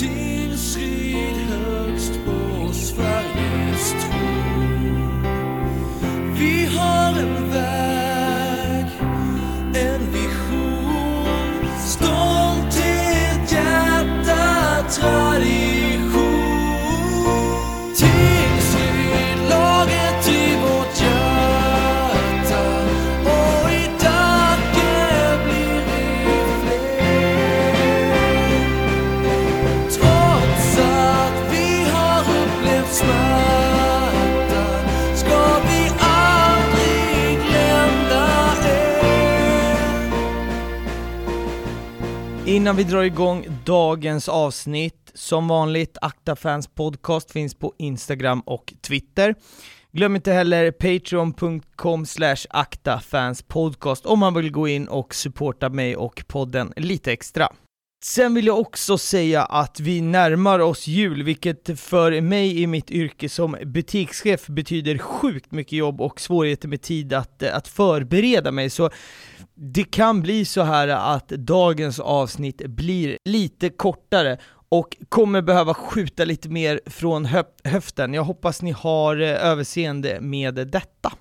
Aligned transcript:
Tillskrid 0.00 1.36
högst 1.36 2.12
på 2.24 2.72
Sveriges 2.72 3.19
Innan 42.50 42.76
vi 42.76 42.84
drar 42.84 43.02
igång 43.02 43.46
dagens 43.64 44.28
avsnitt, 44.28 45.10
som 45.14 45.48
vanligt, 45.48 45.98
Akta 46.00 46.36
Fans 46.36 46.66
Podcast 46.66 47.30
finns 47.30 47.54
på 47.54 47.74
Instagram 47.78 48.40
och 48.40 48.74
Twitter. 48.80 49.34
Glöm 49.92 50.16
inte 50.16 50.32
heller 50.32 50.70
patreon.com 50.70 52.06
slash 52.06 52.36
aktafanspodcast 52.50 54.06
om 54.06 54.18
man 54.18 54.34
vill 54.34 54.52
gå 54.52 54.68
in 54.68 54.88
och 54.88 55.14
supporta 55.14 55.68
mig 55.68 55.96
och 55.96 56.24
podden 56.28 56.72
lite 56.76 57.12
extra. 57.12 57.48
Sen 58.04 58.34
vill 58.34 58.46
jag 58.46 58.58
också 58.58 58.98
säga 58.98 59.42
att 59.44 59.80
vi 59.80 60.00
närmar 60.00 60.58
oss 60.58 60.86
jul, 60.86 61.22
vilket 61.22 61.80
för 61.80 62.20
mig 62.20 62.62
i 62.62 62.66
mitt 62.66 62.90
yrke 62.90 63.28
som 63.28 63.56
butikschef 63.66 64.46
betyder 64.46 64.98
sjukt 64.98 65.52
mycket 65.52 65.72
jobb 65.72 66.00
och 66.00 66.20
svårigheter 66.20 66.68
med 66.68 66.82
tid 66.82 67.12
att, 67.12 67.42
att 67.42 67.68
förbereda 67.68 68.50
mig. 68.52 68.70
Så 68.70 68.90
det 69.54 69.84
kan 69.84 70.22
bli 70.22 70.44
så 70.44 70.62
här 70.62 70.88
att 70.88 71.28
dagens 71.28 72.00
avsnitt 72.00 72.66
blir 72.66 73.16
lite 73.24 73.68
kortare 73.68 74.38
och 74.68 74.96
kommer 75.08 75.42
behöva 75.42 75.74
skjuta 75.74 76.24
lite 76.24 76.48
mer 76.48 76.80
från 76.86 77.28
höften. 77.64 78.14
Jag 78.14 78.24
hoppas 78.24 78.62
ni 78.62 78.70
har 78.70 79.20
eh, 79.20 79.46
överseende 79.46 80.20
med 80.20 80.54
detta. 80.54 81.12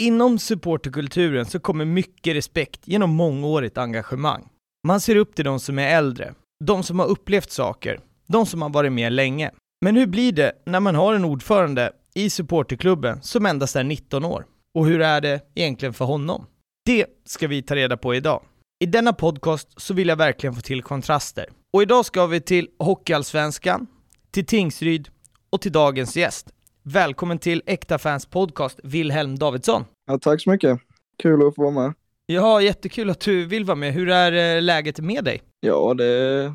Inom 0.00 0.38
supporterkulturen 0.38 1.46
så 1.46 1.60
kommer 1.60 1.84
mycket 1.84 2.36
respekt 2.36 2.80
genom 2.84 3.10
mångårigt 3.10 3.78
engagemang. 3.78 4.48
Man 4.86 5.00
ser 5.00 5.16
upp 5.16 5.34
till 5.34 5.44
de 5.44 5.60
som 5.60 5.78
är 5.78 5.96
äldre, 5.96 6.34
de 6.64 6.82
som 6.82 6.98
har 6.98 7.06
upplevt 7.06 7.50
saker, 7.50 8.00
de 8.26 8.46
som 8.46 8.62
har 8.62 8.68
varit 8.68 8.92
med 8.92 9.12
länge. 9.12 9.50
Men 9.84 9.96
hur 9.96 10.06
blir 10.06 10.32
det 10.32 10.52
när 10.66 10.80
man 10.80 10.94
har 10.94 11.14
en 11.14 11.24
ordförande 11.24 11.92
i 12.14 12.30
supporterklubben 12.30 13.22
som 13.22 13.46
endast 13.46 13.76
är 13.76 13.84
19 13.84 14.24
år? 14.24 14.46
Och 14.74 14.86
hur 14.86 15.00
är 15.00 15.20
det 15.20 15.40
egentligen 15.54 15.94
för 15.94 16.04
honom? 16.04 16.46
Det 16.86 17.06
ska 17.24 17.48
vi 17.48 17.62
ta 17.62 17.76
reda 17.76 17.96
på 17.96 18.14
idag. 18.14 18.42
I 18.84 18.86
denna 18.86 19.12
podcast 19.12 19.68
så 19.76 19.94
vill 19.94 20.08
jag 20.08 20.16
verkligen 20.16 20.54
få 20.54 20.60
till 20.60 20.82
kontraster. 20.82 21.46
Och 21.72 21.82
idag 21.82 22.04
ska 22.04 22.26
vi 22.26 22.40
till 22.40 22.68
Hockeyallsvenskan, 22.78 23.86
till 24.30 24.46
Tingsryd 24.46 25.08
och 25.50 25.60
till 25.60 25.72
dagens 25.72 26.16
gäst. 26.16 26.52
Välkommen 26.82 27.38
till 27.38 27.62
Äkta 27.66 27.98
Fans 27.98 28.26
Podcast, 28.26 28.80
Wilhelm 28.82 29.38
Davidsson. 29.38 29.84
Ja, 30.06 30.18
tack 30.18 30.42
så 30.42 30.50
mycket. 30.50 30.80
Kul 31.22 31.48
att 31.48 31.54
få 31.54 31.62
vara 31.62 31.86
med. 31.86 31.94
Ja, 32.26 32.62
jättekul 32.62 33.10
att 33.10 33.20
du 33.20 33.46
vill 33.46 33.64
vara 33.64 33.76
med. 33.76 33.92
Hur 33.92 34.08
är 34.08 34.56
eh, 34.56 34.62
läget 34.62 35.00
med 35.00 35.24
dig? 35.24 35.42
Ja, 35.60 35.94
det 35.94 36.52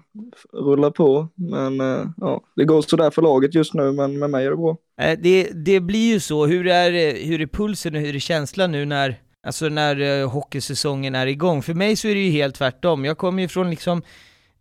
rullar 0.53 0.92
på, 0.92 1.28
men 1.36 1.81
eh, 1.81 2.06
ja, 2.17 2.42
det 2.56 2.66
går 2.66 2.81
sådär 2.81 3.09
för 3.11 3.22
laget 3.22 3.55
just 3.55 3.73
nu, 3.73 3.92
men 3.92 4.20
med 4.20 4.30
mig 4.30 4.45
är 4.45 4.49
det 4.49 4.58
bra. 4.58 4.77
Eh, 5.02 5.20
Det, 5.20 5.43
det 5.66 5.80
blir 5.80 6.14
ju 6.14 6.20
så. 6.20 6.45
Hur 6.45 6.67
är, 6.67 7.26
hur 7.26 7.42
är 7.42 7.48
pulsen 7.48 7.95
och 7.95 8.02
hur 8.02 8.16
är 8.16 8.20
känslan 8.20 8.71
nu 8.71 8.86
när, 8.86 9.16
alltså 9.48 9.70
när 9.70 10.26
hockeysäsongen 10.26 11.16
är 11.16 11.27
igång? 11.27 11.61
För 11.61 11.73
mig 11.73 11.95
så 11.95 12.08
är 12.08 12.16
det 12.16 12.22
ju 12.22 12.32
helt 12.32 12.55
tvärtom. 12.55 13.05
Jag 13.05 13.17
kommer 13.17 13.42
ju 13.42 13.48
från 13.48 13.70
liksom 13.70 14.02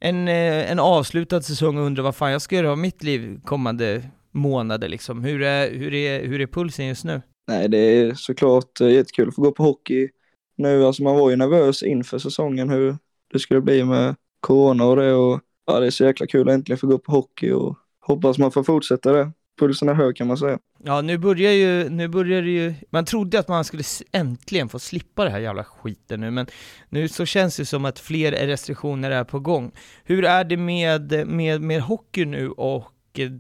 en, 0.00 0.28
en 0.28 0.78
avslutad 0.78 1.43
säsong 1.43 1.78
och 1.78 1.84
undrar 1.84 2.05
vad 2.05 2.16
fan 2.16 2.32
jag 2.32 2.43
ska 2.43 2.56
göra 2.56 2.71
av 2.71 2.78
mitt 2.78 3.03
liv 3.03 3.41
kommande 3.44 4.03
månader 4.32 4.88
liksom. 4.88 5.25
Hur 5.25 5.43
är, 5.43 5.71
hur 5.71 5.94
är, 5.94 6.27
hur 6.27 6.41
är 6.41 6.47
pulsen 6.47 6.87
just 6.87 7.05
nu? 7.05 7.22
Nej, 7.49 7.69
det 7.69 7.78
är 7.78 8.15
såklart 8.15 8.81
jättekul 8.81 9.28
att 9.28 9.34
få 9.34 9.43
gå 9.43 9.53
på 9.53 9.62
hockey 9.62 10.09
nu. 10.58 10.84
Alltså 10.84 11.02
man 11.02 11.16
var 11.16 11.30
ju 11.30 11.36
nervös 11.36 11.82
inför 11.82 12.19
säsongen 12.19 12.70
hur 12.70 12.96
det 13.32 13.38
skulle 13.38 13.60
bli 13.60 13.84
med 13.84 14.14
corona 14.41 14.84
och 14.84 14.96
det 14.96 15.12
och 15.12 15.41
ja, 15.66 15.80
det 15.80 15.86
är 15.86 15.91
så 15.91 16.04
jäkla 16.04 16.26
kul 16.26 16.48
att 16.48 16.54
äntligen 16.54 16.78
få 16.78 16.86
gå 16.86 16.98
på 16.98 17.12
hockey 17.12 17.50
och 17.50 17.78
hoppas 18.00 18.38
man 18.38 18.52
får 18.52 18.62
fortsätta 18.62 19.12
det. 19.12 19.32
Pulsen 19.58 19.88
är 19.88 19.94
hög 19.94 20.16
kan 20.16 20.26
man 20.26 20.36
säga. 20.36 20.58
Ja, 20.84 21.00
nu 21.00 21.19
börjar 21.19 21.52
ju, 21.52 21.88
nu 21.88 22.08
börjar 22.08 22.42
det 22.42 22.50
ju, 22.50 22.74
man 22.91 23.04
trodde 23.04 23.38
att 23.38 23.48
man 23.48 23.64
skulle 23.64 23.82
äntligen 24.12 24.69
få 24.69 24.78
slippa 24.78 25.24
det 25.24 25.30
här 25.30 25.38
jävla 25.38 25.64
skiten 25.64 26.20
nu, 26.20 26.30
men 26.30 26.46
nu 26.88 27.08
så 27.08 27.26
känns 27.26 27.56
det 27.56 27.64
som 27.64 27.84
att 27.84 27.98
fler 27.98 28.32
restriktioner 28.32 29.10
är 29.10 29.25
på 29.25 29.40
gång. 29.40 29.72
Hur 30.04 30.25
är 30.25 30.44
det 30.44 30.56
med, 30.56 31.28
med, 31.28 31.62
med 31.62 31.82
hockey 31.82 32.25
nu 32.25 32.50
och 32.50 32.92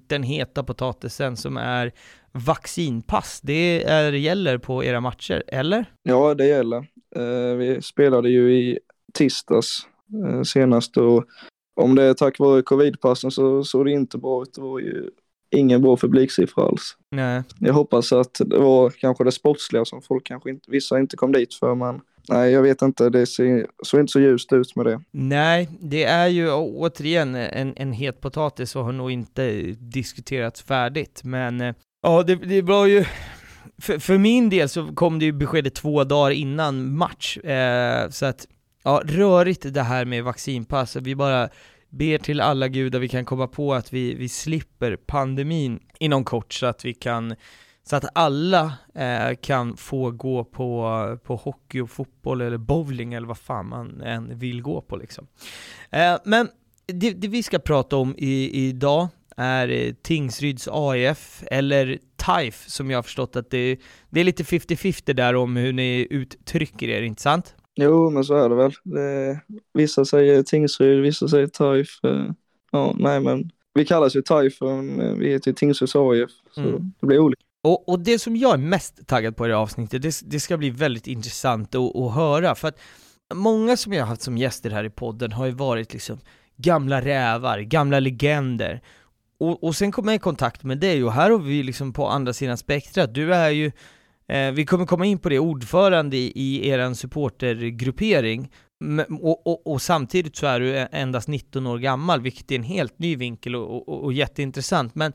den 0.06 0.22
heta 0.22 0.64
potatisen 0.64 1.36
som 1.36 1.56
är 1.56 1.92
vaccinpass? 2.32 3.40
Det 3.42 3.84
är, 3.84 4.12
gäller 4.12 4.58
på 4.58 4.84
era 4.84 5.00
matcher, 5.00 5.42
eller? 5.48 5.84
Ja, 6.02 6.34
det 6.34 6.46
gäller. 6.46 6.86
Eh, 7.18 7.56
vi 7.56 7.82
spelade 7.82 8.30
ju 8.30 8.54
i 8.54 8.78
tisdags 9.14 9.86
eh, 10.24 10.42
senast 10.42 10.96
och 10.96 11.24
om 11.80 11.94
det 11.94 12.02
är 12.02 12.14
tack 12.14 12.38
vare 12.38 12.62
covidpassen 12.62 13.30
så 13.30 13.64
såg 13.64 13.86
det 13.86 13.92
inte 13.92 14.18
bra 14.18 14.42
ut. 14.42 14.54
Det 14.54 14.60
var 14.60 14.78
ju 14.78 15.10
ingen 15.50 15.82
bra 15.82 15.96
publiksiffra 15.96 16.64
alls. 16.64 16.96
Nej. 17.10 17.42
Jag 17.58 17.74
hoppas 17.74 18.12
att 18.12 18.40
det 18.46 18.58
var 18.58 18.90
kanske 18.90 19.24
det 19.24 19.32
sportsliga 19.32 19.84
som 19.84 20.02
folk 20.02 20.26
kanske 20.26 20.50
inte, 20.50 20.70
vissa 20.70 20.98
inte 20.98 21.16
kom 21.16 21.32
dit 21.32 21.54
för 21.54 21.74
men 21.74 22.00
nej 22.28 22.52
jag 22.52 22.62
vet 22.62 22.82
inte, 22.82 23.10
det 23.10 23.26
ser, 23.26 23.66
såg 23.82 24.00
inte 24.00 24.12
så 24.12 24.20
ljust 24.20 24.52
ut 24.52 24.76
med 24.76 24.86
det. 24.86 25.00
Nej, 25.10 25.68
det 25.80 26.04
är 26.04 26.26
ju 26.26 26.52
återigen 26.52 27.34
en, 27.34 27.72
en 27.76 27.92
het 27.92 28.20
potatis 28.20 28.76
och 28.76 28.84
har 28.84 28.92
nog 28.92 29.10
inte 29.10 29.52
diskuterats 29.78 30.62
färdigt, 30.62 31.20
men 31.24 31.60
eh, 31.60 31.74
ja, 32.02 32.22
det, 32.22 32.34
det 32.34 32.62
var 32.62 32.86
ju 32.86 33.04
för, 33.82 33.98
för 33.98 34.18
min 34.18 34.50
del 34.50 34.68
så 34.68 34.94
kom 34.94 35.18
det 35.18 35.24
ju 35.24 35.32
beskedet 35.32 35.74
två 35.74 36.04
dagar 36.04 36.30
innan 36.30 36.96
match, 36.96 37.36
eh, 37.36 38.10
så 38.10 38.26
att 38.26 38.46
ja, 38.82 39.02
rörigt 39.04 39.74
det 39.74 39.82
här 39.82 40.04
med 40.04 40.24
vaccinpass, 40.24 40.96
vi 40.96 41.14
bara 41.14 41.48
ber 41.90 42.18
till 42.18 42.40
alla 42.40 42.68
gudar 42.68 42.98
vi 42.98 43.08
kan 43.08 43.24
komma 43.24 43.46
på 43.46 43.74
att 43.74 43.92
vi, 43.92 44.14
vi 44.14 44.28
slipper 44.28 44.96
pandemin 44.96 45.80
inom 45.98 46.24
kort 46.24 46.52
så 46.52 46.66
att 46.66 46.84
vi 46.84 46.94
kan 46.94 47.34
så 47.84 47.96
att 47.96 48.04
alla 48.14 48.72
eh, 48.94 49.34
kan 49.42 49.76
få 49.76 50.10
gå 50.10 50.44
på, 50.44 51.18
på 51.24 51.36
hockey 51.36 51.80
och 51.80 51.90
fotboll 51.90 52.40
eller 52.40 52.58
bowling 52.58 53.14
eller 53.14 53.26
vad 53.26 53.38
fan 53.38 53.68
man 53.68 54.00
än 54.00 54.38
vill 54.38 54.62
gå 54.62 54.80
på 54.80 54.96
liksom. 54.96 55.26
Eh, 55.90 56.16
men 56.24 56.48
det, 56.86 57.10
det 57.10 57.28
vi 57.28 57.42
ska 57.42 57.58
prata 57.58 57.96
om 57.96 58.14
i, 58.18 58.68
idag 58.68 59.08
är 59.36 59.94
Tingsryds 60.02 60.68
AIF, 60.72 61.42
eller 61.46 61.98
TAIF 62.28 62.64
som 62.68 62.90
jag 62.90 62.98
har 62.98 63.02
förstått 63.02 63.36
att 63.36 63.50
det, 63.50 63.78
det 64.10 64.20
är 64.20 64.24
lite 64.24 64.42
50-50 64.42 65.12
där 65.12 65.34
om 65.34 65.56
hur 65.56 65.72
ni 65.72 66.06
uttrycker 66.10 66.88
er, 66.88 67.02
inte 67.02 67.22
sant? 67.22 67.54
Jo 67.80 68.10
men 68.10 68.24
så 68.24 68.34
är 68.34 68.48
det 68.48 68.54
väl. 68.54 68.72
Det, 68.84 69.40
vissa 69.74 70.04
säger 70.04 70.42
Tingsryd, 70.42 71.02
vissa 71.02 71.28
säger 71.28 71.46
TAIF. 71.46 71.88
Eh, 72.04 72.24
ja 72.72 72.94
nej 72.98 73.20
men 73.20 73.50
vi 73.74 73.84
kallas 73.84 74.16
ju 74.16 74.22
TAIF 74.22 74.60
men 74.60 75.00
eh, 75.00 75.12
vi 75.12 75.28
heter 75.32 75.50
ju 75.50 75.54
Tingsryds 75.54 75.96
AIF 75.96 76.30
så 76.54 76.60
Mm. 76.60 76.92
det 77.00 77.06
blir 77.06 77.18
olika. 77.18 77.42
Och, 77.62 77.88
och 77.88 78.00
det 78.00 78.18
som 78.18 78.36
jag 78.36 78.52
är 78.54 78.58
mest 78.58 79.06
taggad 79.06 79.36
på 79.36 79.44
i 79.44 79.48
det 79.48 79.54
här 79.54 79.62
avsnittet, 79.62 80.02
det, 80.02 80.20
det 80.24 80.40
ska 80.40 80.56
bli 80.56 80.70
väldigt 80.70 81.06
intressant 81.06 81.74
att, 81.74 81.96
att 81.96 82.14
höra, 82.14 82.54
för 82.54 82.68
att 82.68 82.78
många 83.34 83.76
som 83.76 83.92
jag 83.92 84.02
har 84.02 84.08
haft 84.08 84.22
som 84.22 84.38
gäster 84.38 84.70
här 84.70 84.84
i 84.84 84.90
podden 84.90 85.32
har 85.32 85.46
ju 85.46 85.52
varit 85.52 85.92
liksom 85.92 86.18
gamla 86.56 87.00
rävar, 87.00 87.58
gamla 87.58 88.00
legender. 88.00 88.80
Och, 89.40 89.64
och 89.64 89.76
sen 89.76 89.92
kom 89.92 90.08
jag 90.08 90.14
i 90.14 90.18
kontakt 90.18 90.62
med 90.62 90.78
dig 90.78 91.04
och 91.04 91.12
här 91.12 91.30
har 91.30 91.38
vi 91.38 91.62
liksom 91.62 91.92
på 91.92 92.08
andra 92.08 92.32
sidan 92.32 92.58
spektrat, 92.58 93.14
du 93.14 93.34
är 93.34 93.50
ju, 93.50 93.72
eh, 94.28 94.52
vi 94.52 94.66
kommer 94.66 94.86
komma 94.86 95.06
in 95.06 95.18
på 95.18 95.28
det, 95.28 95.38
ordförande 95.38 96.16
i, 96.16 96.32
i 96.34 96.68
er 96.68 96.94
supportergruppering, 96.94 98.50
och, 99.20 99.46
och, 99.46 99.66
och 99.66 99.82
samtidigt 99.82 100.36
så 100.36 100.46
är 100.46 100.60
du 100.60 100.76
e, 100.76 100.88
endast 100.92 101.28
19 101.28 101.66
år 101.66 101.78
gammal, 101.78 102.20
vilket 102.20 102.50
är 102.50 102.56
en 102.56 102.62
helt 102.62 102.98
ny 102.98 103.16
vinkel 103.16 103.56
och, 103.56 103.88
och, 103.88 104.04
och 104.04 104.12
jätteintressant. 104.12 104.94
Men 104.94 105.12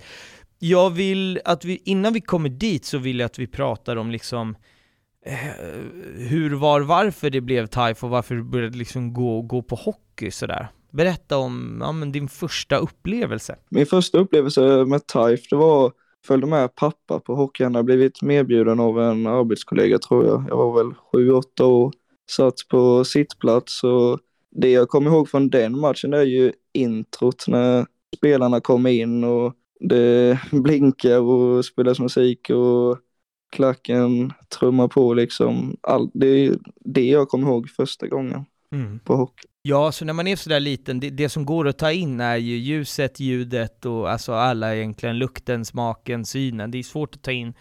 jag 0.59 0.89
vill 0.89 1.39
att 1.45 1.65
vi, 1.65 1.81
innan 1.85 2.13
vi 2.13 2.21
kommer 2.21 2.49
dit 2.49 2.85
så 2.85 2.97
vill 2.97 3.19
jag 3.19 3.25
att 3.25 3.39
vi 3.39 3.47
pratar 3.47 3.95
om 3.95 4.11
liksom 4.11 4.55
eh, 5.25 5.37
hur, 6.15 6.55
var, 6.55 6.81
varför 6.81 7.29
det 7.29 7.41
blev 7.41 7.67
TIFE 7.67 8.05
och 8.05 8.09
varför 8.09 8.35
du 8.35 8.43
började 8.43 8.77
liksom 8.77 9.13
gå, 9.13 9.41
gå 9.41 9.61
på 9.61 9.75
hockey 9.75 10.31
sådär. 10.31 10.67
Berätta 10.93 11.37
om 11.37 11.77
ja, 11.81 12.05
din 12.05 12.27
första 12.27 12.77
upplevelse. 12.77 13.55
Min 13.69 13.85
första 13.85 14.17
upplevelse 14.17 14.85
med 14.85 15.07
TAIF 15.07 15.49
det 15.49 15.55
var 15.55 15.91
följde 16.27 16.47
med 16.47 16.75
pappa 16.75 17.19
på 17.19 17.35
hockey. 17.35 17.63
Han 17.63 17.75
hade 17.75 17.85
blivit 17.85 18.21
medbjuden 18.21 18.79
av 18.79 19.01
en 19.01 19.27
arbetskollega 19.27 19.99
tror 19.99 20.25
jag. 20.25 20.45
Jag 20.49 20.57
var 20.57 20.83
väl 20.83 20.93
sju, 20.93 21.31
åtta 21.31 21.65
år. 21.65 21.93
Satt 22.31 22.55
på 22.69 23.03
sittplats 23.05 23.83
och 23.83 24.19
det 24.51 24.71
jag 24.71 24.89
kommer 24.89 25.11
ihåg 25.11 25.29
från 25.29 25.49
den 25.49 25.79
matchen 25.79 26.13
är 26.13 26.23
ju 26.23 26.51
introt 26.73 27.47
när 27.47 27.85
spelarna 28.17 28.59
kommer 28.61 28.89
in 28.89 29.23
och 29.23 29.53
det 29.79 30.39
blinkar 30.51 31.19
och 31.19 31.65
spelas 31.65 31.99
musik 31.99 32.49
och 32.49 32.97
klacken 33.51 34.33
trummar 34.59 34.87
på 34.87 35.13
liksom. 35.13 35.77
All, 35.81 36.09
det 36.13 36.27
är 36.27 36.57
det 36.79 37.05
jag 37.05 37.29
kommer 37.29 37.47
ihåg 37.47 37.69
första 37.69 38.07
gången 38.07 38.45
Mm. 38.71 38.99
på 38.99 39.15
hockey. 39.15 39.47
Ja, 39.65 39.91
så 39.91 40.05
när 40.05 40.13
man 40.13 40.27
är 40.27 40.35
sådär 40.35 40.59
liten, 40.59 40.99
det, 40.99 41.09
det 41.09 41.29
som 41.29 41.45
går 41.45 41.67
att 41.67 41.77
ta 41.77 41.91
in 41.91 42.19
är 42.19 42.35
ju 42.35 42.55
ljuset, 42.55 43.19
ljudet 43.19 43.85
och 43.85 44.11
alltså 44.11 44.33
alla 44.33 44.75
egentligen 44.75 45.17
lukten, 45.17 45.65
smaken, 45.65 46.25
synen. 46.25 46.71
Det 46.71 46.77
är 46.77 46.83
svårt 46.83 47.15
att 47.15 47.21
ta 47.21 47.31
in 47.31 47.53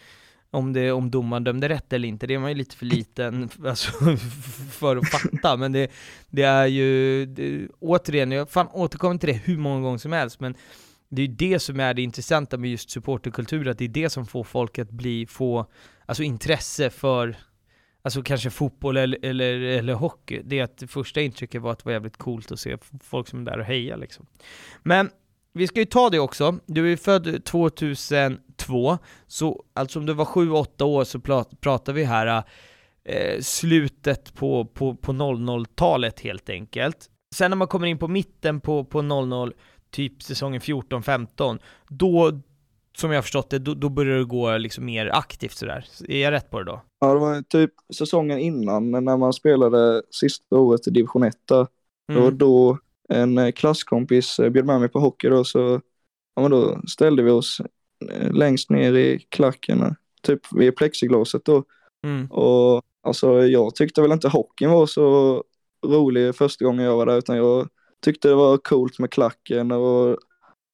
om, 0.51 0.73
det, 0.73 0.93
om 0.93 1.11
domaren 1.11 1.45
dömde 1.45 1.69
rätt 1.69 1.93
eller 1.93 2.09
inte, 2.09 2.27
det 2.27 2.35
är 2.35 2.39
man 2.39 2.51
ju 2.51 2.55
lite 2.55 2.77
för 2.77 2.87
liten 2.87 3.51
alltså, 3.67 3.93
för 4.71 4.97
att 4.97 5.09
fatta. 5.09 5.57
Men 5.57 5.73
det, 5.73 5.91
det 6.31 6.43
är 6.43 6.67
ju, 6.67 7.27
det, 7.27 7.69
återigen, 7.81 8.33
jag 8.33 8.51
fan 8.51 8.69
återkommer 8.73 9.19
till 9.19 9.29
det 9.29 9.41
hur 9.45 9.59
många 9.59 9.81
gånger 9.81 9.99
som 9.99 10.13
helst, 10.13 10.41
men 10.41 10.55
det 11.09 11.23
är 11.23 11.27
ju 11.27 11.35
det 11.35 11.59
som 11.59 11.81
är 11.81 11.95
det 11.95 12.03
intressanta 12.03 12.59
med 12.59 12.71
just 12.71 12.91
supporterkultur, 12.91 13.69
att 13.69 13.79
det 13.79 13.85
är 13.85 13.89
det 13.89 14.11
som 14.11 14.27
får 14.27 14.45
folk 14.45 14.79
att 14.79 14.91
bli, 14.91 15.27
få, 15.27 15.67
alltså 16.07 16.23
intresse 16.23 16.91
för 16.91 17.37
Alltså 18.05 18.23
kanske 18.23 18.51
fotboll 18.51 18.97
eller, 18.97 19.19
eller, 19.23 19.61
eller 19.61 19.95
hockey, 19.95 20.43
det 20.45 20.59
är 20.59 20.65
att 20.65 20.79
det 20.79 20.87
första 20.87 21.21
intrycket 21.21 21.63
var 21.63 21.73
att 21.73 21.79
det 21.79 21.85
var 21.85 21.93
jävligt 21.93 22.17
coolt 22.17 22.53
att 22.53 22.61
se 22.61 22.77
folk 23.03 23.29
som 23.29 23.41
är 23.41 23.45
där 23.51 23.59
och 23.59 23.65
hejar 23.65 23.97
liksom. 23.97 24.27
Men 24.83 25.11
vi 25.55 25.67
ska 25.67 25.81
ju 25.81 25.87
ta 25.87 26.11
det 26.11 26.19
också, 26.19 26.59
du 26.67 26.85
är 26.85 26.89
ju 26.89 26.97
född 26.97 27.45
2002, 27.45 28.99
så 29.27 29.65
alltså 29.75 29.99
om 29.99 30.07
du 30.07 30.13
var 30.13 30.25
7-8 30.25 30.83
år 30.83 31.05
så 31.05 31.21
pratar 31.61 31.93
vi 31.93 32.05
här 32.05 32.45
eh, 33.05 33.41
slutet 33.41 34.35
på, 34.35 34.65
på, 34.65 34.95
på 34.95 35.13
00-talet 35.13 36.21
helt 36.21 36.51
enkelt. 36.51 37.09
Sen 37.35 37.51
när 37.51 37.57
man 37.57 37.69
kommer 37.69 37.87
in 37.87 37.99
på 37.99 38.09
mitten 38.09 38.61
på, 38.61 38.85
på 38.85 39.03
00, 39.03 39.53
typ 39.91 40.23
säsongen 40.23 40.61
14-15, 40.61 41.59
då, 41.89 42.41
som 42.97 43.11
jag 43.11 43.17
har 43.17 43.23
förstått 43.23 43.51
det, 43.51 43.59
då, 43.59 43.75
då 43.75 43.89
börjar 43.89 44.19
det 44.19 44.25
gå 44.25 44.57
liksom 44.57 44.85
mer 44.85 45.11
aktivt 45.15 45.53
sådär. 45.53 45.85
Är 46.09 46.19
jag 46.19 46.31
rätt 46.31 46.51
på 46.51 46.59
det 46.59 46.65
då? 46.65 46.83
Ja, 47.05 47.13
det 47.15 47.21
var 47.21 47.43
typ 47.43 47.73
säsongen 47.95 48.39
innan 48.39 48.91
när 48.91 49.17
man 49.17 49.33
spelade 49.33 50.03
sista 50.11 50.57
året 50.57 50.87
i 50.87 50.91
division 50.91 51.23
1 51.23 51.35
där. 51.49 51.67
Det 52.09 52.15
var 52.15 52.23
Mm. 52.23 52.39
då 52.39 52.79
en 53.09 53.39
eh, 53.39 53.53
klasskompis 53.53 54.39
eh, 54.39 54.51
bjöd 54.51 54.67
med 54.67 54.81
mig 54.81 54.89
på 54.89 55.01
hockey 55.01 55.29
då 55.29 55.45
så 55.45 55.81
ja, 56.35 56.43
men 56.43 56.51
då 56.51 56.81
ställde 56.89 57.23
vi 57.23 57.31
oss 57.31 57.61
eh, 58.11 58.33
längst 58.33 58.71
ner 58.71 58.93
i 58.93 59.19
klacken, 59.29 59.95
typ 60.23 60.41
vid 60.53 60.77
plexiglaset 60.77 61.45
då. 61.45 61.65
Mm. 62.07 62.27
Och 62.31 62.83
alltså 63.03 63.43
jag 63.43 63.75
tyckte 63.75 64.03
väl 64.03 64.13
inte 64.13 64.29
hockeyn 64.29 64.71
var 64.71 64.87
så 64.87 65.45
rolig 65.87 66.35
första 66.35 66.65
gången 66.65 66.85
jag 66.85 66.97
var 66.97 67.07
där 67.07 67.19
utan 67.19 67.37
jag 67.37 67.69
tyckte 68.05 68.29
det 68.29 68.35
var 68.35 68.57
coolt 68.59 68.99
med 68.99 69.11
klacken 69.11 69.73
och 69.73 70.19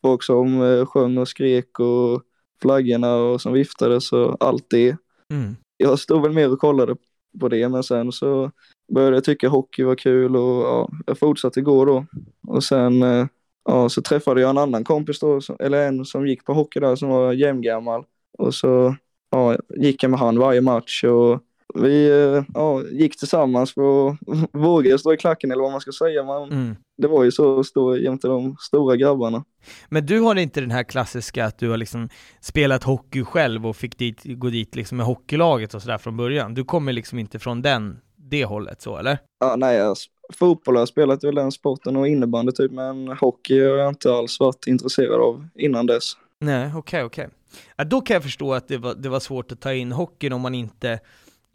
folk 0.02 0.22
som 0.22 0.86
sjöng 0.86 1.18
och 1.18 1.28
skrek 1.28 1.80
och 1.80 2.22
flaggorna 2.62 3.14
och 3.16 3.40
som 3.40 3.52
viftades 3.52 4.12
och 4.12 4.36
allt 4.44 4.66
det. 4.70 4.96
Mm. 5.32 5.56
Jag 5.78 5.98
stod 5.98 6.22
väl 6.22 6.32
mer 6.32 6.52
och 6.52 6.58
kollade 6.58 6.96
på 7.40 7.48
det 7.48 7.68
men 7.68 7.82
sen 7.82 8.12
så 8.12 8.50
började 8.92 9.16
jag 9.16 9.24
tycka 9.24 9.48
hockey 9.48 9.82
var 9.82 9.94
kul 9.94 10.36
och 10.36 10.62
ja, 10.62 10.90
jag 11.06 11.18
fortsatte 11.18 11.60
gå 11.60 11.84
då. 11.84 12.06
Och 12.46 12.64
sen 12.64 13.02
eh, 13.02 13.26
ja, 13.64 13.88
så 13.88 14.02
träffade 14.02 14.40
jag 14.40 14.50
en 14.50 14.58
annan 14.58 14.84
kompis 14.84 15.20
då, 15.20 15.40
eller 15.58 15.88
en 15.88 16.04
som 16.04 16.26
gick 16.26 16.44
på 16.44 16.52
hockey 16.54 16.80
där 16.80 16.96
som 16.96 17.08
var 17.08 17.32
jämngammal. 17.32 18.04
Och 18.38 18.54
så 18.54 18.96
ja, 19.30 19.56
gick 19.76 20.02
jag 20.02 20.10
med 20.10 20.20
han 20.20 20.38
varje 20.38 20.60
match 20.60 21.04
och 21.04 21.40
vi 21.74 22.10
eh, 22.10 22.44
ja, 22.54 22.82
gick 22.82 23.18
tillsammans 23.18 23.74
för 23.74 24.08
att 24.08 24.16
våga 24.52 24.98
stå 24.98 25.14
i 25.14 25.16
klacken 25.16 25.50
eller 25.50 25.62
vad 25.62 25.72
man 25.72 25.80
ska 25.80 25.92
säga. 25.92 26.24
Man, 26.24 26.52
Mm. 26.52 26.76
Det 27.02 27.08
var 27.08 27.24
ju 27.24 27.32
så 27.32 27.60
att 27.60 27.66
stå 27.66 27.96
jämte 27.96 28.28
de 28.28 28.56
stora 28.60 28.96
grabbarna. 28.96 29.44
Men 29.88 30.06
du 30.06 30.20
har 30.20 30.36
inte 30.36 30.60
den 30.60 30.70
här 30.70 30.82
klassiska 30.82 31.44
att 31.44 31.58
du 31.58 31.70
har 31.70 31.76
liksom 31.76 32.08
spelat 32.40 32.84
hockey 32.84 33.24
själv 33.24 33.66
och 33.66 33.76
fick 33.76 33.98
dit, 33.98 34.22
gå 34.24 34.50
dit 34.50 34.76
liksom 34.76 34.96
med 34.96 35.06
hockeylaget 35.06 35.74
och 35.74 35.82
sådär 35.82 35.98
från 35.98 36.16
början. 36.16 36.54
Du 36.54 36.64
kommer 36.64 36.92
liksom 36.92 37.18
inte 37.18 37.38
från 37.38 37.62
den, 37.62 38.00
det 38.16 38.44
hållet 38.44 38.82
så 38.82 38.96
eller? 38.96 39.18
Ja, 39.40 39.56
nej, 39.56 39.76
jag, 39.76 39.96
fotboll 40.32 40.74
har 40.76 40.80
jag 40.80 40.88
spelat 40.88 41.24
väl 41.24 41.34
den 41.34 41.52
sporten 41.52 41.96
och 41.96 42.08
innebandy 42.08 42.52
typ, 42.52 42.72
men 42.72 43.08
hockey 43.08 43.60
har 43.60 43.76
jag 43.76 43.88
inte 43.88 44.12
alls 44.12 44.40
varit 44.40 44.66
intresserad 44.66 45.20
av 45.20 45.48
innan 45.54 45.86
dess. 45.86 46.12
Nej, 46.40 46.72
okej, 46.74 47.04
okej. 47.04 47.28
Ja, 47.76 47.84
då 47.84 48.00
kan 48.00 48.14
jag 48.14 48.22
förstå 48.22 48.54
att 48.54 48.68
det 48.68 48.78
var, 48.78 48.94
det 48.94 49.08
var 49.08 49.20
svårt 49.20 49.52
att 49.52 49.60
ta 49.60 49.72
in 49.72 49.92
hockeyn 49.92 50.32
om 50.32 50.40
man 50.40 50.54
inte 50.54 51.00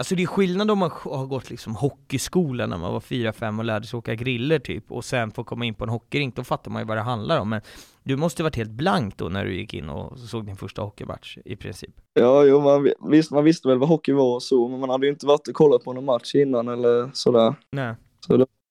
Alltså 0.03 0.15
det 0.15 0.23
är 0.23 0.27
skillnad 0.27 0.71
om 0.71 0.79
man 0.79 0.91
har 1.03 1.25
gått 1.25 1.49
liksom 1.49 1.75
hockeyskola 1.75 2.67
när 2.67 2.77
man 2.77 2.93
var 2.93 2.99
4-5 2.99 3.57
och 3.57 3.65
lärde 3.65 3.87
sig 3.87 3.97
åka 3.97 4.15
griller 4.15 4.59
typ, 4.59 4.91
och 4.91 5.05
sen 5.05 5.31
får 5.31 5.43
komma 5.43 5.65
in 5.65 5.73
på 5.73 5.83
en 5.83 5.89
hockeyrink, 5.89 6.35
då 6.35 6.43
fattar 6.43 6.71
man 6.71 6.81
ju 6.81 6.87
vad 6.87 6.97
det 6.97 7.01
handlar 7.01 7.39
om. 7.39 7.49
Men 7.49 7.61
du 8.03 8.15
måste 8.17 8.43
varit 8.43 8.55
helt 8.55 8.71
blank 8.71 9.17
då 9.17 9.29
när 9.29 9.45
du 9.45 9.55
gick 9.55 9.73
in 9.73 9.89
och 9.89 10.19
såg 10.19 10.45
din 10.45 10.55
första 10.55 10.81
hockeymatch 10.81 11.37
i 11.45 11.55
princip. 11.55 11.91
Ja, 12.13 12.43
jo, 12.43 12.61
man, 12.61 12.91
visst, 13.09 13.31
man 13.31 13.43
visste 13.43 13.67
väl 13.67 13.77
vad 13.77 13.89
hockey 13.89 14.11
var 14.11 14.35
och 14.35 14.43
så, 14.43 14.67
men 14.67 14.79
man 14.79 14.89
hade 14.89 15.05
ju 15.05 15.11
inte 15.11 15.25
varit 15.25 15.47
och 15.47 15.53
kollat 15.53 15.83
på 15.83 15.93
någon 15.93 16.05
match 16.05 16.35
innan 16.35 16.67
eller 16.67 17.11
sådär. 17.13 17.55
Nej. 17.71 17.95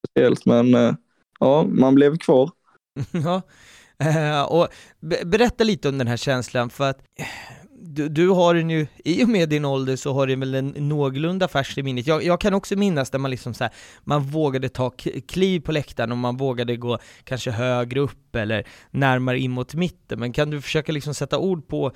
Speciellt, 0.09 0.47
men 0.47 0.75
eh, 0.75 0.95
ja, 1.41 1.65
man 1.69 1.95
blev 1.95 2.19
kvar. 2.19 2.51
Ja, 3.25 3.43
eh, 3.99 4.43
och 4.43 4.69
be- 5.01 5.25
berätta 5.25 5.65
lite 5.65 5.89
om 5.89 5.99
den 5.99 6.07
här 6.07 6.17
känslan 6.17 6.71
för 6.71 6.91
att 6.91 7.01
du, 7.95 8.09
du 8.09 8.29
har 8.29 8.55
den 8.55 8.71
ju, 8.71 8.87
i 9.05 9.25
och 9.25 9.29
med 9.29 9.49
din 9.49 9.65
ålder 9.65 9.97
så 9.97 10.13
har 10.13 10.27
du 10.27 10.37
väl 10.37 10.55
en 10.55 10.69
någorlunda 10.69 11.49
färskt 11.49 11.79
i 11.79 11.83
minnet. 11.83 12.07
Jag, 12.07 12.25
jag 12.25 12.41
kan 12.41 12.55
också 12.55 12.77
minnas 12.77 13.11
där 13.11 13.19
man 13.19 13.31
liksom 13.31 13.55
så 13.55 13.65
här, 13.65 13.73
man 14.05 14.23
vågade 14.23 14.69
ta 14.69 14.91
kliv 15.29 15.61
på 15.61 15.73
läktaren 15.73 16.13
och 16.13 16.19
man 16.19 16.37
vågade 16.37 16.77
gå 16.77 16.99
kanske 17.25 17.51
högre 17.51 18.01
upp 18.01 18.37
eller 18.37 18.67
närmare 18.91 19.39
in 19.39 19.51
mot 19.51 19.75
mitten, 19.75 20.21
men 20.21 20.33
kan 20.33 20.51
du 20.51 20.61
försöka 20.61 20.93
liksom 20.93 21.15
sätta 21.15 21.39
ord 21.39 21.69
på, 21.69 21.93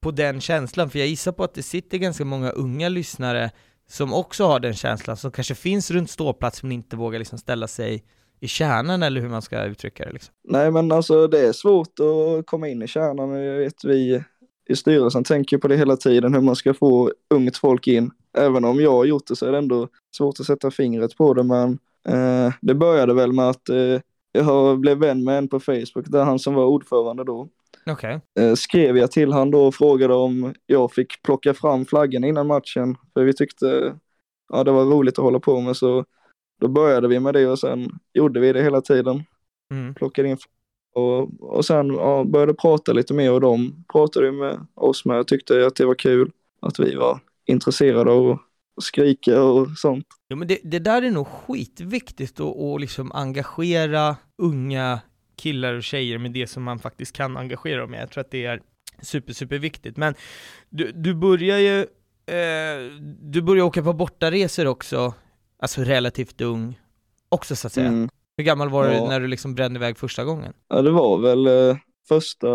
på 0.00 0.10
den 0.10 0.40
känslan? 0.40 0.90
För 0.90 0.98
jag 0.98 1.08
gissar 1.08 1.32
på 1.32 1.44
att 1.44 1.54
det 1.54 1.62
sitter 1.62 1.98
ganska 1.98 2.24
många 2.24 2.50
unga 2.50 2.88
lyssnare 2.88 3.50
som 3.88 4.14
också 4.14 4.46
har 4.46 4.60
den 4.60 4.74
känslan, 4.74 5.16
som 5.16 5.30
kanske 5.30 5.54
finns 5.54 5.90
runt 5.90 6.10
ståplats 6.10 6.62
men 6.62 6.72
inte 6.72 6.96
vågar 6.96 7.18
liksom 7.18 7.38
ställa 7.38 7.68
sig 7.68 8.04
i 8.40 8.48
kärnan 8.48 9.02
eller 9.02 9.20
hur 9.20 9.28
man 9.28 9.42
ska 9.42 9.64
uttrycka 9.64 10.04
det 10.04 10.12
liksom. 10.12 10.34
Nej, 10.44 10.70
men 10.70 10.92
alltså 10.92 11.26
det 11.26 11.40
är 11.40 11.52
svårt 11.52 12.00
att 12.00 12.46
komma 12.46 12.68
in 12.68 12.82
i 12.82 12.88
kärnan. 12.88 13.30
Jag 13.30 13.58
vet, 13.58 13.84
vi 13.84 14.22
i 14.72 14.76
styrelsen 14.76 15.24
tänker 15.24 15.58
på 15.58 15.68
det 15.68 15.76
hela 15.76 15.96
tiden, 15.96 16.34
hur 16.34 16.40
man 16.40 16.56
ska 16.56 16.74
få 16.74 17.12
ungt 17.34 17.56
folk 17.56 17.86
in. 17.86 18.10
Även 18.38 18.64
om 18.64 18.80
jag 18.80 18.90
har 18.92 19.04
gjort 19.04 19.26
det 19.26 19.36
så 19.36 19.46
är 19.46 19.52
det 19.52 19.58
ändå 19.58 19.88
svårt 20.16 20.40
att 20.40 20.46
sätta 20.46 20.70
fingret 20.70 21.16
på 21.16 21.34
det, 21.34 21.42
men 21.42 21.78
eh, 22.08 22.52
det 22.60 22.74
började 22.74 23.14
väl 23.14 23.32
med 23.32 23.48
att 23.48 23.68
eh, 23.68 24.00
jag 24.32 24.78
blev 24.80 24.98
vän 24.98 25.24
med 25.24 25.38
en 25.38 25.48
på 25.48 25.60
Facebook, 25.60 26.06
där 26.06 26.24
han 26.24 26.38
som 26.38 26.54
var 26.54 26.64
ordförande 26.64 27.24
då, 27.24 27.48
Okej. 27.86 28.20
eh, 28.40 28.54
skrev 28.54 28.98
jag 28.98 29.10
till 29.10 29.32
han 29.32 29.50
då 29.50 29.66
och 29.66 29.74
frågade 29.74 30.14
om 30.14 30.54
jag 30.66 30.92
fick 30.92 31.22
plocka 31.22 31.54
fram 31.54 31.84
flaggan 31.84 32.24
innan 32.24 32.46
matchen, 32.46 32.96
för 33.14 33.24
vi 33.24 33.32
tyckte 33.32 33.94
ja, 34.52 34.64
det 34.64 34.72
var 34.72 34.84
roligt 34.84 35.18
att 35.18 35.24
hålla 35.24 35.40
på 35.40 35.60
med, 35.60 35.76
så 35.76 36.04
då 36.60 36.68
började 36.68 37.08
vi 37.08 37.20
med 37.20 37.34
det 37.34 37.46
och 37.46 37.58
sen 37.58 37.98
gjorde 38.14 38.40
vi 38.40 38.52
det 38.52 38.62
hela 38.62 38.80
tiden 38.80 39.22
Mm. 39.72 39.94
plockade 39.94 40.28
in 40.28 40.36
och, 40.92 41.42
och 41.56 41.64
sen 41.64 41.94
ja, 41.94 42.24
började 42.24 42.54
prata 42.54 42.92
lite 42.92 43.14
mer 43.14 43.32
och 43.32 43.40
de 43.40 43.84
pratade 43.92 44.26
ju 44.26 44.32
med 44.32 44.66
oss 44.74 45.04
med 45.04 45.18
och 45.18 45.28
tyckte 45.28 45.66
att 45.66 45.76
det 45.76 45.86
var 45.86 45.94
kul 45.94 46.30
att 46.60 46.80
vi 46.80 46.94
var 46.94 47.20
intresserade 47.46 48.10
av 48.10 48.30
att 48.76 48.82
skrika 48.82 49.42
och 49.42 49.68
sånt. 49.76 50.06
Jo 50.28 50.36
men 50.36 50.48
det, 50.48 50.58
det 50.64 50.78
där 50.78 51.02
är 51.02 51.10
nog 51.10 51.26
skitviktigt 51.26 52.40
att, 52.40 52.56
att 52.56 52.80
liksom 52.80 53.12
engagera 53.12 54.16
unga 54.38 55.00
killar 55.36 55.74
och 55.74 55.82
tjejer 55.82 56.18
med 56.18 56.32
det 56.32 56.46
som 56.46 56.62
man 56.62 56.78
faktiskt 56.78 57.16
kan 57.16 57.36
engagera 57.36 57.80
dem 57.80 57.90
med. 57.90 58.02
Jag 58.02 58.10
tror 58.10 58.20
att 58.20 58.30
det 58.30 58.44
är 58.44 58.60
super, 59.02 59.32
super 59.32 59.58
viktigt. 59.58 59.96
Men 59.96 60.14
du, 60.70 60.92
du 60.92 61.14
börjar 61.14 61.58
ju, 61.58 61.80
eh, 62.36 62.92
du 63.20 63.42
börjar 63.42 63.64
åka 63.64 63.82
på 63.82 63.92
bortaresor 63.92 64.66
också, 64.66 65.14
alltså 65.58 65.82
relativt 65.82 66.40
ung, 66.40 66.80
också 67.28 67.56
så 67.56 67.66
att 67.66 67.72
säga. 67.72 67.88
Mm. 67.88 68.08
Hur 68.36 68.44
gammal 68.44 68.68
var 68.70 68.88
du 68.88 68.94
Ja. 68.94 69.08
när 69.08 69.20
du 69.20 69.26
liksom 69.26 69.54
brände 69.54 69.78
iväg 69.78 69.98
första 69.98 70.24
gången? 70.24 70.52
Ja, 70.68 70.82
det 70.82 70.90
var 70.90 71.18
väl 71.18 71.46
eh, 71.46 71.76
första 72.08 72.46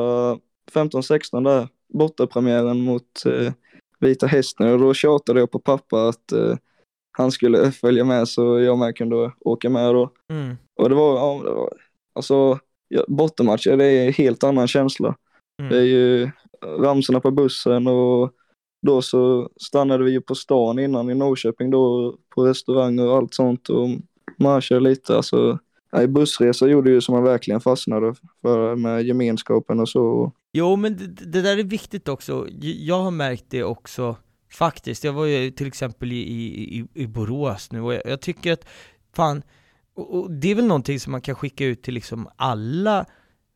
15-16 0.73 1.43
där, 1.43 1.67
bortapremiären 1.93 2.81
mot 2.81 3.25
eh, 3.25 3.53
Vita 3.99 4.27
Hästen 4.27 4.71
och 4.73 4.79
då 4.79 4.93
tjatade 4.93 5.39
jag 5.39 5.51
på 5.51 5.59
pappa 5.59 6.07
att 6.07 6.31
eh, 6.31 6.55
han 7.17 7.31
skulle 7.31 7.71
följa 7.81 8.03
med 8.03 8.27
så 8.27 8.59
jag 8.59 8.77
med 8.77 8.97
kunde 8.97 9.31
åka 9.39 9.69
med 9.69 9.93
då. 9.95 10.11
Mm. 10.29 10.57
Och 10.75 10.89
det 10.89 10.95
var, 10.95 11.15
ja, 11.15 11.41
det 11.43 11.51
var 11.51 11.69
alltså 12.15 12.59
ja, 12.87 13.03
bortamatcher 13.07 13.77
det 13.77 13.85
är 13.85 14.07
en 14.07 14.13
helt 14.13 14.43
annan 14.43 14.67
känsla. 14.67 15.15
Mm. 15.61 15.71
Det 15.71 15.77
är 15.77 15.83
ju 15.83 16.29
ramsorna 16.79 17.19
på 17.19 17.31
bussen 17.31 17.87
och 17.87 18.31
då 18.81 19.01
så 19.01 19.49
stannade 19.61 20.03
vi 20.03 20.11
ju 20.11 20.21
på 20.21 20.35
stan 20.35 20.79
innan 20.79 21.09
i 21.09 21.15
Norrköping 21.15 21.69
då 21.71 22.15
på 22.35 22.45
restauranger 22.45 23.07
och 23.07 23.17
allt 23.17 23.33
sånt 23.33 23.69
och 23.69 23.89
marschade 24.37 24.81
lite. 24.81 25.15
Alltså, 25.15 25.59
nej, 25.93 26.07
bussresor 26.07 26.69
gjorde 26.69 26.89
ju 26.91 27.01
som 27.01 27.15
man 27.15 27.23
verkligen 27.23 27.61
fastnade 27.61 28.15
för 28.41 28.75
med 28.75 29.03
gemenskapen 29.03 29.79
och 29.79 29.89
så. 29.89 30.31
Jo, 30.53 30.75
men 30.75 30.97
det, 30.97 31.05
det 31.07 31.41
där 31.41 31.57
är 31.57 31.63
viktigt 31.63 32.07
också. 32.07 32.47
Jag 32.61 32.99
har 33.03 33.11
märkt 33.11 33.45
det 33.49 33.63
också, 33.63 34.15
faktiskt. 34.51 35.03
Jag 35.03 35.13
var 35.13 35.25
ju 35.25 35.51
till 35.51 35.67
exempel 35.67 36.11
i, 36.11 36.15
i, 36.15 36.85
i- 36.93 37.07
Borås 37.07 37.71
nu 37.71 37.81
och 37.81 37.93
jag, 37.93 38.01
jag 38.05 38.21
tycker 38.21 38.53
att, 38.53 38.65
fan, 39.15 39.41
och, 39.95 40.13
och 40.19 40.31
det 40.31 40.51
är 40.51 40.55
väl 40.55 40.65
någonting 40.67 40.99
som 40.99 41.11
man 41.11 41.21
kan 41.21 41.35
skicka 41.35 41.65
ut 41.65 41.83
till 41.83 41.93
liksom 41.93 42.29
alla 42.35 43.05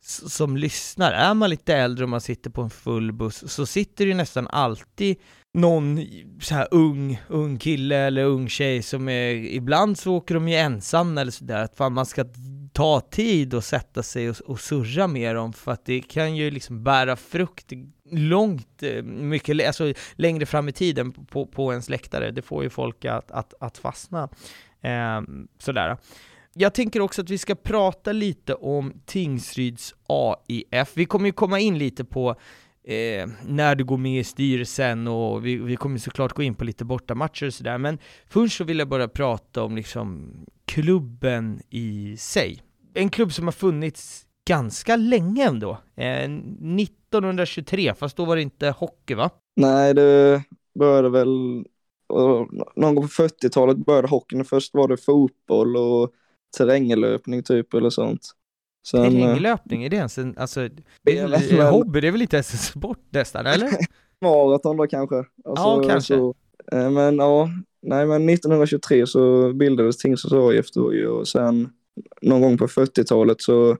som 0.04 0.58
lyssnar, 0.58 1.12
är 1.12 1.34
man 1.34 1.50
lite 1.50 1.76
äldre 1.76 2.04
och 2.06 2.10
man 2.10 2.22
sitter 2.22 2.50
på 2.50 2.62
en 2.62 2.70
full 2.70 3.12
buss 3.12 3.52
så 3.52 3.66
sitter 3.66 4.06
det 4.06 4.10
ju 4.10 4.16
nästan 4.18 4.48
alltid 4.48 5.18
någon 5.54 6.06
så 6.42 6.56
här 6.56 6.68
ung, 6.72 7.22
ung 7.28 7.58
kille 7.58 7.98
eller 7.98 8.24
ung 8.24 8.50
tjej 8.50 8.82
som 8.82 9.10
är, 9.10 9.34
ibland 9.34 9.98
så 9.98 10.16
åker 10.16 10.36
de 10.36 10.48
ju 10.48 10.56
ensam 10.56 11.18
eller 11.18 11.32
sådär, 11.32 11.64
att 11.64 11.76
fan 11.76 11.94
man 11.94 12.06
ska 12.06 12.26
ta 12.74 13.02
tid 13.02 13.54
och 13.54 13.64
sätta 13.64 14.04
sig 14.04 14.30
och, 14.30 14.36
och 14.46 14.60
surra 14.60 15.08
med 15.08 15.36
dem 15.36 15.54
för 15.54 15.72
att 15.72 15.86
det 15.86 16.02
kan 16.02 16.36
ju 16.36 16.52
liksom 16.52 16.84
bära 16.84 17.16
frukt 17.16 17.72
långt, 18.12 18.84
eh, 18.84 19.04
mycket, 19.04 19.68
alltså 19.68 19.94
längre 20.16 20.46
fram 20.46 20.70
i 20.70 20.72
tiden 20.72 21.12
på, 21.12 21.46
på 21.46 21.72
ens 21.72 21.90
läktare. 21.90 22.32
Det 22.32 22.42
får 22.42 22.64
ju 22.64 22.70
folk 22.70 23.06
att, 23.06 23.32
att, 23.32 23.54
att 23.60 23.78
fastna. 23.78 24.30
Eh, 24.82 25.22
sådär. 25.60 25.98
Jag 26.54 26.74
tänker 26.74 27.00
också 27.00 27.22
att 27.22 27.30
vi 27.30 27.38
ska 27.38 27.56
prata 27.56 28.12
lite 28.12 28.54
om 28.54 28.94
Tingsryds 29.06 29.96
AIF. 30.08 30.92
Vi 30.94 31.06
kommer 31.06 31.26
ju 31.26 31.32
komma 31.32 31.60
in 31.60 31.78
lite 31.78 32.06
på 32.06 32.36
eh, 32.84 33.30
när 33.46 33.76
du 33.76 33.84
går 33.84 33.98
med 33.98 34.20
i 34.20 34.24
styrelsen 34.24 35.08
och 35.08 35.46
vi, 35.46 35.56
vi 35.56 35.76
kommer 35.76 35.98
såklart 35.98 36.34
gå 36.34 36.44
in 36.44 36.56
på 36.56 36.64
lite 36.64 36.86
bortamatcher 36.86 37.46
och 37.46 37.54
sådär, 37.54 37.78
men 37.78 37.98
först 38.30 38.58
så 38.58 38.64
vill 38.64 38.80
jag 38.80 38.88
bara 38.88 39.08
prata 39.08 39.64
om 39.64 39.76
liksom 39.76 40.32
klubben 40.66 41.62
i 41.70 42.18
sig. 42.18 42.62
En 42.94 43.10
klubb 43.10 43.34
som 43.34 43.46
har 43.46 43.52
funnits 43.52 44.26
ganska 44.48 44.96
länge 44.96 45.48
ändå. 45.48 45.72
Eh, 45.96 46.24
1923, 46.24 47.94
fast 47.94 48.18
då 48.18 48.26
var 48.26 48.36
det 48.36 48.42
inte 48.42 48.70
hockey 48.70 49.14
va? 49.14 49.30
Nej, 49.56 49.94
det 49.94 50.44
började 50.80 51.10
väl, 51.10 51.64
någon 52.76 52.96
gång 52.96 53.08
på 53.08 53.24
40-talet 53.24 53.78
började 53.78 54.08
hockeyn. 54.08 54.46
Först 54.46 54.74
var 54.74 54.88
det 54.88 54.98
fotboll 54.98 55.78
och 55.78 56.12
terränglöpning 56.58 57.44
typ 57.44 57.74
eller 57.74 57.90
sånt. 57.90 58.22
Sen, 58.88 59.04
eh, 59.04 59.12
Terränglöpning, 59.12 59.84
är 59.84 59.90
det 59.90 59.96
ens 59.96 60.18
en, 60.18 60.38
alltså, 60.38 60.70
det 61.04 61.18
är, 61.18 61.72
hobby, 61.72 62.02
det 62.02 62.08
är 62.08 62.12
väl 62.12 62.22
inte 62.22 62.36
ens 62.36 62.54
en 62.54 62.60
sport 62.60 63.00
nästan, 63.10 63.46
eller? 63.46 63.70
maraton 64.22 64.78
då 64.78 64.88
kanske. 64.88 65.16
Alltså, 65.18 65.64
Ja, 65.66 65.84
kanske. 65.90 66.14
Så, 66.18 66.36
eh, 66.72 66.90
men 66.90 67.18
ja, 67.18 67.50
nej 67.82 68.06
men 68.06 68.30
1923 68.30 69.08
så 69.08 69.54
bildades 69.54 69.98
Tingsryds 69.98 70.34
AIF 70.34 70.72
då 70.72 70.94
ju 70.94 71.08
och 71.08 71.28
sen 71.28 71.70
någon 72.22 72.42
gång 72.42 72.58
på 72.58 72.68
40-talet 72.68 73.42
så 73.42 73.78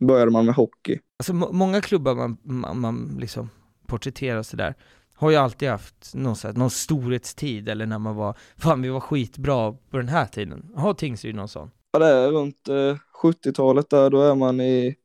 började 0.00 0.30
man 0.30 0.46
med 0.46 0.54
hockey. 0.54 0.98
Alltså 1.18 1.34
må- 1.34 1.52
många 1.52 1.80
klubbar 1.80 2.14
man, 2.14 2.36
man, 2.42 2.80
man 2.80 3.16
liksom 3.20 3.50
porträtterar 3.86 4.42
sådär, 4.42 4.74
har 5.14 5.30
ju 5.30 5.36
alltid 5.36 5.68
haft 5.68 6.14
någon, 6.14 6.36
så 6.36 6.48
här, 6.48 6.54
någon 6.54 6.70
storhetstid, 6.70 7.68
eller 7.68 7.86
när 7.86 7.98
man 7.98 8.16
var, 8.16 8.36
fan 8.56 8.82
vi 8.82 8.88
var 8.88 9.00
skitbra 9.00 9.72
på 9.72 9.96
den 9.96 10.08
här 10.08 10.26
tiden. 10.26 10.70
Har 10.76 10.94
Tingsryd 10.94 11.34
någon 11.34 11.48
sån? 11.48 11.70
Ja, 11.92 11.98
det 11.98 12.06
är 12.06 12.30
runt 12.30 12.68
eh, 12.68 12.96
70-talet 13.24 13.90
där, 13.90 14.10
då 14.10 14.22
är 14.22 14.34
man 14.34 14.60
i 14.60 14.96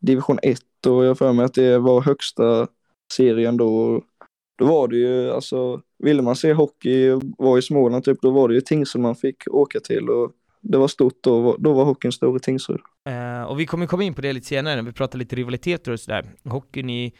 division 0.00 0.38
1 0.42 0.60
och 0.86 1.04
jag 1.04 1.10
har 1.10 1.14
för 1.14 1.32
mig 1.32 1.44
att 1.44 1.54
det 1.54 1.78
var 1.78 2.00
högsta 2.00 2.68
serien 3.12 3.56
då. 3.56 4.02
Då 4.58 4.64
var 4.64 4.88
det 4.88 4.96
ju, 4.96 5.30
alltså, 5.30 5.80
ville 5.98 6.22
man 6.22 6.36
se 6.36 6.52
hockey 6.52 7.10
och 7.10 7.22
var 7.38 7.58
i 7.58 7.62
Småland 7.62 8.04
typ, 8.04 8.18
då 8.22 8.30
var 8.30 8.48
det 8.48 8.54
ju 8.54 8.60
Tingsryd 8.60 9.02
man 9.02 9.16
fick 9.16 9.48
åka 9.48 9.80
till 9.80 10.10
och 10.10 10.32
det 10.60 10.78
var 10.78 10.88
stort 10.88 11.18
då, 11.20 11.56
då 11.58 11.72
var 11.72 11.84
hockeyn 11.84 12.12
stor 12.12 12.36
i 12.36 12.40
Tingsryd. 12.40 12.80
Uh, 13.08 13.42
och 13.42 13.60
vi 13.60 13.66
kommer 13.66 13.86
komma 13.86 14.02
in 14.02 14.14
på 14.14 14.20
det 14.20 14.32
lite 14.32 14.46
senare 14.46 14.76
när 14.76 14.82
vi 14.82 14.92
pratar 14.92 15.18
lite 15.18 15.36
rivaliteter 15.36 15.92
och 15.92 16.00
sådär. 16.00 16.30
Hockeyn 16.44 16.90
i, 16.90 17.12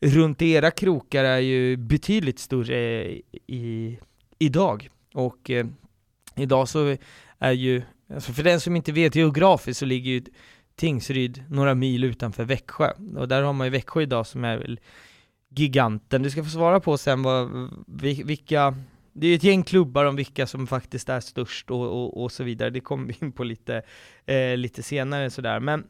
runt 0.00 0.42
era 0.42 0.70
krokar 0.70 1.24
är 1.24 1.38
ju 1.38 1.76
betydligt 1.76 2.38
större 2.38 3.06
i, 3.46 3.98
idag. 4.38 4.88
Och 5.14 5.50
uh, 5.50 5.66
idag 6.36 6.68
så 6.68 6.96
är 7.38 7.52
ju, 7.52 7.82
alltså 8.14 8.32
för 8.32 8.42
den 8.42 8.60
som 8.60 8.76
inte 8.76 8.92
vet 8.92 9.14
geografiskt 9.14 9.80
så 9.80 9.86
ligger 9.86 10.10
ju 10.10 10.22
Tingsryd 10.76 11.44
några 11.48 11.74
mil 11.74 12.04
utanför 12.04 12.44
Växjö. 12.44 12.92
Och 13.16 13.28
där 13.28 13.42
har 13.42 13.52
man 13.52 13.66
ju 13.66 13.70
Växjö 13.70 14.02
idag 14.02 14.26
som 14.26 14.44
är 14.44 14.58
väl 14.58 14.80
giganten. 15.48 16.22
Du 16.22 16.30
ska 16.30 16.44
få 16.44 16.50
svara 16.50 16.80
på 16.80 16.98
sen 16.98 17.22
vad, 17.22 17.70
vilka, 18.24 18.74
det 19.12 19.26
är 19.26 19.30
ju 19.30 19.36
ett 19.36 19.44
gäng 19.44 19.62
klubbar 19.62 20.04
om 20.04 20.16
vilka 20.16 20.46
som 20.46 20.66
faktiskt 20.66 21.08
är 21.08 21.20
störst 21.20 21.70
och, 21.70 21.86
och, 21.86 22.22
och 22.22 22.32
så 22.32 22.44
vidare. 22.44 22.70
Det 22.70 22.80
kommer 22.80 23.06
vi 23.06 23.16
in 23.20 23.32
på 23.32 23.44
lite 23.44 23.82
eh, 24.26 24.56
lite 24.56 24.82
senare 24.82 25.30
sådär. 25.30 25.60
Men 25.60 25.84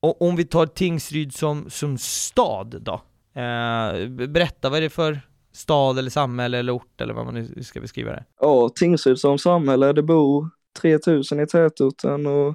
om 0.00 0.36
vi 0.36 0.44
tar 0.44 0.66
Tingsryd 0.66 1.34
som, 1.34 1.70
som 1.70 1.98
stad 1.98 2.82
då? 2.82 2.94
Eh, 3.40 4.08
berätta, 4.08 4.68
vad 4.68 4.78
är 4.78 4.82
det 4.82 4.90
för 4.90 5.20
stad 5.52 5.98
eller 5.98 6.10
samhälle 6.10 6.58
eller 6.58 6.76
ort 6.76 7.00
eller 7.00 7.14
vad 7.14 7.24
man 7.24 7.34
nu 7.34 7.62
ska 7.62 7.80
beskriva 7.80 8.10
det? 8.10 8.24
Ja, 8.40 8.68
Tingsryd 8.68 9.18
som 9.18 9.38
samhälle, 9.38 9.92
det 9.92 10.02
bor 10.02 10.50
3000 10.80 11.40
i 11.40 11.46
tätorten 11.46 12.26
och 12.26 12.54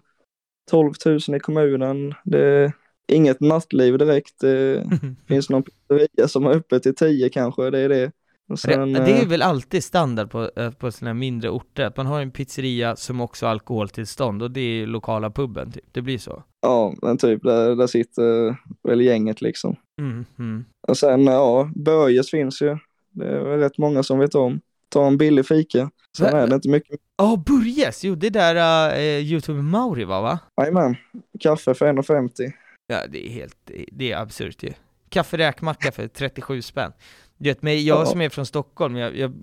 12 0.71 0.93
000 1.05 1.19
i 1.35 1.39
kommunen. 1.39 2.13
Det 2.23 2.39
är 2.39 2.71
inget 3.07 3.39
nattliv 3.39 3.97
direkt. 3.97 4.39
Det 4.39 4.83
finns 5.27 5.49
någon 5.49 5.63
pizzeria 5.63 6.27
som 6.27 6.43
har 6.43 6.51
öppet 6.51 6.83
till 6.83 6.95
10 6.95 7.29
kanske, 7.29 7.69
det 7.69 7.79
är 7.79 7.89
det. 7.89 8.11
Sen, 8.57 8.93
det, 8.93 8.99
det 8.99 9.11
är 9.11 9.23
eh, 9.23 9.27
väl 9.27 9.41
alltid 9.41 9.83
standard 9.83 10.29
på, 10.29 10.51
eh, 10.55 10.71
på 10.71 10.91
sådana 10.91 11.13
mindre 11.13 11.49
orter, 11.49 11.85
att 11.85 11.97
man 11.97 12.05
har 12.05 12.21
en 12.21 12.31
pizzeria 12.31 12.95
som 12.95 13.21
också 13.21 13.45
har 13.45 13.51
alkoholtillstånd 13.51 14.43
och 14.43 14.51
det 14.51 14.61
är 14.61 14.87
lokala 14.87 15.29
puben 15.29 15.71
typ, 15.71 15.83
det 15.91 16.01
blir 16.01 16.17
så. 16.17 16.43
Ja, 16.61 16.93
men 17.01 17.17
typ 17.17 17.43
där, 17.43 17.75
där 17.75 17.87
sitter 17.87 18.55
väl 18.83 19.01
gänget 19.01 19.41
liksom. 19.41 19.75
Mm, 20.01 20.25
mm. 20.39 20.65
Och 20.87 20.97
sen, 20.97 21.25
ja, 21.25 21.71
Börjes 21.75 22.31
finns 22.31 22.61
ju. 22.61 22.77
Det 23.11 23.27
är 23.27 23.57
rätt 23.57 23.77
många 23.77 24.03
som 24.03 24.19
vet 24.19 24.35
om. 24.35 24.61
Ta 24.89 25.07
en 25.07 25.17
billig 25.17 25.45
fika. 25.45 25.89
Sen 26.17 26.35
är 26.35 26.47
det 26.47 26.55
inte 26.55 26.69
mycket. 26.69 26.99
Ja, 27.17 27.43
Burjes! 27.45 28.03
Jo, 28.03 28.15
det 28.15 28.29
där 28.29 28.55
uh, 28.97 28.99
Youtube 29.25 29.61
Mauri 29.61 30.03
var 30.03 30.21
va? 30.21 30.39
Jajamän, 30.61 30.95
kaffe 31.39 31.73
för 31.73 31.85
1,50. 31.93 32.51
Ja, 32.87 33.07
det 33.09 33.27
är 33.27 33.29
helt, 33.29 33.57
det- 33.91 34.11
är 34.11 34.17
absurt 34.17 34.63
ju. 34.63 34.73
Kaffe 35.09 35.37
räkmacka 35.37 35.91
för 35.91 36.07
37 36.07 36.61
spänn. 36.61 36.91
Du 37.37 37.49
vet, 37.49 37.61
men 37.61 37.85
jag 37.85 38.01
Ja. 38.01 38.05
som 38.05 38.21
är 38.21 38.29
från 38.29 38.45
Stockholm, 38.45 38.95
jag, 38.95 39.17
jag 39.17 39.33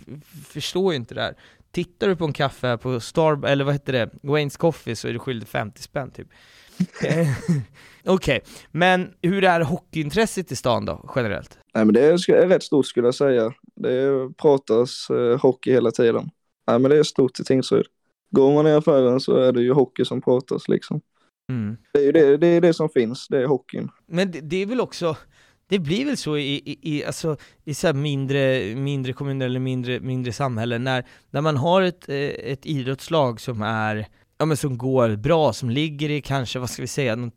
förstår 0.45 0.93
ju 0.93 0.97
inte 0.97 1.15
det 1.15 1.23
här. 1.23 1.35
Tittar 1.71 2.09
du 2.09 2.17
på 2.17 2.25
en 2.25 2.33
kaffe 2.33 2.77
på 2.79 3.01
Star, 3.01 3.47
eller 3.47 3.65
vad 3.65 3.75
heter 3.75 3.93
det, 3.93 4.11
Wayne's 4.23 4.59
Coffee 4.59 4.97
så 4.97 5.09
är 5.09 5.13
du 5.13 5.19
skyldig 5.19 5.49
50 5.49 5.83
spänn 5.83 6.11
typ. 6.11 6.29
Okej, 8.05 8.41
men 8.71 9.15
hur 9.23 9.45
är 9.45 9.61
hockeyintresset 9.61 10.53
i 10.53 10.57
stan 10.57 10.85
då, 10.85 11.11
generellt? 11.17 11.59
Nej 11.75 11.85
men 11.85 11.95
det 11.95 12.01
är, 12.01 12.31
är 12.31 12.49
rätt 12.49 12.63
stort 12.63 12.87
skulle 12.87 13.07
jag 13.07 13.15
säga. 13.15 13.53
Det 13.77 14.11
pratas 14.37 15.11
eh, 15.11 15.41
hockey 15.41 15.73
hela 15.73 15.91
tiden. 15.91 16.31
Nej 16.67 16.79
men 16.79 16.91
det 16.91 16.99
är 16.99 17.03
stort 17.03 17.41
i 17.41 17.45
Tingsryd. 17.45 17.87
Går 18.31 18.55
man 18.55 18.67
i 18.67 18.73
affären 18.73 19.21
så 19.21 19.37
är 19.37 19.53
det 19.53 19.63
ju 19.63 19.73
hockey 19.73 20.05
som 20.05 20.23
pratas 20.23 20.69
liksom. 20.69 21.01
Mm. 21.49 21.77
Det 21.93 21.99
är 21.99 22.05
ju 22.05 22.13
det, 22.13 22.37
det, 22.37 22.47
är 22.47 22.61
det 22.61 22.75
som 22.75 22.89
finns, 22.89 23.29
det 23.29 23.43
är 23.43 23.47
hockeyn. 23.47 23.89
Men 24.07 24.31
det, 24.31 24.41
det 24.41 24.57
är 24.57 24.67
väl 24.67 24.81
också, 24.81 25.17
det 25.69 25.79
blir 25.79 26.05
väl 26.05 26.17
så 26.17 26.37
i, 26.37 26.55
i, 26.55 26.79
i, 26.97 27.05
alltså, 27.05 27.37
i 27.65 27.75
så 27.75 27.93
mindre, 27.93 28.75
mindre 28.75 29.13
kommuner 29.13 29.47
eller 29.47 29.61
mindre, 29.61 30.01
mindre 30.01 30.33
samhällen, 30.33 30.85
när, 30.85 31.07
när 31.31 31.41
man 31.41 31.57
har 31.57 31.83
ett, 31.83 32.09
eh, 32.09 32.17
ett 32.17 32.67
idrottslag 32.67 33.41
som 33.41 33.63
är, 33.63 34.07
ja 34.39 34.45
men 34.45 34.57
som 34.57 34.79
går 34.79 35.17
bra, 35.17 35.53
som 35.53 35.71
ligger 35.71 36.11
i 36.11 36.21
kanske, 36.21 36.59
vad 36.59 36.71
ska 36.71 36.83
vi 36.83 36.89
säga, 36.89 37.17
någon 37.17 37.31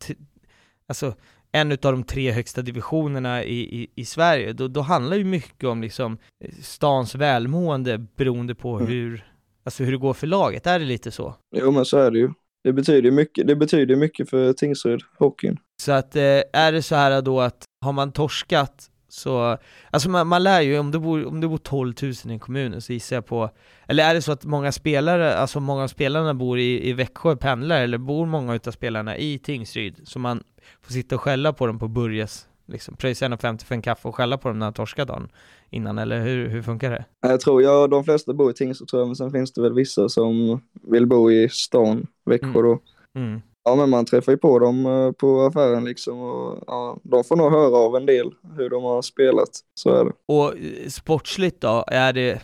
alltså 0.87 1.13
en 1.51 1.71
av 1.71 1.77
de 1.77 2.03
tre 2.03 2.31
högsta 2.31 2.61
divisionerna 2.61 3.43
i, 3.43 3.81
i, 3.81 3.87
i 3.95 4.05
Sverige, 4.05 4.53
då, 4.53 4.67
då 4.67 4.81
handlar 4.81 5.17
ju 5.17 5.23
mycket 5.23 5.63
om 5.69 5.81
liksom 5.81 6.17
eh, 6.43 6.51
stans 6.61 7.15
välmående 7.15 7.97
beroende 7.97 8.55
på 8.55 8.75
Mm. 8.75 8.87
hur, 8.87 9.25
alltså 9.63 9.83
hur 9.83 9.91
det 9.91 9.97
går 9.97 10.13
för 10.13 10.27
laget, 10.27 10.67
är 10.67 10.79
det 10.79 10.85
lite 10.85 11.11
så? 11.11 11.35
Jo 11.55 11.71
men 11.71 11.85
så 11.85 11.97
är 11.97 12.11
det 12.11 12.19
ju. 12.19 12.29
Det 12.63 12.73
betyder 12.73 13.11
mycket, 13.11 13.47
det 13.47 13.55
betyder 13.55 13.95
mycket 13.95 14.29
för 14.29 14.53
Tingsryd, 14.53 14.99
hockeyn. 15.17 15.57
Så 15.81 15.91
att, 15.91 16.15
eh, 16.15 16.41
är 16.53 16.71
det 16.71 16.81
så 16.81 16.95
här 16.95 17.21
då 17.21 17.41
att 17.41 17.63
har 17.85 17.91
man 17.93 18.11
torskat 18.11 18.89
så, 19.09 19.57
alltså 19.91 20.09
man, 20.09 20.27
man 20.27 20.43
lär 20.43 20.61
ju, 20.61 20.79
om 20.79 20.91
det, 20.91 20.99
bor, 20.99 21.25
om 21.25 21.41
det 21.41 21.47
bor 21.47 21.57
12 21.57 21.93
000 22.01 22.11
i 22.25 22.31
en 22.31 22.39
kommun 22.39 22.81
så 22.81 22.93
gissar 22.93 23.15
jag 23.15 23.25
på, 23.25 23.49
eller 23.87 24.09
är 24.09 24.13
det 24.13 24.21
så 24.21 24.31
att 24.31 24.45
många 24.45 24.71
spelare, 24.71 25.35
alltså 25.37 25.59
många 25.59 25.83
av 25.83 25.87
spelarna 25.87 26.33
bor 26.33 26.59
i, 26.59 26.89
i 26.89 26.93
Växjö, 26.93 27.35
pendlar, 27.35 27.81
eller 27.81 27.97
bor 27.97 28.25
många 28.25 28.55
utav 28.55 28.71
spelarna 28.71 29.17
i 29.17 29.39
Tingsryd, 29.39 30.01
så 30.03 30.19
man 30.19 30.43
får 30.81 30.93
sitta 30.93 31.15
och 31.15 31.21
skälla 31.21 31.53
på 31.53 31.67
dem 31.67 31.79
på 31.79 31.87
Börjes, 31.87 32.47
liksom, 32.67 32.95
pröjsa 32.95 33.25
1,50 33.27 33.65
för 33.65 33.75
en 33.75 33.81
kaffe 33.81 34.07
och 34.07 34.15
skälla 34.15 34.37
på 34.37 34.47
dem 34.47 34.59
när 34.59 34.65
de 34.65 34.73
torskar 34.73 35.05
dagen 35.05 35.29
innan, 35.69 35.97
eller 35.97 36.21
hur, 36.21 36.49
hur 36.49 36.61
funkar 36.61 36.91
det? 36.91 37.05
Jag 37.21 37.39
tror, 37.39 37.61
ja 37.63 37.87
de 37.87 38.03
flesta 38.03 38.33
bor 38.33 38.51
i 38.51 38.53
Tingsryd 38.53 38.87
tror 38.89 39.01
jag, 39.01 39.07
men 39.07 39.15
sen 39.15 39.31
finns 39.31 39.53
det 39.53 39.61
väl 39.61 39.73
vissa 39.73 40.09
som 40.09 40.61
vill 40.91 41.07
bo 41.07 41.31
i 41.31 41.49
stan, 41.49 42.07
Växjö 42.25 42.47
Mm. 42.49 42.63
då. 42.63 42.79
Mm. 43.15 43.41
Ja 43.63 43.75
men 43.75 43.89
man 43.89 44.05
träffar 44.05 44.31
ju 44.31 44.37
på 44.37 44.59
dem 44.59 44.85
eh, 44.85 45.11
på 45.11 45.41
affären 45.41 45.85
liksom 45.85 46.21
och 46.21 46.63
ja, 46.67 46.97
de 47.03 47.23
får 47.23 47.35
nog 47.35 47.51
höra 47.51 47.77
av 47.77 47.95
en 47.95 48.05
del 48.05 48.31
hur 48.57 48.69
de 48.69 48.83
har 48.83 49.01
spelat. 49.01 49.49
Så 49.73 49.89
är 49.89 50.05
det. 50.05 50.11
Och 50.25 50.57
eh, 50.57 50.87
sportsligt 50.89 51.61
då, 51.61 51.83
är 51.87 52.13
det, 52.13 52.41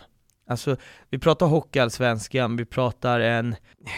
alltså 0.50 0.76
vi 1.10 1.20
pratar 1.20 1.46
hockeyallsvenskan, 1.46 2.58
vi 2.58 2.66
pratar 2.66 3.20
en, 3.20 3.56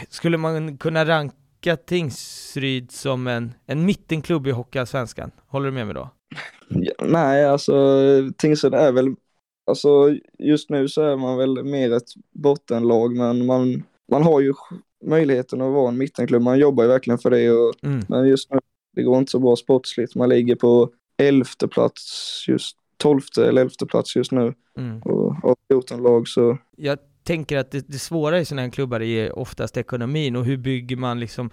skulle 0.09 0.38
man 0.38 0.77
kunna 0.77 1.05
ranka 1.05 1.77
Tingsryd 1.86 2.91
som 2.91 3.27
en, 3.27 3.53
en 3.65 3.86
mittenklubb 3.86 4.47
i 4.47 4.51
hockeyallsvenskan? 4.51 5.31
Håller 5.47 5.65
du 5.65 5.71
med 5.71 5.86
mig 5.86 5.95
då? 5.95 6.09
Ja, 6.69 6.93
nej 7.00 7.45
alltså 7.45 7.74
Tingsryd 8.38 8.74
är 8.74 8.91
väl, 8.91 9.15
alltså 9.67 10.15
just 10.39 10.69
nu 10.69 10.88
så 10.88 11.01
är 11.01 11.15
man 11.15 11.38
väl 11.38 11.63
mer 11.63 11.93
ett 11.93 12.09
bottenlag 12.31 13.15
men 13.15 13.45
man, 13.45 13.83
man 14.12 14.24
har 14.24 14.39
ju 14.39 14.53
möjligheten 15.06 15.62
att 15.62 15.74
vara 15.74 15.88
en 15.89 15.98
mittenklubb. 15.98 16.42
Man 16.42 16.60
jobbar 16.60 16.84
ju 16.84 16.89
verkligen 16.89 17.18
för 17.18 17.30
det 17.30 17.51
och, 17.51 17.74
Mm. 17.84 18.06
men 18.10 18.27
just 18.27 18.51
nu 18.51 18.60
det 18.96 19.04
går 19.04 19.18
inte 19.18 19.32
så 19.32 19.39
bra 19.39 19.56
sportsligt. 19.56 20.16
Man 20.16 20.30
ligger 20.30 20.56
på 20.56 20.89
elfte 21.18 21.68
plats 21.68 22.46
just, 22.48 22.77
tolfte 22.98 23.48
eller 23.48 23.62
elfte 23.62 23.86
plats 23.86 24.16
just 24.16 24.32
nu 24.32 24.54
Mm. 24.77 25.01
och 25.01 25.36
har 25.36 25.56
14 25.72 26.04
lag 26.04 26.27
så 26.27 26.58
Jag 26.77 26.98
tänker 27.24 27.58
att 27.58 27.72
det, 27.72 27.88
det 27.88 28.00
svåra 28.00 28.39
i 28.39 28.46
sådana 28.46 28.62
här 28.62 28.70
klubbar 28.70 29.01
är 29.01 29.39
oftast 29.39 29.77
ekonomin 29.77 30.36
och 30.36 30.46
hur 30.46 30.58
bygger 30.58 30.96
man 30.98 31.20
liksom 31.20 31.50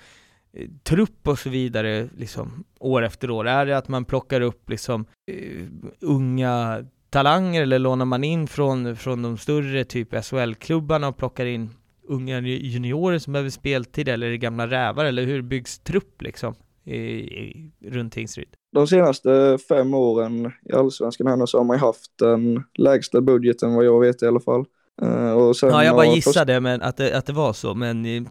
eh, 0.53 0.69
trupp 0.83 1.29
och 1.29 1.39
så 1.39 1.51
vidare 1.51 2.09
liksom 2.17 2.65
år 2.81 3.05
efter 3.05 3.31
år? 3.31 3.47
Är 3.49 3.67
det 3.67 3.77
att 3.77 3.89
man 3.89 4.05
plockar 4.05 4.41
upp 4.41 4.71
liksom 4.71 5.05
eh, 5.31 5.63
unga 6.01 6.85
talanger 7.11 7.63
eller 7.63 7.79
lånar 7.79 8.05
man 8.05 8.25
in 8.25 8.47
från, 8.47 8.97
från 8.97 9.23
de 9.23 9.39
större 9.39 9.85
typ 9.85 10.15
SHL-klubbarna 10.25 11.09
och 11.09 11.17
plockar 11.17 11.47
in 11.47 11.71
unga 12.09 12.41
juniorer 12.41 13.19
som 13.19 13.33
behöver 13.33 13.51
speltid 13.51 14.09
eller 14.09 14.27
är 14.27 14.31
det 14.31 14.39
gamla 14.39 14.67
rävar 14.67 15.05
eller 15.05 15.25
hur 15.25 15.43
byggs 15.43 15.79
trupp 15.79 16.23
liksom 16.23 16.55
i, 16.85 16.97
i, 16.97 17.73
runt 17.83 18.13
Tingsryd? 18.13 18.49
de 18.75 18.87
senaste 18.87 19.59
fem 19.69 19.95
åren 19.95 20.53
i 20.71 20.73
allsvenskan 20.73 21.27
här 21.27 21.37
nu 21.37 21.47
så 21.47 21.59
har 21.59 21.65
man 21.65 21.79
haft 21.79 22.19
den 22.19 22.63
lägsta 22.79 23.21
budgeten 23.21 23.75
vad 23.75 23.85
jag 23.85 24.01
vet 24.01 24.23
i 24.23 24.27
alla 24.27 24.41
fall. 24.41 24.65
Eh, 25.03 25.33
och 25.33 25.57
sen 25.57 25.69
Ja, 25.69 25.85
jag 25.85 25.97
bara 25.97 26.07
gissade 26.07 26.61
men 26.61 26.83
att 26.83 26.97
det, 26.97 27.19
att 27.19 27.27
det 27.27 27.33
var 27.33 27.53
så, 27.53 27.75
men 27.75 28.05
eh, 28.05 28.23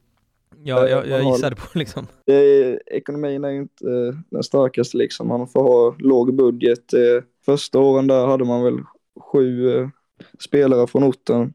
ja, 0.64 0.88
jag, 0.88 1.08
jag 1.08 1.24
gissade 1.24 1.56
på 1.56 1.80
liksom. 1.80 2.08
Det 2.26 2.34
är, 2.34 2.80
ekonomin 2.94 3.44
är 3.44 3.52
inte 3.52 3.86
eh, 3.86 4.16
den 4.30 4.44
starkaste 4.44 4.98
liksom. 4.98 5.28
Man 5.28 5.48
får 5.48 5.64
ha 5.64 5.96
låg 6.00 6.36
budget. 6.36 6.86
Första 7.46 7.80
åren 7.80 8.08
där 8.08 8.26
hade 8.26 8.46
man 8.46 8.64
väl 8.64 8.80
sju 9.20 9.70
spelare 10.40 10.88
från 10.88 11.04
orten. 11.04 11.54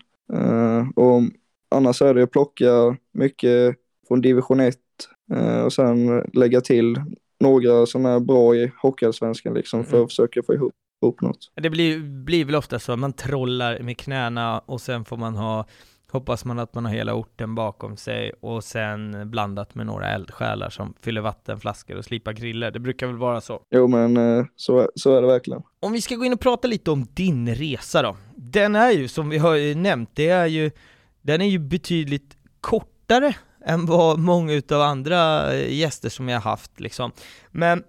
Och 0.97 1.23
annars 1.71 2.03
är 2.03 2.15
det 2.15 2.23
att 2.23 2.31
plocka 2.31 2.97
mycket 3.15 3.77
från 4.09 4.21
division 4.21 4.61
1 4.61 4.77
eh, 5.35 5.61
och 5.61 5.73
sen 5.73 6.21
lägga 6.33 6.61
till 6.61 6.97
några 7.41 7.87
som 7.87 8.07
är 8.07 8.21
bra 8.21 8.55
i 8.55 8.73
Hockeyallsvenskan 8.83 9.55
liksom 9.55 9.85
för 9.85 9.97
Mm. 9.97 10.05
att 10.05 10.11
försöka 10.11 10.43
få 10.43 10.55
ihop, 10.55 10.73
ihop 11.03 11.21
något. 11.21 11.39
Det 11.63 11.71
blir, 11.71 11.99
blir 12.25 12.45
väl 12.45 12.55
ofta 12.55 12.79
så 12.79 12.93
att 12.93 12.99
man 12.99 13.13
trollar 13.13 13.81
med 13.81 13.99
knäna 13.99 14.59
och 14.59 14.81
sen 14.81 15.05
får 15.05 15.17
man 15.17 15.35
ha, 15.37 15.67
hoppas 16.13 16.45
man 16.45 16.59
att 16.59 16.75
man 16.75 16.85
har 16.85 16.93
hela 16.93 17.15
orten 17.15 17.55
bakom 17.55 17.97
sig 17.97 18.33
och 18.41 18.65
sen 18.65 19.31
blandat 19.31 19.75
med 19.75 19.87
några 19.87 20.11
eldsjälar 20.11 20.71
som 20.71 20.95
fyller 21.01 21.21
vattenflaskor 21.21 21.97
och 21.97 22.05
slipar 22.05 22.33
griller. 22.33 22.71
Det 22.71 22.81
brukar 22.81 23.07
väl 23.07 23.17
vara 23.17 23.41
så. 23.41 23.63
Jo 23.71 23.87
men 23.89 24.17
eh, 24.17 24.45
så, 24.57 24.91
så 24.95 25.17
är 25.17 25.21
det 25.21 25.27
verkligen. 25.29 25.63
Om 25.81 25.93
vi 25.93 26.01
ska 26.01 26.15
gå 26.15 26.25
in 26.25 26.33
och 26.33 26.41
prata 26.41 26.69
lite 26.69 26.91
om 26.91 27.07
din 27.15 27.55
resa 27.55 28.03
då. 28.03 28.17
Den 28.37 28.77
är 28.77 28.91
ju, 28.91 29.09
som 29.09 29.29
vi 29.29 29.39
har 29.39 29.75
nämnt, 29.75 30.11
det 30.15 30.29
är 30.29 30.47
ju, 30.47 30.71
den 31.28 31.40
är 31.40 31.49
ju 31.49 31.58
betydligt 31.58 32.37
kortare 32.61 33.35
än 33.64 33.87
vad 33.87 34.18
många 34.18 34.52
utav 34.52 34.82
andra 34.82 35.52
eh, 35.54 35.78
gäster 35.78 36.08
som 36.08 36.28
jag 36.28 36.40
har 36.40 36.50
haft 36.50 36.80
liksom. 36.80 37.12
Men 37.50 37.82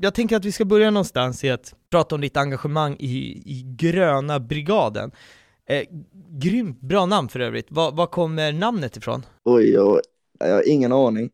jag 0.00 0.14
tänker 0.14 0.36
att 0.36 0.44
vi 0.44 0.52
ska 0.52 0.64
börja 0.64 0.90
någonstans 0.90 1.44
i 1.44 1.50
att 1.50 1.74
prata 1.90 2.14
om 2.14 2.20
ditt 2.20 2.36
engagemang 2.36 2.96
i, 2.98 3.42
i 3.46 3.62
Gröna 3.78 4.40
Brigaden. 4.40 5.10
Eh, 5.68 5.82
grymt 6.30 6.80
bra 6.80 7.06
namn 7.06 7.28
för 7.28 7.40
övrigt. 7.40 7.66
Var, 7.70 7.92
var 7.92 8.06
kommer 8.06 8.52
namnet 8.52 8.96
ifrån? 8.96 9.26
Oj, 9.44 9.80
oj, 9.80 10.00
jag 10.38 10.54
har 10.54 10.68
ingen 10.68 10.92
aning 10.92 11.30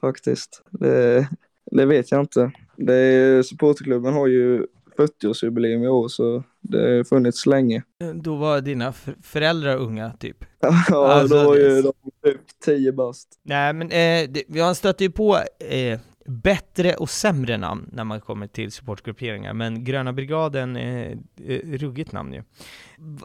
faktiskt. 0.00 0.62
Det, 0.70 1.28
det 1.70 1.86
vet 1.86 2.10
jag 2.10 2.20
inte. 2.20 2.50
Det 2.76 3.46
supporterklubben 3.46 4.14
har 4.14 4.26
ju 4.26 4.66
40-årsjubileum 4.96 5.84
i 5.84 5.88
år 5.88 6.08
så 6.08 6.42
det 6.60 6.78
har 6.96 7.04
funnits 7.04 7.46
länge. 7.46 7.82
Eh, 8.02 8.08
Då 8.08 8.36
var 8.36 8.60
dina 8.60 8.92
för- 8.92 9.14
föräldrar 9.22 9.76
unga, 9.76 10.10
typ. 10.10 10.44
ja, 10.60 11.08
Alltså, 11.12 11.36
då 11.36 11.44
var 11.44 11.56
ju 11.56 11.68
det- 11.68 11.82
de 11.82 11.92
typ 12.30 12.40
10 12.64 12.92
bast. 12.92 13.28
Nej 13.42 13.72
men 13.72 13.86
eh, 13.90 14.28
det, 14.30 14.42
vi 14.48 14.60
har 14.60 14.74
stött 14.74 15.00
ju 15.00 15.10
på 15.10 15.36
eh, 15.70 16.00
bättre 16.26 16.94
och 16.94 17.10
sämre 17.10 17.56
namn 17.56 17.88
när 17.92 18.04
man 18.04 18.20
kommer 18.20 18.46
till 18.46 18.72
supportgrupperingar, 18.72 19.52
men 19.54 19.84
Gröna 19.84 20.12
Brigaden 20.12 20.76
är 20.76 21.18
eh, 21.46 21.58
ruggigt 21.78 22.12
namn 22.12 22.32
ju. 22.32 22.42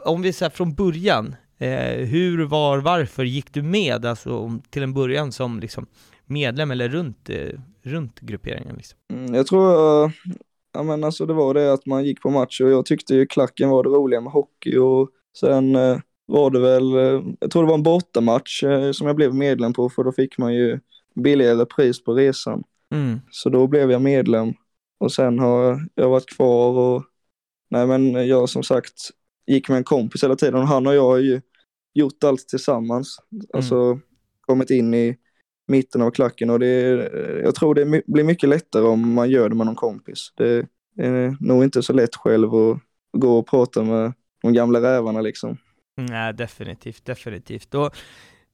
Om 0.06 0.22
vi 0.22 0.34
säger 0.34 0.50
från 0.50 0.74
början, 0.74 1.36
eh, 1.58 1.98
hur, 2.06 2.46
var, 2.46 2.78
varför 2.78 3.24
gick 3.24 3.54
du 3.54 3.62
med, 3.62 4.06
alltså 4.06 4.60
till 4.70 4.84
en 4.84 4.94
början 4.94 5.32
som 5.32 5.60
liksom 5.60 5.86
medlem 6.26 6.72
eller 6.72 6.90
runt, 6.90 7.30
eh, 7.30 7.50
runt 7.84 8.20
grupperingen 8.20 8.76
liksom? 8.76 9.00
Mm, 9.14 9.34
jag 9.36 9.48
tror, 9.48 10.04
eh, 10.06 10.12
ja 10.74 10.84
men 10.84 11.04
alltså 11.04 11.26
det 11.26 11.34
var 11.34 11.54
det 11.54 11.74
att 11.74 11.86
man 11.86 12.06
gick 12.06 12.22
på 12.22 12.30
match 12.30 12.62
och 12.62 12.70
jag 12.70 12.86
tyckte 12.86 13.16
ju 13.16 13.26
klacken 13.26 13.70
var 13.70 13.84
det 13.84 13.90
roliga 13.90 14.22
med 14.22 14.32
hockey 14.32 14.78
och 14.78 15.10
sen 15.40 15.76
eh, 15.76 16.00
var 16.26 16.50
det 16.52 16.60
väl, 16.60 16.94
eh, 16.94 17.24
jag 17.40 17.52
tror 17.52 17.64
det 17.64 17.68
var 17.68 17.78
en 17.78 17.84
bortamatch 17.84 18.64
eh, 18.64 18.92
som 18.92 19.08
jag 19.08 19.16
blev 19.16 19.36
medlem 19.36 19.74
på 19.74 19.90
för 19.90 20.04
då 20.04 20.12
fick 20.12 20.38
man 20.38 20.54
ju 20.54 20.80
billigare 21.16 21.66
pris 21.66 22.04
på 22.04 22.14
resan. 22.14 22.64
Mm. 22.94 23.20
Så 23.32 23.50
då 23.50 23.68
blev 23.68 23.92
jag 23.92 24.02
medlem 24.02 24.54
och 25.00 25.12
sen 25.12 25.40
har 25.40 25.80
jag 25.96 26.10
varit 26.10 26.36
kvar 26.36 26.78
och 26.78 27.04
nej 27.70 27.88
men 27.88 28.28
jag 28.28 28.50
som 28.50 28.64
sagt 28.64 29.10
gick 29.48 29.70
med 29.70 29.78
en 29.78 29.84
kompis 29.84 30.24
hela 30.24 30.36
tiden 30.36 30.56
och 30.56 30.68
han 30.68 30.88
och 30.88 30.96
jag 30.96 31.04
har 31.04 31.18
ju 31.18 31.42
gjort 31.94 32.24
allt 32.24 32.48
tillsammans. 32.48 33.18
Alltså 33.54 34.00
kommit 34.42 34.70
in 34.70 34.94
i 34.94 35.18
mitten 35.68 36.02
av 36.02 36.12
klacken 36.12 36.50
och 36.50 36.60
det 36.60 36.68
är, 36.68 37.42
jag 37.44 37.56
tror 37.56 37.76
det 37.76 38.04
blir 38.08 38.24
mycket 38.24 38.50
lättare 38.50 38.84
om 38.84 39.14
man 39.14 39.30
gör 39.30 39.50
det 39.50 39.56
med 39.56 39.66
någon 39.66 39.76
kompis. 39.76 40.34
Det 40.38 40.66
är 41.00 41.44
nog 41.48 41.64
inte 41.64 41.84
så 41.84 41.94
lätt 41.94 42.16
själv 42.16 42.56
att 42.56 42.78
gå 43.18 43.38
och 43.38 43.48
prata 43.48 43.84
med 43.84 44.14
de 44.42 44.54
gamla 44.54 44.82
rävarna 44.82 45.22
liksom. 45.22 45.58
Nej, 45.98 46.34
definitivt, 46.34 47.06
definitivt. 47.06 47.76
Och, 47.76 47.96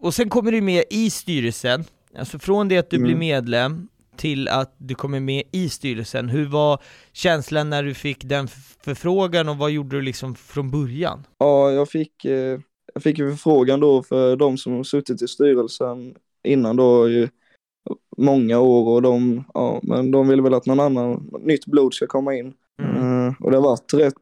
och 0.02 0.14
sen 0.14 0.30
kommer 0.30 0.52
du 0.52 0.62
med 0.62 0.84
i 0.90 1.10
styrelsen, 1.10 1.84
alltså 2.18 2.40
från 2.40 2.68
det 2.68 2.78
att 2.78 2.90
du 2.90 2.98
blir 2.98 3.10
Mm. 3.16 3.20
medlem 3.20 3.88
till 4.16 4.48
att 4.48 4.76
du 4.78 4.96
kommer 4.96 5.20
med 5.20 5.44
i 5.52 5.70
styrelsen. 5.70 6.30
Hur 6.30 6.46
var 6.46 6.82
känslan 7.14 7.70
när 7.70 7.84
du 7.84 7.94
fick 7.94 8.24
den 8.24 8.48
förfrågan 8.84 9.50
och 9.50 9.58
vad 9.58 9.72
gjorde 9.72 9.96
du 9.98 10.02
liksom 10.02 10.36
från 10.36 10.72
början? 10.72 11.24
Ja, 11.38 11.72
jag 11.72 11.90
fick, 11.90 12.26
eh, 12.26 12.60
jag 12.94 13.04
fick 13.04 13.18
förfrågan 13.18 13.80
då 13.80 14.04
för 14.04 14.36
de 14.36 14.58
som 14.58 14.74
har 14.74 14.84
suttit 14.84 15.22
i 15.22 15.28
styrelsen 15.28 16.16
innan 16.48 16.76
då 16.76 17.10
i 17.10 17.30
många 18.18 18.60
år 18.60 18.94
och 18.94 19.02
de, 19.02 19.44
ja, 19.54 19.80
men 19.84 20.12
de 20.12 20.28
vill 20.28 20.42
väl 20.42 20.54
att 20.54 20.66
någon 20.66 20.80
annan, 20.80 21.30
nytt 21.42 21.66
blod 21.66 21.94
ska 21.94 22.08
komma 22.08 22.36
in. 22.36 22.54
Mm. 22.82 23.28
Eh, 23.28 23.34
och 23.40 23.52
det 23.52 23.58
har 23.58 23.64
varit 23.64 23.94
rätt 23.94 24.14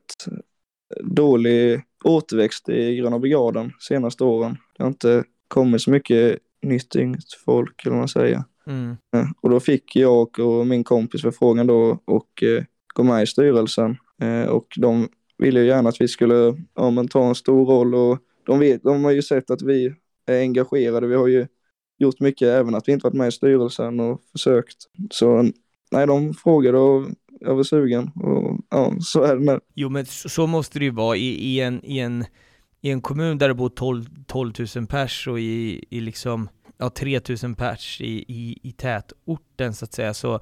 dålig 1.04 1.82
återväxt 2.04 2.70
i 2.70 2.96
Gröna 2.96 3.20
Brigaden 3.20 3.72
senaste 3.80 4.24
åren. 4.24 4.58
Det 4.78 4.84
har 4.84 4.88
inte 4.88 5.24
kommit 5.48 5.82
så 5.82 5.92
mycket 5.92 6.40
nytt 6.62 6.96
yngst 6.96 7.34
folk, 7.34 7.86
eller 7.86 7.92
vad 7.92 8.00
man 8.00 8.08
säger. 8.08 8.44
Mm. 8.68 8.98
Eh, 9.16 9.28
Och 9.42 9.50
då 9.50 9.60
fick 9.60 9.96
jag 9.96 10.40
och 10.40 10.68
min 10.68 10.84
kompis 10.84 11.22
förfrågan 11.22 11.68
då 11.68 12.00
och 12.06 12.44
eh, 12.44 12.64
gå 12.96 13.04
med 13.04 13.24
i 13.24 13.28
styrelsen. 13.28 13.98
Och 14.50 14.68
de 14.78 15.08
ville 15.38 15.60
ju 15.60 15.66
gärna 15.66 15.90
att 15.90 16.02
vi 16.02 16.08
skulle 16.08 16.56
ja, 16.76 16.90
men 16.90 17.08
ta 17.08 17.28
en 17.28 17.36
stor 17.36 17.66
roll 17.66 17.96
och 17.96 18.18
de, 18.46 18.60
vet, 18.60 18.84
de 18.84 19.04
har 19.04 19.12
ju 19.12 19.22
sett 19.22 19.52
att 19.52 19.62
vi 19.62 19.94
är 20.26 20.40
engagerade. 20.40 21.08
Vi 21.08 21.16
har 21.16 21.28
ju 21.28 21.48
gjort 21.98 22.20
mycket 22.20 22.48
även 22.48 22.76
att 22.76 22.88
vi 22.88 22.92
inte 22.92 23.04
varit 23.04 23.18
med 23.18 23.28
i 23.28 23.32
styrelsen 23.32 24.00
och 24.00 24.22
försökt. 24.32 24.78
Så 25.12 25.52
nej, 25.92 26.08
de 26.08 26.34
frågade 26.34 26.78
och 26.78 27.06
jag 27.40 27.56
var 27.56 27.64
sugen 27.64 28.12
och 28.16 28.60
ja, 28.70 28.94
så 29.00 29.24
är 29.24 29.36
det 29.36 29.42
nu. 29.42 29.60
Jo 29.74 29.90
men 29.90 30.06
så, 30.06 30.48
måste 30.48 30.80
det 30.80 30.86
ju 30.86 30.92
vara 30.92 31.18
i, 31.18 31.28
i, 31.28 31.62
en, 31.62 31.86
i, 31.86 32.00
en, 32.00 32.26
i 32.82 32.92
en 32.92 33.02
kommun 33.02 33.38
där 33.38 33.48
det 33.48 33.54
bor 33.54 33.70
12, 33.70 34.06
12 34.28 34.54
000 34.76 34.88
pers 34.88 35.28
och 35.28 35.40
i, 35.40 35.86
i 35.90 36.02
liksom, 36.02 36.50
ja 36.78 36.90
3 36.90 37.22
000 37.44 37.56
pers 37.56 38.02
i, 38.02 38.26
i, 38.28 38.60
i 38.64 38.72
tätorten 38.72 39.74
så 39.74 39.86
att 39.86 39.94
säga 39.94 40.14
så 40.14 40.40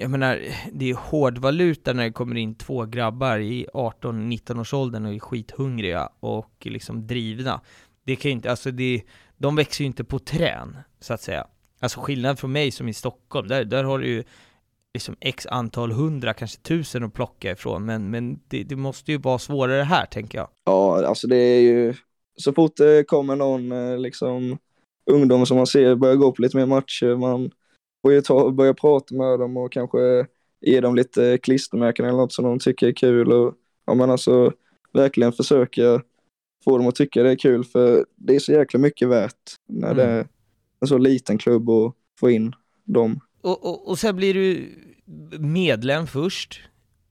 jag 0.00 0.10
menar, 0.10 0.40
det 0.72 0.90
är 0.90 0.94
hårdvaluta 0.94 1.92
när 1.92 2.04
det 2.04 2.12
kommer 2.12 2.36
in 2.36 2.54
två 2.54 2.84
grabbar 2.84 3.38
i 3.38 3.66
18-19 3.74 4.60
års 4.60 4.74
åldern 4.74 5.06
och 5.06 5.14
är 5.14 5.18
skithungriga 5.18 6.08
och 6.20 6.66
liksom 6.66 7.06
drivna. 7.06 7.60
Det 8.04 8.16
kan 8.16 8.30
ju 8.30 8.32
inte, 8.32 8.50
alltså 8.50 8.70
det, 8.70 9.02
de 9.38 9.56
växer 9.56 9.84
ju 9.84 9.86
inte 9.86 10.04
på 10.04 10.18
trän, 10.18 10.76
så 11.00 11.14
att 11.14 11.20
säga. 11.20 11.46
Alltså 11.80 12.00
skillnad 12.00 12.38
från 12.38 12.52
mig 12.52 12.70
som 12.70 12.88
i 12.88 12.94
Stockholm, 12.94 13.48
där, 13.48 13.64
där 13.64 13.84
har 13.84 13.98
du 13.98 14.06
ju 14.06 14.24
liksom 14.94 15.16
x 15.20 15.46
antal 15.46 15.92
hundra, 15.92 16.34
kanske 16.34 16.60
tusen 16.60 17.04
att 17.04 17.14
plocka 17.14 17.52
ifrån, 17.52 17.84
men, 17.84 18.10
men 18.10 18.40
det, 18.48 18.62
det 18.62 18.76
måste 18.76 19.12
ju 19.12 19.18
vara 19.18 19.38
svårare 19.38 19.82
här, 19.82 20.06
tänker 20.06 20.38
jag. 20.38 20.48
Ja, 20.64 21.06
alltså 21.06 21.26
det 21.26 21.36
är 21.36 21.60
ju 21.60 21.94
så 22.36 22.52
fort 22.52 22.76
det 22.76 23.08
kommer 23.08 23.36
någon 23.36 23.72
eh, 23.72 23.98
liksom 23.98 24.58
ungdom 25.10 25.46
som 25.46 25.56
man 25.56 25.66
ser 25.66 25.94
börjar 25.94 26.16
gå 26.16 26.32
på 26.32 26.42
lite 26.42 26.56
mer 26.56 26.66
matcher, 26.66 27.16
man 27.16 27.50
får 28.02 28.12
ju 28.12 28.20
ta, 28.20 28.50
börja 28.50 28.74
prata 28.74 29.14
med 29.14 29.38
dem 29.38 29.56
och 29.56 29.72
kanske 29.72 30.26
ge 30.60 30.80
dem 30.80 30.94
lite 30.96 31.38
klistermärken 31.38 32.04
eller 32.04 32.16
något 32.16 32.32
som 32.32 32.44
de 32.44 32.58
tycker 32.58 32.86
är 32.86 32.92
kul 32.92 33.32
och 33.32 33.54
ja 33.86 33.94
men 33.94 34.10
alltså 34.10 34.52
verkligen 34.92 35.32
försöka 35.32 36.02
få 36.70 36.78
dem 36.78 36.86
att 36.86 36.94
tycka 36.94 37.22
det 37.22 37.30
är 37.30 37.36
kul 37.36 37.64
för 37.64 38.06
det 38.16 38.34
är 38.34 38.38
så 38.38 38.52
jäkla 38.52 38.80
mycket 38.80 39.08
värt 39.08 39.34
när 39.68 39.94
det 39.94 40.04
Mm. 40.04 40.16
är 40.18 40.26
en 40.80 40.88
så 40.88 40.98
liten 40.98 41.38
klubb 41.38 41.70
och 41.70 41.94
få 42.20 42.30
in 42.30 42.52
dem. 42.84 43.20
Och, 43.40 43.64
och, 43.66 43.88
och 43.88 43.98
sen 43.98 44.16
blir 44.16 44.34
du 44.34 44.68
medlem 45.38 46.06
först, 46.06 46.60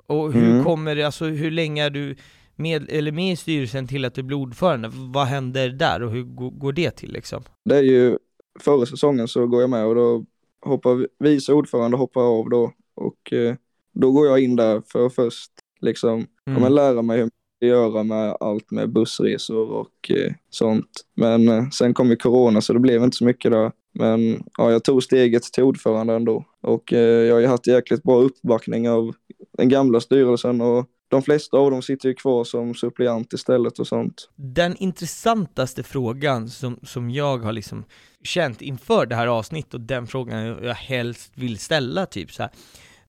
och 0.07 0.33
hur 0.33 0.49
Mm. 0.51 0.63
kommer 0.63 0.95
det, 0.95 1.03
alltså 1.03 1.25
hur 1.25 1.51
länge 1.51 1.83
är 1.85 1.89
du 1.89 2.15
med, 2.55 2.89
eller 2.89 3.11
med 3.11 3.33
i 3.33 3.35
styrelsen 3.35 3.87
till 3.87 4.05
att 4.05 4.13
du 4.13 4.23
blir 4.23 4.37
ordförande? 4.37 4.91
Vad 4.93 5.27
händer 5.27 5.69
där 5.69 6.03
och 6.03 6.11
hur 6.11 6.23
går, 6.23 6.71
det 6.71 6.91
till 6.91 7.11
liksom? 7.11 7.43
Det 7.65 7.77
är 7.77 7.81
ju 7.83 8.17
förra 8.59 8.85
säsongen 8.85 9.27
så 9.27 9.47
går 9.47 9.61
jag 9.61 9.69
med 9.69 9.85
och 9.85 9.95
då 9.95 10.25
hoppar 10.61 11.07
vice 11.19 11.53
ordförande 11.53 11.97
hoppar 11.97 12.21
av 12.21 12.49
då 12.49 12.71
och 12.95 13.33
eh, 13.33 13.55
då 13.93 14.11
går 14.11 14.27
jag 14.27 14.39
in 14.39 14.55
där 14.55 14.81
för 14.87 15.05
att 15.05 15.15
först 15.15 15.51
liksom 15.81 16.27
ja, 16.43 16.59
men 16.59 16.75
lära 16.75 17.01
mig 17.01 17.17
hur 17.19 17.29
göra 17.61 18.03
med 18.03 18.37
allt 18.39 18.71
med 18.71 18.89
bussresor 18.89 19.69
och 19.71 20.11
eh, 20.11 20.33
sånt. 20.49 21.05
Men 21.15 21.47
eh, 21.47 21.69
sen 21.69 21.93
kom 21.93 22.09
ju 22.09 22.15
corona 22.15 22.61
så 22.61 22.73
det 22.73 22.79
blev 22.79 23.03
inte 23.03 23.17
så 23.17 23.25
mycket 23.25 23.51
där. 23.51 23.71
Men 23.93 24.43
ja, 24.57 24.71
jag 24.71 24.83
tog 24.83 25.03
steget 25.03 25.43
till 25.43 25.63
ordförande 25.63 26.13
ändå 26.13 26.45
och 26.61 26.93
eh, 26.93 26.99
jag 26.99 27.33
har 27.33 27.41
ju 27.41 27.47
haft 27.47 27.67
jäkligt 27.67 28.03
bra 28.03 28.21
uppbackning 28.21 28.89
av 28.89 29.15
den 29.57 29.69
gamla 29.69 29.99
styrelsen 29.99 30.61
och 30.61 30.85
de 31.09 31.21
flesta 31.21 31.57
av 31.57 31.71
dem 31.71 31.81
sitter 31.81 32.09
ju 32.09 32.15
kvar 32.15 32.43
som 32.43 32.75
suppleant 32.75 33.33
istället 33.33 33.79
och 33.79 33.87
sånt. 33.87 34.29
Den 34.35 34.75
intressantaste 34.75 35.83
frågan 35.83 36.49
som, 36.49 36.79
som 36.83 37.09
jag 37.09 37.37
har 37.37 37.51
liksom 37.51 37.85
känt 38.23 38.61
inför 38.61 39.05
det 39.05 39.15
här 39.15 39.27
avsnittet 39.27 39.73
och 39.73 39.81
den 39.81 40.07
frågan 40.07 40.45
jag 40.45 40.73
helst 40.73 41.31
vill 41.35 41.57
ställa 41.57 42.05
typ 42.05 42.31
så 42.31 42.43
här. 42.43 42.51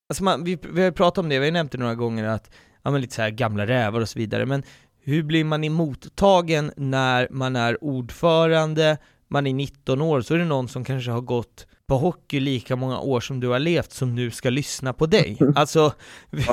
Alltså 0.08 0.24
man, 0.24 0.44
vi, 0.44 0.58
vi 0.72 0.82
har 0.82 0.90
pratat 0.90 1.18
om 1.18 1.28
det, 1.28 1.38
vi 1.38 1.44
har 1.44 1.52
nämnt 1.52 1.72
det 1.72 1.78
några 1.78 1.94
gånger 1.94 2.24
att, 2.24 2.50
ja 2.88 2.92
men 2.92 3.01
lite 3.01 3.14
så 3.14 3.22
här 3.22 3.31
gamla 3.31 3.66
rävar 3.66 4.01
och 4.01 4.09
så 4.09 4.18
vidare, 4.18 4.46
men 4.46 4.62
hur 5.01 5.22
blir 5.22 5.44
man 5.44 5.64
emottagen 5.64 6.72
när 6.77 7.29
man 7.31 7.57
är 7.57 7.85
ordförande, 7.85 8.98
man 9.29 9.46
är 9.46 9.55
19 9.55 10.03
år, 10.03 10.20
så 10.20 10.35
är 10.35 10.38
det 10.38 10.44
någon 10.44 10.68
som 10.68 10.85
kanske 10.85 11.11
har 11.11 11.20
gått 11.20 11.66
på 11.88 11.98
hockey 11.98 12.40
lika 12.40 12.77
många 12.77 13.01
år 13.01 13.20
som 13.20 13.40
du 13.40 13.48
har 13.48 13.59
levt 13.59 13.92
som 13.92 14.14
nu 14.14 14.31
ska 14.31 14.51
lyssna 14.51 14.92
på 14.92 15.07
dig. 15.07 15.38
Alltså, 15.55 15.92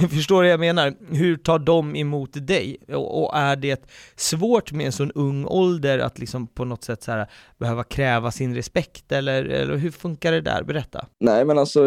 förstår 0.10 0.43
du 0.43 0.48
vad 0.48 0.54
jag 0.54 0.60
menar? 0.60 0.95
Hur 1.10 1.38
tar 1.38 1.60
de 1.60 1.95
emot 1.95 2.48
dig? 2.48 2.78
Och, 2.88 3.24
och, 3.24 3.38
är 3.38 3.56
det 3.56 3.89
svårt 4.15 4.71
med 4.71 4.86
en 4.86 4.91
sån 4.91 5.12
ung 5.12 5.45
ålder 5.45 6.00
att 6.00 6.19
liksom 6.19 6.48
på 6.48 6.65
något 6.65 6.84
sätt 6.84 7.04
så 7.04 7.12
här, 7.12 7.28
behöva 7.58 7.84
kräva 7.84 8.32
sin 8.32 8.56
respekt, 8.56 9.12
eller, 9.12 9.45
eller 9.45 9.76
hur 9.76 9.91
funkar 9.91 10.32
det 10.32 10.41
där? 10.41 10.63
Berätta. 10.63 11.06
Nej 11.19 11.45
men 11.45 11.58
alltså, 11.58 11.82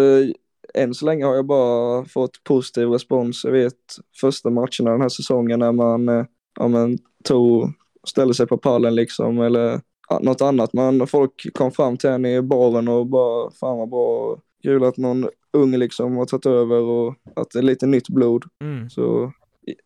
än 0.75 0.95
så 0.95 1.07
länge 1.07 1.25
har 1.25 1.35
jag 1.35 1.47
bara 1.47 2.05
fått 2.05 2.45
positiv 2.45 2.89
respons. 2.89 3.45
Jag 3.45 3.53
vet 3.53 3.75
första 4.21 4.51
matcherna 4.51 4.91
den 4.91 5.01
här 5.01 5.09
säsongen 5.09 5.59
när 5.59 5.73
man, 5.73 6.09
eh, 6.09 6.25
ja 6.59 6.69
men, 6.69 6.99
tog, 7.25 7.73
ställde 8.09 8.35
sig 8.35 8.47
på 8.47 8.59
pallen 8.59 8.95
liksom, 8.95 9.41
eller 9.41 9.81
något 10.21 10.43
annat. 10.43 10.73
Men 10.73 11.07
folk 11.07 11.47
kom 11.55 11.73
fram 11.73 11.97
till 11.97 12.11
en 12.11 12.27
i 12.27 12.43
baren 12.43 12.89
och 12.89 13.07
bara, 13.07 13.51
fan 13.51 13.79
vad 13.79 13.89
bra, 13.89 14.37
kul 14.63 14.85
att 14.85 14.97
någon 14.97 15.29
ung 15.53 15.77
liksom 15.77 16.17
har 16.17 16.27
tagit 16.27 16.47
över 16.47 16.81
och 16.81 17.15
att 17.37 17.51
det 17.51 17.59
är 17.59 17.63
lite 17.63 17.87
nytt 17.87 18.09
blod. 18.09 18.45
Mm. 18.65 18.91
Så 18.91 19.33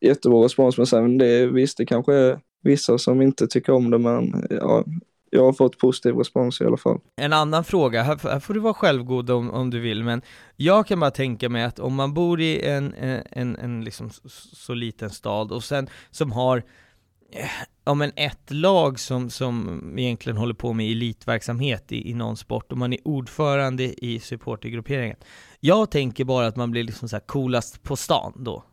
jättebra 0.01 0.45
respons, 0.45 0.77
men 0.77 0.87
sen 0.87 1.19
det, 1.19 1.47
visst 1.47 1.79
det 1.79 1.87
kanske 1.87 2.15
är 2.15 2.41
vissa 2.63 2.99
som 2.99 3.23
inte 3.23 3.47
tycker 3.47 3.73
om 3.73 3.91
det, 3.91 3.99
men 3.99 4.47
ja, 4.51 4.85
jag 5.35 5.45
har 5.45 5.53
fått 5.53 5.79
positiv 5.79 6.15
respons 6.15 6.61
i 6.61 6.65
alla 6.65 6.77
fall. 6.77 7.01
En 7.17 7.33
annan 7.33 7.65
fråga, 7.65 8.03
här, 8.03 8.19
här 8.23 8.41
får 8.41 8.55
du 8.55 8.61
vara 8.61 8.75
självgod 8.75 9.31
om, 9.31 9.51
om 9.51 9.71
du 9.71 9.81
vill, 9.81 10.05
men 10.05 10.23
jag 10.57 10.87
kan 10.87 11.01
bara 11.01 11.11
tänka 11.11 11.49
mig 11.49 11.65
att 11.65 11.79
om 11.79 11.95
man 11.95 12.15
bor 12.15 12.41
i 12.41 12.61
en, 12.61 12.95
en, 12.95 13.23
en, 13.31 13.57
en 13.57 13.85
liksom 13.85 14.11
så, 14.11 14.29
så 14.53 14.75
liten 14.75 15.11
stad 15.11 15.53
och 15.53 15.65
sen 15.65 15.89
som 16.11 16.33
har 16.33 16.57
eh, 17.33 17.47
ja 17.85 17.95
men 17.95 18.13
ett 18.17 18.51
lag 18.51 19.01
som, 19.01 19.31
som 19.31 19.81
egentligen 19.99 20.37
håller 20.37 20.55
på 20.55 20.73
med 20.73 20.91
elitverksamhet 20.91 21.93
i, 21.93 22.11
i 22.11 22.15
någon 22.15 22.37
sport 22.37 22.73
och 22.73 22.79
man 22.79 22.93
är 22.93 22.99
ordförande 23.05 24.05
i 24.05 24.21
supportergrupperingen. 24.21 25.17
Jag 25.61 25.91
tänker 25.91 26.25
bara 26.25 26.47
att 26.47 26.57
man 26.57 26.71
blir 26.71 26.85
liksom 26.85 27.09
så 27.09 27.17
här 27.17 27.27
coolast 27.27 27.83
på 27.83 27.97
stan 27.97 28.33
då. 28.37 28.65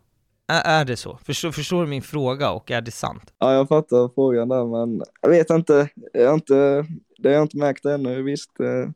Är, 0.50 0.86
det 0.86 0.98
så? 0.98 1.20
Förstår, 1.24 1.52
förstår 1.52 1.82
du 1.82 1.88
min 1.88 2.02
fråga 2.02 2.52
och 2.52 2.72
är 2.72 2.82
det 2.82 2.92
sant? 2.92 3.34
Ja, 3.40 3.54
jag 3.54 3.68
fattar 3.68 4.10
frågan 4.16 4.50
där, 4.50 4.66
men 4.66 5.04
jag 5.22 5.30
vet 5.30 5.50
inte. 5.50 5.90
Jag 6.14 6.28
har 6.28 6.34
inte 6.34 6.86
det 7.18 7.30
har 7.30 7.36
jag 7.36 7.44
inte 7.44 7.58
märkt 7.58 7.86
ännu. 7.86 8.22
Visst, 8.22 8.60
eh, 8.60 8.92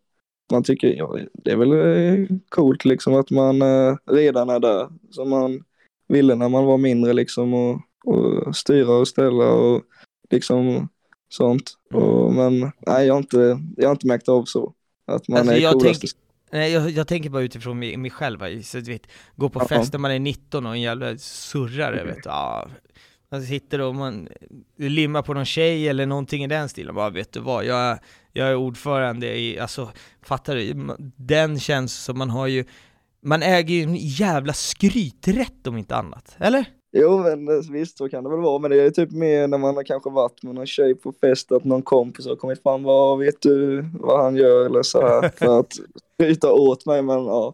man 0.51 0.63
tycker, 0.63 0.87
ja, 0.87 1.17
det 1.33 1.51
är 1.51 1.55
väl 1.57 1.71
eh, 1.71 2.27
coolt 2.49 2.85
liksom 2.85 3.13
att 3.15 3.31
man 3.31 3.61
eh, 3.61 3.95
redan 4.11 4.49
är 4.49 4.59
där 4.59 4.87
som 5.09 5.29
man 5.29 5.63
ville 6.07 6.35
när 6.35 6.49
man 6.49 6.65
var 6.65 6.77
mindre 6.77 7.13
liksom 7.13 7.53
och 7.53 7.81
och 8.05 8.55
styra 8.55 8.93
och 8.93 9.07
ställa 9.07 9.51
och 9.51 9.81
liksom 10.29 10.87
sånt. 11.29 11.71
Och, 11.93 12.33
men 12.33 12.71
nej, 12.87 13.07
jag 13.07 13.13
har, 13.13 13.19
inte, 13.19 13.59
jag 13.77 13.87
har 13.89 13.91
inte 13.91 14.07
märkt 14.07 14.29
av 14.29 14.43
så. 14.45 14.73
Att 15.07 15.27
man 15.27 15.37
Alltså, 15.39 15.53
är 15.53 15.71
coolast. 15.71 16.01
tänk- 16.01 16.22
Nej 16.53 16.71
jag, 16.71 16.89
jag 16.89 17.07
tänker 17.07 17.29
bara 17.29 17.43
utifrån 17.43 17.79
mig, 17.79 17.97
mig 17.97 18.11
själv, 18.11 18.61
så 18.61 18.79
du 18.79 18.91
vet, 18.91 19.07
gå 19.35 19.49
på 19.49 19.59
fest 19.59 19.93
när 19.93 19.99
man 19.99 20.11
är 20.11 20.19
19 20.19 20.65
och 20.65 20.71
en 20.73 20.81
jävla 20.81 21.17
surrare 21.17 22.03
vet 22.03 22.23
du. 22.23 22.29
Ja, 22.29 22.67
man 23.31 23.43
sitter 23.43 23.81
och 23.81 23.95
man 23.95 24.29
limmar 24.77 25.21
på 25.21 25.33
någon 25.33 25.45
tjej 25.45 25.87
eller 25.87 26.05
någonting 26.05 26.43
i 26.43 26.47
den 26.47 26.69
stilen, 26.69 26.95
bara 26.95 27.09
vet 27.09 27.33
du 27.33 27.39
vad, 27.39 27.65
jag 27.65 27.77
är, 27.77 27.99
jag 28.31 28.47
är 28.47 28.55
ordförande 28.55 29.37
i, 29.37 29.59
alltså 29.59 29.91
fattar 30.21 30.55
du? 30.55 30.95
Den 31.15 31.59
känns 31.59 31.93
som 31.93 32.17
man 32.17 32.29
har 32.29 32.47
ju, 32.47 32.65
man 33.23 33.43
äger 33.43 33.75
ju 33.75 33.83
en 33.83 33.95
jävla 33.95 34.53
skryträtt 34.53 35.67
om 35.67 35.77
inte 35.77 35.95
annat, 35.95 36.35
eller? 36.39 36.65
Jo 36.97 37.23
men 37.23 37.47
eh, 37.47 37.71
visst 37.71 37.97
så 37.97 38.09
kan 38.09 38.23
det 38.23 38.29
väl 38.29 38.39
vara, 38.39 38.59
men 38.59 38.71
det 38.71 38.81
är 38.81 38.89
typ 38.89 39.11
mer 39.11 39.47
när 39.47 39.57
man 39.57 39.75
har 39.75 39.83
kanske 39.83 40.09
varit 40.09 40.43
med 40.43 40.55
någon 40.55 40.65
tjej 40.67 40.95
på 40.95 41.13
fest, 41.21 41.51
att 41.51 41.63
någon 41.63 41.81
kompis 41.81 42.25
har 42.27 42.35
kommit 42.35 42.63
fram, 42.63 42.83
vad 42.83 43.19
vet 43.19 43.41
du 43.41 43.81
vad 43.99 44.23
han 44.23 44.35
gör 44.35 44.65
eller 44.65 44.83
så 44.83 45.01
här, 45.01 45.29
för 45.37 45.59
att 45.59 45.73
skryta 46.13 46.51
åt 46.51 46.85
mig, 46.85 47.01
men 47.01 47.15
ja. 47.25 47.53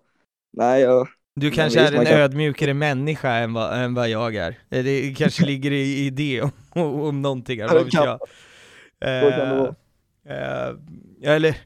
Nej, 0.53 0.81
jag, 0.81 1.07
Du 1.35 1.51
kanske 1.51 1.79
visst, 1.81 1.93
är 1.93 1.97
en 1.99 2.05
kan- 2.05 2.17
ödmjukare 2.19 2.73
människa 2.73 3.31
än 3.31 3.53
vad, 3.53 3.79
än 3.83 3.93
vad 3.93 4.09
jag 4.09 4.35
är. 4.35 4.49
Eh, 4.69 4.83
Det 4.83 5.15
kanske 5.17 5.45
ligger 5.51 5.71
i, 5.71 6.05
i 6.05 6.09
det 6.09 6.41
om, 6.71 7.01
om 7.01 7.21
någonting, 7.21 7.59
Ja, 7.59 7.67
vad 7.73 7.83
vet 7.83 7.93
jag. 7.93 8.19
så 8.99 9.31
kan 9.31 9.49
det 9.49 9.55
vara. 9.55 9.75
Eh, 10.25 10.75
eller, 11.35 11.57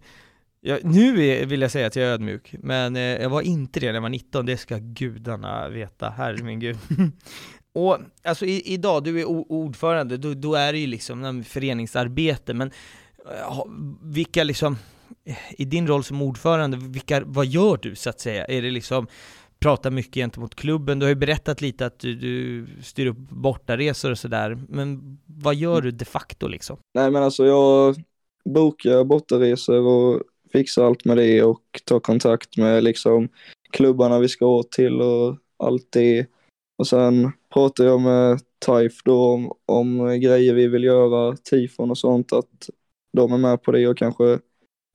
jag, 0.61 0.83
nu 0.83 1.25
är, 1.25 1.45
vill 1.45 1.61
jag 1.61 1.71
säga 1.71 1.87
att 1.87 1.95
jag 1.95 2.05
är 2.05 2.11
ödmjuk, 2.11 2.55
men 2.59 2.95
eh, 2.95 3.01
jag 3.01 3.29
var 3.29 3.41
inte 3.41 3.79
det 3.79 3.85
när 3.87 3.93
jag 3.93 4.01
var 4.01 4.09
19, 4.09 4.45
det 4.45 4.57
ska 4.57 4.77
gudarna 4.81 5.69
veta, 5.69 6.09
herre 6.09 6.43
min 6.43 6.59
gud. 6.59 6.77
Och 7.73 7.97
alltså 8.23 8.45
i, 8.45 8.73
idag, 8.73 9.03
du 9.03 9.19
är 9.19 9.25
ordförande, 9.25 10.17
då, 10.17 10.33
då 10.33 10.55
är 10.55 10.73
det 10.73 10.79
ju 10.79 10.87
liksom 10.87 11.43
föreningsarbete, 11.43 12.53
men 12.53 12.71
eh, 13.25 13.63
vilka 14.01 14.43
liksom, 14.43 14.77
eh, 15.25 15.37
i 15.57 15.65
din 15.65 15.87
roll 15.87 16.03
som 16.03 16.21
ordförande, 16.21 16.77
vilka, 16.77 17.23
vad 17.25 17.45
gör 17.45 17.79
du 17.81 17.95
så 17.95 18.09
att 18.09 18.19
säga? 18.19 18.45
Är 18.45 18.61
det 18.61 18.71
liksom 18.71 19.07
prata 19.59 19.91
mycket 19.91 20.13
gentemot 20.13 20.55
klubben, 20.55 20.99
du 20.99 21.05
har 21.05 21.09
ju 21.09 21.15
berättat 21.15 21.61
lite 21.61 21.85
att 21.85 21.99
du, 21.99 22.15
du 22.15 22.67
styr 22.83 23.05
upp 23.05 23.17
bortaresor 23.17 24.11
och 24.11 24.17
sådär, 24.17 24.57
men 24.69 25.17
vad 25.25 25.55
gör 25.55 25.81
du 25.81 25.91
de 25.91 26.05
facto 26.05 26.47
liksom? 26.47 26.77
nej 26.93 27.11
men 27.11 27.23
alltså 27.23 27.45
jag 27.45 27.95
bokar 28.45 29.03
bortaresor 29.03 29.79
och 29.79 30.21
fixar 30.53 30.85
allt 30.85 31.05
med 31.05 31.17
det 31.17 31.43
och 31.43 31.81
tar 31.85 31.99
kontakt 31.99 32.57
med 32.57 32.83
liksom 32.83 33.29
klubbarna 33.71 34.19
vi 34.19 34.27
ska 34.29 34.45
åt 34.45 34.71
till 34.71 35.01
och 35.01 35.37
allt 35.57 35.87
det. 35.91 36.27
Och 36.77 36.87
sen 36.87 37.31
pratar 37.53 37.83
jag 37.83 38.01
med 38.01 38.39
TIFE 38.65 39.01
då 39.05 39.33
om, 39.33 39.51
om 39.65 40.19
grejer 40.19 40.53
vi 40.53 40.67
vill 40.67 40.83
göra, 40.83 41.37
tifon 41.37 41.91
och 41.91 41.97
sånt, 41.97 42.33
att 42.33 42.69
de 43.17 43.33
är 43.33 43.37
med 43.37 43.63
på 43.63 43.71
det 43.71 43.87
och 43.87 43.97
kanske 43.97 44.39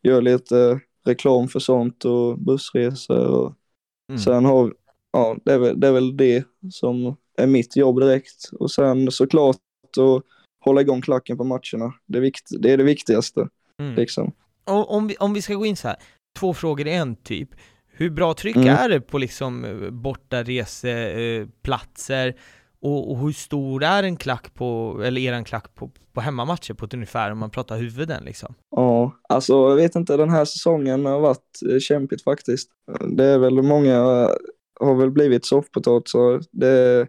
gör 0.02 0.22
lite 0.22 0.80
reklam 1.04 1.48
för 1.48 1.60
sånt 1.60 2.04
och 2.04 2.38
bussresor. 2.38 3.26
Och 3.26 3.54
Mm. 4.10 4.18
Sen 4.18 4.44
har 4.44 4.74
ja, 5.12 5.36
det 5.44 5.52
är, 5.52 5.58
väl, 5.58 5.80
det 5.80 5.86
är 5.88 5.92
väl 5.92 6.16
det 6.16 6.44
som 6.70 7.16
är 7.36 7.46
mitt 7.46 7.76
jobb 7.76 8.00
direkt. 8.00 8.50
Och 8.52 8.70
sen 8.70 9.10
såklart 9.10 9.56
att 9.96 10.24
hålla 10.64 10.80
igång 10.80 11.02
klacken 11.02 11.36
på 11.36 11.44
matcherna. 11.44 11.94
Det 12.06 12.18
är, 12.18 12.22
vikt, 12.22 12.48
det, 12.50 12.72
är 12.72 12.76
det 12.76 12.84
viktigaste 12.84 13.48
Mm. 13.80 13.94
liksom. 13.94 14.32
Och 14.64 14.90
om 14.90 15.06
vi, 15.06 15.16
om 15.16 15.34
vi 15.34 15.42
ska 15.42 15.54
gå 15.54 15.66
in 15.66 15.76
så 15.76 15.88
här, 15.88 15.96
två 16.38 16.54
frågor 16.54 16.86
i 16.86 16.92
en 16.92 17.16
typ. 17.16 17.48
Hur 17.98 18.10
bra 18.10 18.34
tryck 18.34 18.56
Mm. 18.56 18.68
är 18.68 18.88
det 18.88 19.00
på 19.00 19.18
liksom 19.18 19.64
eh, 19.64 19.90
bortareseplatser? 19.90 22.34
Och, 22.80 23.10
och 23.10 23.18
hur 23.18 23.32
stor 23.32 23.84
är 23.84 24.02
en 24.02 24.16
klack 24.16 24.54
på, 24.54 25.00
eller 25.04 25.32
en 25.32 25.44
klack 25.44 25.74
på, 25.74 25.90
på 26.12 26.20
hemmamatcher 26.20 26.74
på 26.74 26.84
ett 26.84 26.94
ungefär 26.94 27.32
om 27.32 27.38
man 27.38 27.50
pratar 27.50 27.78
huvuden 27.78 28.24
liksom? 28.24 28.54
Ja, 28.70 29.12
alltså 29.28 29.52
jag 29.52 29.76
vet 29.76 29.96
inte, 29.96 30.16
den 30.16 30.30
här 30.30 30.44
säsongen 30.44 31.06
har 31.06 31.20
varit 31.20 31.58
eh, 31.72 31.78
kämpigt 31.78 32.24
faktiskt. 32.24 32.70
Det 33.16 33.24
är 33.24 33.38
väl 33.38 33.62
många 33.62 33.94
eh, 33.94 34.30
har 34.80 34.94
väl 34.94 35.10
blivit 35.10 35.46
soffpotatisar. 35.46 36.40
Det 36.52 36.68
är 36.68 37.08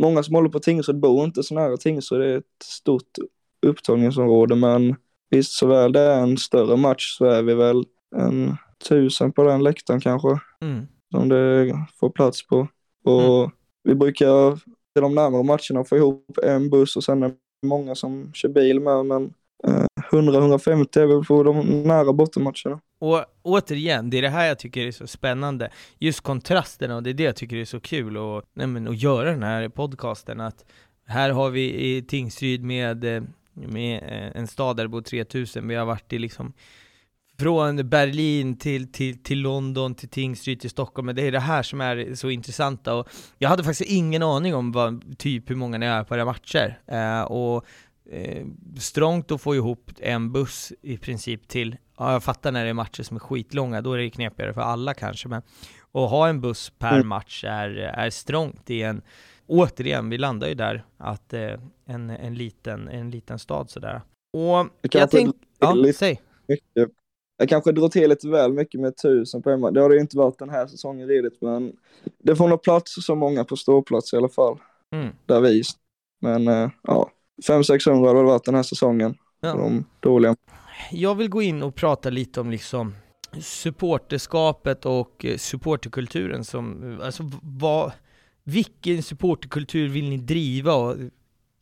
många 0.00 0.22
som 0.22 0.34
håller 0.34 0.48
på 0.48 0.60
Tingsryd 0.60 1.00
bor 1.00 1.24
inte 1.24 1.42
så 1.42 1.54
nära 1.54 1.76
Tingsryd. 1.76 2.20
Det 2.20 2.26
är 2.26 2.38
ett 2.38 2.44
stort 2.64 3.18
upptagningsområde, 3.66 4.54
men 4.54 4.96
visst 5.30 5.52
så 5.52 5.66
väl 5.66 5.92
det 5.92 6.00
är 6.00 6.20
en 6.20 6.36
större 6.36 6.76
match 6.76 7.16
så 7.18 7.24
är 7.24 7.42
vi 7.42 7.54
väl 7.54 7.84
en 8.16 8.56
tusen 8.88 9.32
på 9.32 9.44
den 9.44 9.62
läktaren 9.62 10.00
kanske. 10.00 10.28
Mm. 10.60 10.86
som 11.10 11.28
det 11.28 11.76
får 12.00 12.10
plats 12.10 12.46
på. 12.46 12.68
Och 13.04 13.50
vi 13.84 13.94
brukar 13.94 14.56
till 14.92 15.02
de 15.02 15.14
närmare 15.14 15.42
matcherna 15.42 15.84
få 15.84 15.96
ihop 15.96 16.38
en 16.42 16.70
buss 16.70 16.96
och 16.96 17.04
sen 17.04 17.22
är 17.22 17.28
det 17.28 17.34
många 17.66 17.94
som 17.94 18.32
kör 18.34 18.48
bil 18.48 18.80
med, 18.80 19.06
men 19.06 19.34
eh, 19.66 19.86
100-150 20.10 20.98
är 20.98 21.06
väl 21.06 21.24
på 21.24 21.42
de 21.42 21.82
nära 21.82 22.12
bottenmatcherna. 22.12 22.80
Och 22.98 23.24
återigen, 23.42 24.10
det 24.10 24.18
är 24.18 24.22
det 24.22 24.28
här 24.28 24.46
jag 24.46 24.58
tycker 24.58 24.86
är 24.86 24.90
så 24.90 25.06
spännande, 25.06 25.70
just 25.98 26.20
kontrasterna 26.20 26.96
och 26.96 27.02
det 27.02 27.10
är 27.10 27.14
det 27.14 27.22
jag 27.22 27.36
tycker 27.36 27.56
är 27.56 27.64
så 27.64 27.80
kul 27.80 28.16
och, 28.16 28.42
nej 28.52 28.66
men, 28.66 28.88
att 28.88 29.02
göra 29.02 29.30
den 29.30 29.42
här 29.42 29.68
podcasten, 29.68 30.40
att 30.40 30.64
här 31.06 31.30
har 31.30 31.50
vi 31.50 31.96
i 31.96 32.02
Tingsryd 32.02 32.64
med, 32.64 33.04
eh, 33.04 33.22
med 33.52 34.02
eh, 34.02 34.40
en 34.40 34.46
stad 34.46 34.76
där 34.76 34.84
det 34.84 34.88
bor 34.88 35.02
3000, 35.02 35.68
vi 35.68 35.74
har 35.74 35.86
varit 35.86 36.12
i 36.12 36.18
liksom 36.18 36.52
från 37.38 37.88
Berlin 37.88 38.56
till, 38.56 38.92
till, 38.92 39.22
till 39.22 39.40
London, 39.40 39.94
till 39.94 40.08
Tingsryd, 40.08 40.60
till 40.60 40.70
Stockholm, 40.70 41.06
men 41.06 41.16
det 41.16 41.22
är 41.22 41.32
det 41.32 41.40
här 41.40 41.62
som 41.62 41.80
är 41.80 42.14
så 42.14 42.30
intressanta 42.30 42.94
och 42.94 43.08
jag 43.38 43.48
hade 43.48 43.64
faktiskt 43.64 43.90
ingen 43.90 44.22
aning 44.22 44.54
om 44.54 44.72
vad, 44.72 45.18
typ 45.18 45.50
hur 45.50 45.56
många 45.56 45.78
ni 45.78 45.86
är 45.86 46.04
på 46.04 46.14
era 46.14 46.24
matcher. 46.24 46.78
Eh, 46.86 47.22
och 47.22 47.64
eh, 48.10 48.46
strångt 48.78 49.30
att 49.30 49.40
få 49.40 49.54
ihop 49.54 49.90
en 49.98 50.32
buss 50.32 50.72
i 50.82 50.96
princip 50.98 51.48
till, 51.48 51.76
ja 51.98 52.12
jag 52.12 52.24
fattar 52.24 52.52
när 52.52 52.64
det 52.64 52.70
är 52.70 52.74
matcher 52.74 53.02
som 53.02 53.16
är 53.16 53.20
skitlånga, 53.20 53.80
då 53.80 53.92
är 53.92 53.98
det 53.98 54.10
knepigare 54.10 54.54
för 54.54 54.60
alla 54.60 54.94
kanske, 54.94 55.28
men 55.28 55.42
att 55.94 56.10
ha 56.10 56.28
en 56.28 56.40
buss 56.40 56.72
per 56.78 56.94
Mm. 56.94 57.08
match 57.08 57.44
är, 57.44 57.70
är 57.76 58.10
strångt 58.10 58.70
i 58.70 58.82
en, 58.82 59.02
återigen, 59.46 60.10
vi 60.10 60.18
landar 60.18 60.48
ju 60.48 60.54
där, 60.54 60.84
att 60.98 61.32
eh, 61.32 61.50
en, 61.86 62.10
en, 62.10 62.34
liten, 62.34 62.88
en 62.88 63.10
liten 63.10 63.38
stad 63.38 63.70
sådär. 63.70 64.02
Och 64.32 64.68
jag 64.80 65.10
tänkte, 65.10 65.38
ja, 65.58 65.92
säg. 65.94 66.20
mycket. 66.48 66.90
Jag 67.42 67.48
kanske 67.48 67.72
drar 67.72 67.88
till 67.88 68.10
lite 68.10 68.28
väl 68.28 68.52
mycket 68.52 68.80
med 68.80 68.96
tusen 68.96 69.42
på 69.42 69.50
hemma. 69.50 69.70
Det 69.70 69.80
har 69.80 69.88
det 69.88 70.00
inte 70.00 70.16
varit 70.16 70.38
den 70.38 70.50
här 70.50 70.66
säsongen 70.66 71.08
redigt, 71.08 71.40
men 71.40 71.72
det 72.18 72.36
får 72.36 72.48
nog 72.48 72.62
plats 72.62 72.94
så 73.04 73.14
många 73.14 73.44
på 73.44 73.56
ståplats 73.56 74.12
i 74.12 74.16
alla 74.16 74.28
fall. 74.28 74.58
Mm. 74.92 75.08
Där 75.26 75.40
vi. 75.40 75.62
Men 76.20 76.48
eh, 76.48 76.70
ja, 76.82 77.10
500-600 77.48 78.06
har 78.06 78.14
det 78.14 78.22
varit 78.22 78.44
den 78.44 78.54
här 78.54 78.62
säsongen. 78.62 79.14
Ja. 79.40 79.54
De 79.54 79.84
dåliga. 80.00 80.36
Jag 80.90 81.14
vill 81.14 81.28
gå 81.28 81.42
in 81.42 81.62
och 81.62 81.74
prata 81.74 82.10
lite 82.10 82.40
om 82.40 82.50
liksom 82.50 82.94
supporterskapet 83.40 84.86
och 84.86 85.24
eh, 85.24 85.36
supporterkulturen 85.36 86.44
som, 86.44 86.98
alltså 87.02 87.30
vad, 87.42 87.92
vilken 88.44 89.02
supporterkultur 89.02 89.88
vill 89.88 90.08
ni 90.08 90.16
driva 90.16 90.74
och 90.74 90.96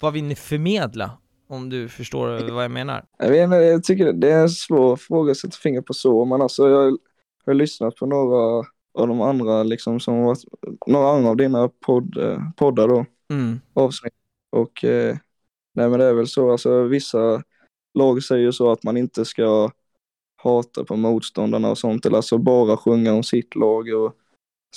vad 0.00 0.12
vill 0.12 0.24
ni 0.24 0.34
förmedla? 0.34 1.10
Om 1.50 1.68
du 1.68 1.88
förstår 1.88 2.50
vad 2.52 2.64
jag 2.64 2.70
menar. 2.70 3.04
Jag, 3.18 3.44
inte, 3.44 3.56
jag 3.56 3.84
tycker 3.84 4.12
det 4.12 4.30
är 4.30 4.42
en 4.42 4.48
svår 4.48 4.96
fråga 4.96 5.30
att 5.30 5.36
sätta 5.36 5.56
fingret 5.56 5.86
på 5.86 5.94
så, 5.94 6.24
men 6.24 6.42
alltså 6.42 6.68
jag 6.68 6.98
har 7.46 7.54
lyssnat 7.54 7.96
på 7.96 8.06
några 8.06 8.66
av 8.94 9.08
de 9.08 9.20
andra 9.20 9.62
liksom 9.62 10.00
som 10.00 10.14
har 10.14 10.24
varit, 10.24 10.44
några 10.86 11.08
andra 11.08 11.30
av 11.30 11.36
dina 11.36 11.68
podd, 11.68 12.16
poddar 12.56 12.88
då. 12.88 13.04
Mm. 13.32 13.60
avsnitt. 13.74 14.12
Och 14.50 14.84
eh, 14.84 15.16
nej 15.74 15.88
men 15.88 15.98
det 15.98 16.04
är 16.04 16.12
väl 16.12 16.28
så, 16.28 16.50
alltså 16.50 16.82
vissa 16.82 17.42
lag 17.94 18.22
säger 18.22 18.42
ju 18.42 18.52
så 18.52 18.72
att 18.72 18.82
man 18.82 18.96
inte 18.96 19.24
ska 19.24 19.70
hata 20.42 20.84
på 20.84 20.96
motståndarna 20.96 21.70
och 21.70 21.78
sånt, 21.78 22.06
eller 22.06 22.16
alltså 22.16 22.38
bara 22.38 22.76
sjunga 22.76 23.12
om 23.12 23.22
sitt 23.22 23.54
lag 23.54 23.94
och 23.94 24.14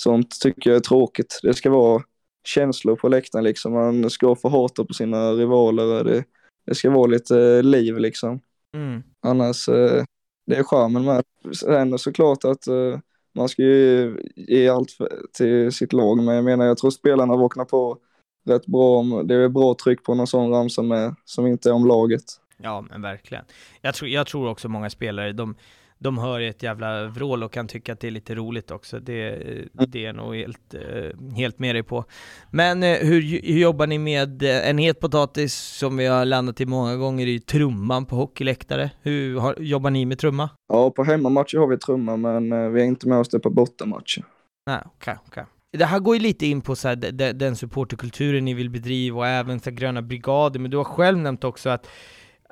sånt 0.00 0.40
tycker 0.40 0.70
jag 0.70 0.76
är 0.76 0.80
tråkigt. 0.80 1.40
Det 1.42 1.54
ska 1.54 1.70
vara 1.70 2.02
känslor 2.44 2.96
på 2.96 3.08
läktaren 3.08 3.44
liksom, 3.44 3.72
man 3.72 4.10
ska 4.10 4.36
få 4.36 4.48
hata 4.48 4.84
på 4.84 4.94
sina 4.94 5.32
rivaler, 5.32 6.04
det, 6.04 6.24
det 6.66 6.74
ska 6.74 6.90
vara 6.90 7.06
lite 7.06 7.40
eh, 7.40 7.62
liv 7.62 7.98
liksom. 7.98 8.40
Mm. 8.74 9.02
Annars, 9.22 9.68
eh, 9.68 10.04
det 10.46 10.56
är 10.56 10.62
charmen 10.62 11.04
med. 11.04 11.22
Sen 11.54 11.98
såklart 11.98 12.44
att 12.44 12.66
eh, 12.66 12.98
man 13.34 13.48
ska 13.48 13.62
ju 13.62 14.16
ge 14.36 14.68
allt 14.68 14.88
till 15.32 15.72
sitt 15.72 15.92
lag, 15.92 16.22
men 16.22 16.34
jag 16.34 16.44
menar 16.44 16.64
jag 16.64 16.78
tror 16.78 16.90
spelarna 16.90 17.36
vaknar 17.36 17.64
på 17.64 17.98
rätt 18.46 18.66
bra 18.66 18.98
om, 18.98 19.26
det 19.26 19.34
är 19.34 19.48
bra 19.48 19.76
tryck 19.84 20.02
på 20.02 20.14
någon 20.14 20.26
sån 20.26 20.50
ramsa 20.50 20.82
med, 20.82 21.14
som 21.24 21.46
inte 21.46 21.68
är 21.68 21.72
om 21.72 21.86
laget. 21.86 22.24
Ja 22.56 22.80
men 22.90 23.02
verkligen. 23.02 23.44
Jag 23.80 23.94
tror, 23.94 24.10
jag 24.10 24.26
tror 24.26 24.48
också 24.48 24.68
många 24.68 24.90
spelare, 24.90 25.32
de, 25.32 25.54
de 25.98 26.18
hör 26.18 26.40
ett 26.40 26.62
jävla 26.62 27.04
vrål 27.06 27.42
och 27.42 27.52
kan 27.52 27.68
tycka 27.68 27.92
att 27.92 28.00
det 28.00 28.06
är 28.06 28.10
lite 28.10 28.34
roligt 28.34 28.70
också. 28.70 29.00
Det, 29.00 29.38
det 29.72 30.04
är 30.06 30.12
nog 30.12 30.36
helt, 30.36 30.74
eh, 30.74 31.34
helt 31.36 31.58
med 31.58 31.74
dig 31.74 31.82
på. 31.82 32.04
Men 32.50 32.82
eh, 32.82 32.96
hur, 32.98 33.22
hur 33.22 33.58
jobbar 33.58 33.86
ni 33.86 33.98
med 33.98 34.42
eh, 34.42 34.68
en 34.68 34.78
het 34.78 35.00
potatis 35.00 35.54
som 35.54 35.96
vi 35.96 36.06
har 36.06 36.24
landat 36.24 36.60
i 36.60 36.66
många 36.66 36.96
gånger 36.96 37.26
i 37.26 37.40
trumman 37.40 38.06
på 38.06 38.16
hockeyläktare? 38.16 38.90
Hur 39.02 39.38
har, 39.38 39.56
jobbar 39.58 39.90
ni 39.90 40.06
med 40.06 40.18
trumma? 40.18 40.50
Ja, 40.68 40.90
på 40.90 41.04
hemmamatcher 41.04 41.58
har 41.58 41.66
vi 41.66 41.78
trumma, 41.78 42.16
men 42.16 42.72
vi 42.72 42.80
är 42.80 42.84
inte 42.86 43.08
med 43.08 43.18
oss 43.18 43.28
det 43.28 43.38
på 43.40 43.50
bortamatcher. 43.50 44.24
Nej, 44.66 44.80
okej, 44.84 45.16
okej. 45.26 45.44
Det 45.78 45.84
här 45.84 45.98
går 45.98 46.16
ju 46.16 46.22
lite 46.22 46.46
in 46.46 46.60
på 46.60 46.76
så 46.76 46.88
här, 46.88 46.96
de- 46.96 47.10
de- 47.10 47.32
den 47.32 47.56
supporterkulturen 47.56 48.44
ni 48.44 48.54
vill 48.54 48.70
bedriva 48.70 49.18
och 49.18 49.26
även 49.26 49.60
så 49.60 49.70
gröna 49.70 50.02
brigader, 50.02 50.60
men 50.60 50.70
du 50.70 50.76
har 50.76 50.84
själv 50.84 51.18
nämnt 51.18 51.44
också 51.44 51.70
att 51.70 51.86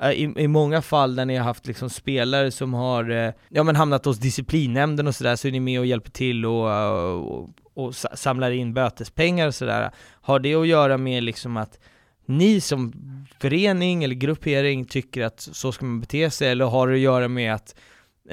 Eh, 0.02 0.10
i, 0.10 0.34
i 0.36 0.48
många 0.48 0.82
fall 0.82 1.16
där 1.16 1.24
ni 1.24 1.36
har 1.36 1.44
haft 1.44 1.66
liksom 1.66 1.90
spelare 1.90 2.50
som 2.50 2.74
har 2.74 3.10
eh, 3.10 3.32
ja, 3.48 3.62
men 3.62 3.76
hamnat 3.76 4.04
hos 4.04 4.18
disciplinnämnden 4.18 5.06
och 5.06 5.14
sådär, 5.14 5.36
så 5.36 5.48
är 5.48 5.52
ni 5.52 5.60
med 5.60 5.80
och 5.80 5.86
hjälper 5.86 6.10
till 6.10 6.46
och, 6.46 6.68
och, 7.14 7.50
och 7.74 7.94
samlar 7.94 8.50
in 8.50 8.74
bötespengar 8.74 9.46
och 9.46 9.54
sådär. 9.54 9.90
Har 10.20 10.38
det 10.38 10.54
att 10.54 10.66
göra 10.66 10.98
med 10.98 11.22
liksom 11.22 11.56
att 11.56 11.78
ni 12.26 12.60
som 12.60 12.92
förening 13.40 14.04
eller 14.04 14.14
gruppering 14.14 14.84
tycker 14.84 15.24
att 15.24 15.40
så 15.40 15.72
ska 15.72 15.84
man 15.84 16.00
bete 16.00 16.30
sig, 16.30 16.50
eller 16.50 16.64
har 16.64 16.88
det 16.88 16.94
att 16.94 17.00
göra 17.00 17.28
med 17.28 17.54
att 17.54 17.74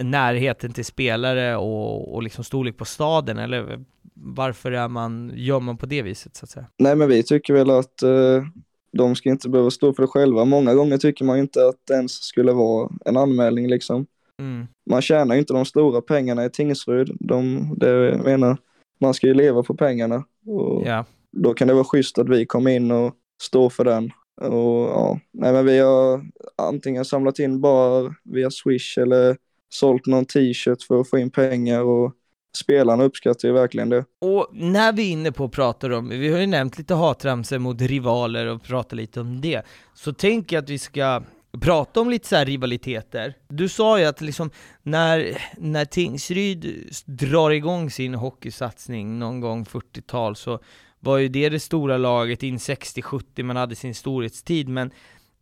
närheten 0.02 0.74
till 0.74 0.86
spelare 0.86 1.56
och, 1.56 2.16
och 2.16 2.24
liksom 2.24 2.44
storlek 2.44 2.78
på 2.78 2.86
staden, 2.86 3.38
eller 3.38 3.86
varför 4.14 4.72
är 4.72 4.88
man, 4.88 5.32
gör 5.36 5.60
man 5.60 5.78
på 5.78 5.86
det 5.86 6.02
viset 6.02 6.36
så 6.36 6.46
att 6.46 6.50
säga? 6.50 6.66
Nej, 6.78 6.96
men 6.96 7.08
vi 7.08 7.24
tycker 7.24 7.54
väl 7.54 7.70
att 7.70 8.04
eh, 8.04 8.44
de 8.92 9.16
ska 9.16 9.30
inte 9.30 9.50
behöva 9.50 9.72
stå 9.72 9.94
för 9.94 10.04
det 10.04 10.08
själva. 10.08 10.46
Många 10.46 10.74
gånger 10.76 10.98
tycker 10.98 11.26
man 11.26 11.40
inte 11.40 11.68
att 11.68 11.76
det 11.88 11.94
ens 11.94 12.12
skulle 12.12 12.52
vara 12.54 12.90
en 13.06 13.18
anmälning 13.18 13.68
liksom. 13.68 14.06
Mm. 14.40 14.68
Man 14.90 15.02
tjänar 15.02 15.36
ju 15.36 15.40
inte 15.40 15.54
de 15.54 15.66
stora 15.66 16.02
pengarna 16.02 16.46
i 16.46 16.50
Tingsryd. 16.50 17.18
De, 17.20 17.70
det 17.78 17.90
jag 17.90 18.24
menar, 18.24 18.58
man 19.00 19.14
ska 19.14 19.28
ju 19.28 19.34
leva 19.34 19.64
på 19.64 19.74
pengarna. 19.76 20.24
Och 20.46 20.84
Ja. 20.88 21.06
då 21.32 21.54
kan 21.54 21.68
det 21.68 21.74
vara 21.74 21.84
schysst 21.84 22.18
att 22.18 22.30
vi 22.30 22.46
kommer 22.46 22.72
in 22.72 22.92
och 22.92 23.14
står 23.42 23.70
för 23.70 23.84
den. 23.84 24.12
Och 24.42 24.90
ja, 24.90 25.20
nej 25.34 25.54
men 25.54 25.66
vi 25.66 25.80
har 25.80 26.22
antingen 26.56 27.06
samlat 27.06 27.40
in 27.40 27.62
bara 27.62 28.16
via 28.24 28.52
Swish 28.52 28.98
eller 28.98 29.38
sålt 29.70 30.06
någon 30.06 30.26
t-shirt 30.26 30.84
för 30.84 31.02
att 31.02 31.10
få 31.10 31.18
in 31.18 31.30
pengar 31.30 31.82
och 31.82 32.14
spelarna 32.58 33.04
uppskattar 33.04 33.48
ju 33.48 33.54
verkligen 33.54 33.90
det. 33.90 34.06
Och 34.22 34.48
när 34.52 34.94
vi 34.94 35.08
är 35.08 35.12
inne 35.12 35.32
på 35.32 35.46
att 35.46 35.52
prata 35.52 35.98
om, 35.98 36.10
vi 36.10 36.32
har 36.32 36.40
ju 36.40 36.48
nämnt 36.48 36.78
lite 36.78 36.94
hatramsor 36.94 37.58
mot 37.60 37.82
rivaler 37.82 38.46
och 38.46 38.64
prata 38.64 38.96
lite 38.96 39.22
om 39.22 39.42
det, 39.42 39.62
så 39.94 40.14
tänker 40.14 40.56
jag 40.56 40.64
att 40.64 40.70
vi 40.70 40.80
ska 40.80 41.24
prata 41.62 42.02
om 42.02 42.10
lite 42.10 42.28
så 42.28 42.36
här 42.36 42.46
rivaliteter. 42.46 43.34
Du 43.48 43.70
sa 43.70 44.00
ju 44.00 44.06
att 44.06 44.22
liksom 44.22 44.52
när, 44.84 45.38
när 45.58 45.86
Tingsryd 45.86 46.90
drar 47.06 47.52
igång 47.52 47.92
sin 47.92 48.14
hockeysatsning 48.14 49.20
någon 49.20 49.40
gång 49.40 49.64
40-tal 49.64 50.36
så 50.36 50.60
var 51.00 51.18
ju 51.18 51.28
det 51.28 51.50
det 51.50 51.60
stora 51.60 51.98
laget 51.98 52.44
in 52.44 52.58
60-70, 52.58 53.44
man 53.44 53.56
hade 53.56 53.76
sin 53.76 53.96
storhetstid, 53.96 54.70
men 54.70 54.92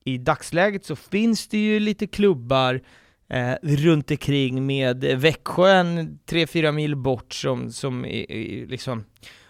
i 0.03 0.17
dagsläget 0.17 0.85
så 0.85 0.95
finns 0.95 1.47
det 1.47 1.57
ju 1.57 1.79
lite 1.79 2.07
klubbar 2.07 2.81
eh, 3.29 3.55
runt 3.61 4.11
omkring 4.11 4.65
med 4.65 5.03
Växjö 5.03 5.71
en 5.71 6.19
3-4 6.29 6.71
mil 6.71 6.95
bort 6.95 7.33
som, 7.33 7.71
som 7.71 8.05
i, 8.05 8.17
i, 8.17 8.65
liksom 8.65 9.03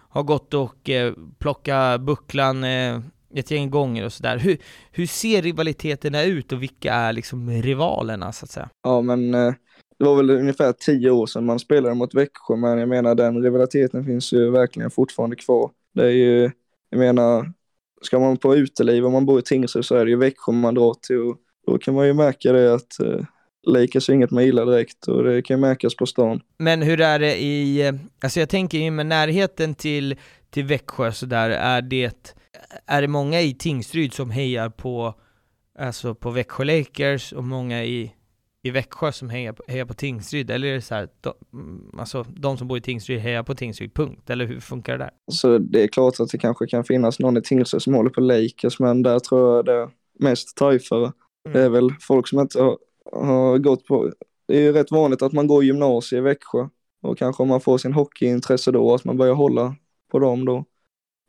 har 0.10 0.24
gått 0.24 0.54
och 0.54 0.90
eh, 0.90 1.14
plockat 1.40 2.02
bucklan 2.02 2.64
eh, 2.64 3.00
ett 3.36 3.52
gäng 3.52 3.70
gånger 3.70 4.06
och 4.06 4.14
sådär. 4.14 4.38
Hur, 4.38 4.58
hur 4.92 5.06
ser 5.06 5.42
rivaliteterna 5.42 6.24
ut 6.24 6.52
och 6.52 6.64
vilka 6.64 6.94
är 6.94 7.14
liksom 7.14 7.50
rivalerna 7.50 8.32
så 8.32 8.46
att 8.46 8.52
säga? 8.52 8.70
Ja 8.84 9.02
men 9.02 9.34
eh, 9.34 9.54
det 10.00 10.06
var 10.06 10.16
väl 10.16 10.30
ungefär 10.30 10.72
tio 10.72 11.10
år 11.10 11.26
sedan 11.26 11.46
man 11.46 11.60
spelade 11.60 11.96
mot 11.96 12.14
Växjö 12.14 12.56
men 12.56 12.78
jag 12.78 12.90
menar 12.90 13.16
den 13.16 13.44
rivaliteten 13.44 14.06
finns 14.06 14.34
ju 14.34 14.52
verkligen 14.52 14.92
fortfarande 14.92 15.36
kvar. 15.36 15.72
Det 15.94 16.06
är 16.06 16.12
ju, 16.12 16.52
jag 16.90 17.00
menar, 17.00 17.52
ska 18.02 18.20
man 18.20 18.38
på 18.38 18.56
uteliv 18.56 19.06
om 19.06 19.14
man 19.14 19.26
bor 19.26 19.40
i 19.40 19.42
Tingsryd 19.42 19.86
så 19.86 19.96
är 19.96 20.06
det 20.06 20.12
ju 20.12 20.18
Växjö 20.18 20.52
man 20.52 20.74
drar 20.74 20.94
till 20.94 21.20
och 21.20 21.38
då 21.68 21.78
kan 21.78 21.94
man 21.94 22.08
ju 22.08 22.14
märka 22.14 22.52
det 22.52 22.74
att 22.74 23.00
eh, 23.00 23.26
Lakers 23.68 24.10
är 24.10 24.14
inget 24.14 24.32
man 24.32 24.46
gillar 24.46 24.66
direkt 24.66 25.08
och 25.08 25.24
det 25.24 25.42
kan 25.42 25.58
ju 25.58 25.62
märkas 25.62 25.96
på 25.96 26.06
stan. 26.06 26.42
Men 26.58 26.82
hur 26.82 27.02
är 27.02 27.20
det 27.20 27.36
i, 27.36 27.88
eh, 27.88 27.94
alltså 28.24 28.40
jag 28.40 28.50
tänker 28.50 28.78
ju 28.78 28.92
med 28.92 29.06
närheten 29.06 29.76
till, 29.76 30.16
till 30.50 30.66
Växjö 30.66 31.12
sådär, 31.12 31.50
är 31.50 31.82
det, 31.82 32.36
är 32.86 33.02
det 33.02 33.08
många 33.08 33.42
i 33.42 33.54
Tingsryd 33.54 34.14
som 34.14 34.32
hejar 34.32 34.70
på, 34.70 35.14
alltså 35.80 36.16
på 36.16 36.32
Växjö 36.32 36.64
Lakers 36.64 37.34
och 37.34 37.44
många 37.44 37.84
i, 37.84 38.12
i 38.64 38.72
Växjö 38.72 39.12
som 39.12 39.30
hejar 39.30 39.54
på, 39.54 39.64
hejar 39.68 39.86
på 39.86 39.94
Tingsryd? 39.94 40.52
Eller 40.52 40.68
är 40.68 40.74
det 40.74 40.82
så 40.82 40.96
här, 40.96 41.08
de, 41.22 41.34
mm, 41.54 42.00
alltså 42.00 42.24
de 42.24 42.58
som 42.58 42.68
bor 42.68 42.78
i 42.78 42.82
Tingsryd 42.82 43.20
hejar 43.20 43.44
på 43.44 43.56
Tingsryd, 43.56 43.94
punkt? 43.94 44.30
Eller 44.30 44.46
hur 44.46 44.60
funkar 44.60 44.98
det 44.98 45.04
där? 45.04 45.12
Så 45.32 45.58
det 45.58 45.84
är 45.84 45.88
klart 45.88 46.20
att 46.20 46.30
det 46.30 46.38
kanske 46.38 46.68
kan 46.68 46.84
finnas 46.84 47.20
någon 47.20 47.38
i 47.38 47.42
Tingsryd 47.42 47.82
som 47.82 47.94
håller 47.94 48.10
på 48.10 48.22
Lakers 48.22 48.80
men 48.80 49.04
där 49.04 49.20
tror 49.20 49.56
jag 49.56 49.66
det 49.66 49.74
är 49.74 49.90
mest 50.20 50.58
tajfare. 50.58 51.12
Det 51.54 51.62
är 51.62 51.70
väl 51.70 51.90
folk 52.02 52.28
som 52.28 52.40
inte 52.40 52.62
har, 52.62 52.78
har 53.12 53.58
gått 53.58 53.86
på, 53.86 54.12
det 54.48 54.58
är 54.58 54.62
ju 54.62 54.72
rätt 54.72 54.92
vanligt 54.92 55.22
att 55.22 55.34
man 55.34 55.48
går 55.48 55.64
gymnasie 55.64 56.20
i 56.20 56.22
Växjö 56.22 56.68
och 57.02 57.18
kanske 57.18 57.44
om 57.44 57.50
man 57.50 57.62
får 57.62 57.78
sin 57.78 57.94
hockeyintresse 57.94 58.72
då 58.72 58.94
att 58.94 59.06
man 59.06 59.18
börjar 59.18 59.34
hålla 59.34 59.76
på 60.12 60.20
dem 60.20 60.46
då. 60.46 60.66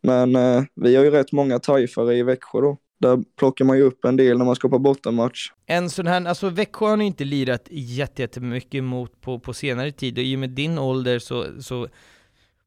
Men 0.02 0.36
eh, 0.36 0.62
vi 0.74 0.96
har 0.96 1.04
ju 1.04 1.10
rätt 1.10 1.32
många 1.32 1.58
tajfare 1.58 2.16
i 2.16 2.22
Växjö 2.22 2.60
då. 2.60 2.76
Där 3.00 3.24
plockar 3.38 3.64
man 3.64 3.76
ju 3.76 3.82
upp 3.82 4.04
en 4.04 4.16
del 4.16 4.38
när 4.38 4.44
man 4.44 4.56
ska 4.56 4.68
på 4.68 4.78
bortamatch. 4.78 5.52
En 5.66 5.90
sån 5.90 6.06
här, 6.06 6.26
alltså 6.26 6.48
Växjö 6.48 6.86
har 6.86 6.96
ni 6.96 7.04
inte 7.04 7.24
lirat 7.24 7.68
jättemycket 7.70 8.84
mot 8.84 9.20
på, 9.20 9.40
på 9.40 9.52
senare 9.52 9.92
tid 9.92 10.18
och 10.18 10.24
i 10.24 10.36
och 10.36 10.40
med 10.40 10.50
din 10.50 10.78
ålder 10.78 11.18
så, 11.18 11.62
så 11.62 11.88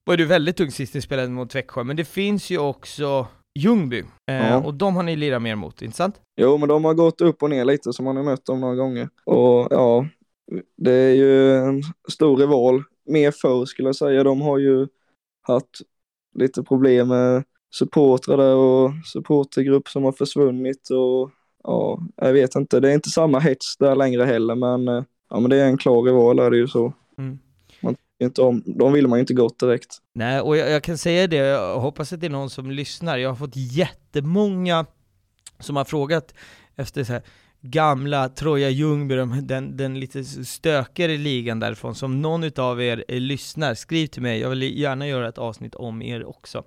var 0.03 0.17
du 0.17 0.25
väldigt 0.25 0.59
ung 0.59 0.71
sist 0.71 0.93
ni 0.93 1.01
spelade 1.01 1.29
mot 1.29 1.55
Växjö, 1.55 1.83
men 1.83 1.95
det 1.95 2.05
finns 2.05 2.49
ju 2.49 2.57
också 2.57 3.27
Ljungby, 3.59 3.99
eh, 4.29 4.49
Ja. 4.49 4.57
och 4.57 4.73
de 4.73 4.95
har 4.95 5.03
ni 5.03 5.15
lirat 5.15 5.41
mer 5.41 5.55
mot, 5.55 5.81
inte 5.81 5.97
sant? 5.97 6.15
Jo, 6.37 6.57
men 6.57 6.69
de 6.69 6.85
har 6.85 6.93
gått 6.93 7.21
upp 7.21 7.43
och 7.43 7.49
ner 7.49 7.65
lite 7.65 7.93
så 7.93 8.03
man 8.03 8.15
har 8.15 8.23
mött 8.23 8.45
dem 8.45 8.59
några 8.59 8.75
gånger. 8.75 9.09
Och 9.25 9.67
ja, 9.69 10.05
det 10.77 10.91
är 10.93 11.13
ju 11.13 11.55
en 11.55 11.81
stor 12.09 12.37
rival. 12.37 12.83
Mer 13.05 13.31
förr 13.31 13.65
skulle 13.65 13.87
jag 13.87 13.95
säga. 13.95 14.23
De 14.23 14.41
har 14.41 14.57
ju 14.57 14.87
haft 15.41 15.81
lite 16.35 16.63
problem 16.63 17.07
med 17.07 17.43
supportrar 17.73 18.37
där 18.37 18.55
och 18.55 18.91
supportergrupp 19.05 19.87
som 19.89 20.03
har 20.03 20.11
försvunnit 20.11 20.89
och 20.89 21.31
ja, 21.63 21.99
jag 22.15 22.33
vet 22.33 22.55
inte. 22.55 22.79
Det 22.79 22.89
är 22.89 22.93
inte 22.93 23.09
samma 23.09 23.39
hets 23.39 23.77
där 23.77 23.95
längre 23.95 24.23
heller, 24.23 24.55
men 24.55 24.87
eh, 24.87 25.03
ja, 25.29 25.39
men 25.39 25.49
det 25.49 25.57
är 25.57 25.65
en 25.65 25.77
klar 25.77 26.01
rival 26.03 26.39
är 26.39 26.51
det 26.51 26.57
ju 26.57 26.67
så. 26.67 26.93
Mm. 27.17 27.39
Inte 28.21 28.41
om, 28.41 28.63
de 28.65 28.93
vill 28.93 29.07
man 29.07 29.19
ju 29.19 29.21
inte 29.21 29.33
gott 29.33 29.59
direkt. 29.59 29.97
Nej, 30.15 30.41
och 30.41 30.57
jag, 30.57 30.69
jag 30.71 30.83
kan 30.83 30.97
säga 30.97 31.27
det, 31.27 31.35
jag 31.35 31.79
hoppas 31.79 32.13
att 32.13 32.19
det 32.21 32.27
är 32.27 32.31
någon 32.31 32.49
som 32.49 32.71
lyssnar. 32.71 33.17
Jag 33.17 33.29
har 33.29 33.35
fått 33.35 33.55
jättemånga 33.55 34.85
som 35.59 35.75
har 35.75 35.85
frågat 35.85 36.33
efter 36.75 37.03
så 37.03 37.13
här, 37.13 37.21
gamla 37.61 38.29
Troja 38.29 38.69
Ljungby, 38.69 39.15
de- 39.15 39.47
den, 39.47 39.77
den 39.77 39.99
lite 39.99 40.23
stökigare 40.23 41.17
ligan 41.17 41.59
därifrån, 41.59 41.95
som 41.95 42.21
någon 42.21 42.43
utav 42.43 42.81
er 42.81 43.05
eh, 43.07 43.19
lyssnar, 43.19 43.73
skriv 43.73 44.07
till 44.07 44.21
mig, 44.21 44.39
jag 44.39 44.49
vill 44.49 44.79
gärna 44.79 45.07
göra 45.07 45.29
ett 45.29 45.37
avsnitt 45.37 45.75
om 45.75 46.01
er 46.01 46.25
också. 46.25 46.57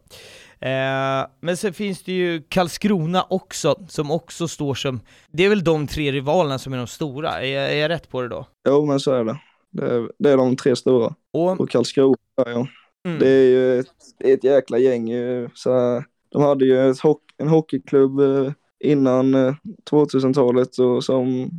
Eh, 0.60 1.26
men 1.40 1.56
sen 1.56 1.72
finns 1.72 2.02
det 2.02 2.12
ju 2.12 2.42
Karlskrona 2.48 3.22
också, 3.30 3.86
som 3.88 4.10
också 4.10 4.48
står 4.48 4.74
som, 4.74 5.00
det 5.32 5.44
är 5.44 5.48
väl 5.48 5.64
de 5.64 5.86
tre 5.86 6.12
rivalerna 6.12 6.58
som 6.58 6.72
är 6.72 6.76
de 6.76 6.86
stora, 6.86 7.42
är 7.42 7.46
jag, 7.46 7.72
är 7.72 7.76
jag 7.76 7.88
rätt 7.88 8.08
på 8.08 8.22
det 8.22 8.28
då? 8.28 8.46
Jo, 8.68 8.86
men 8.86 9.00
så 9.00 9.12
är 9.12 9.24
det. 9.24 9.38
Det 9.74 9.86
är, 9.94 10.10
det 10.18 10.30
är 10.30 10.36
de 10.36 10.56
tre 10.56 10.76
stora. 10.76 11.14
Och, 11.32 11.60
Och 11.60 11.70
Karlskrona, 11.70 12.16
ja. 12.36 12.66
mm, 13.08 13.18
Det 13.18 13.28
är 13.28 13.44
ju 13.50 13.78
ett, 13.80 13.86
ett 14.24 14.44
jäkla 14.44 14.78
gäng. 14.78 15.08
ju. 15.08 15.48
Så, 15.54 16.02
de 16.28 16.42
hade 16.42 16.64
ju 16.64 16.90
ett 16.90 17.00
hock, 17.00 17.22
en 17.36 17.48
hockeyklubb 17.48 18.20
eh, 18.20 18.52
innan 18.84 19.34
eh, 19.34 19.54
2000-talet 19.90 20.78
och 20.78 21.04
som 21.04 21.50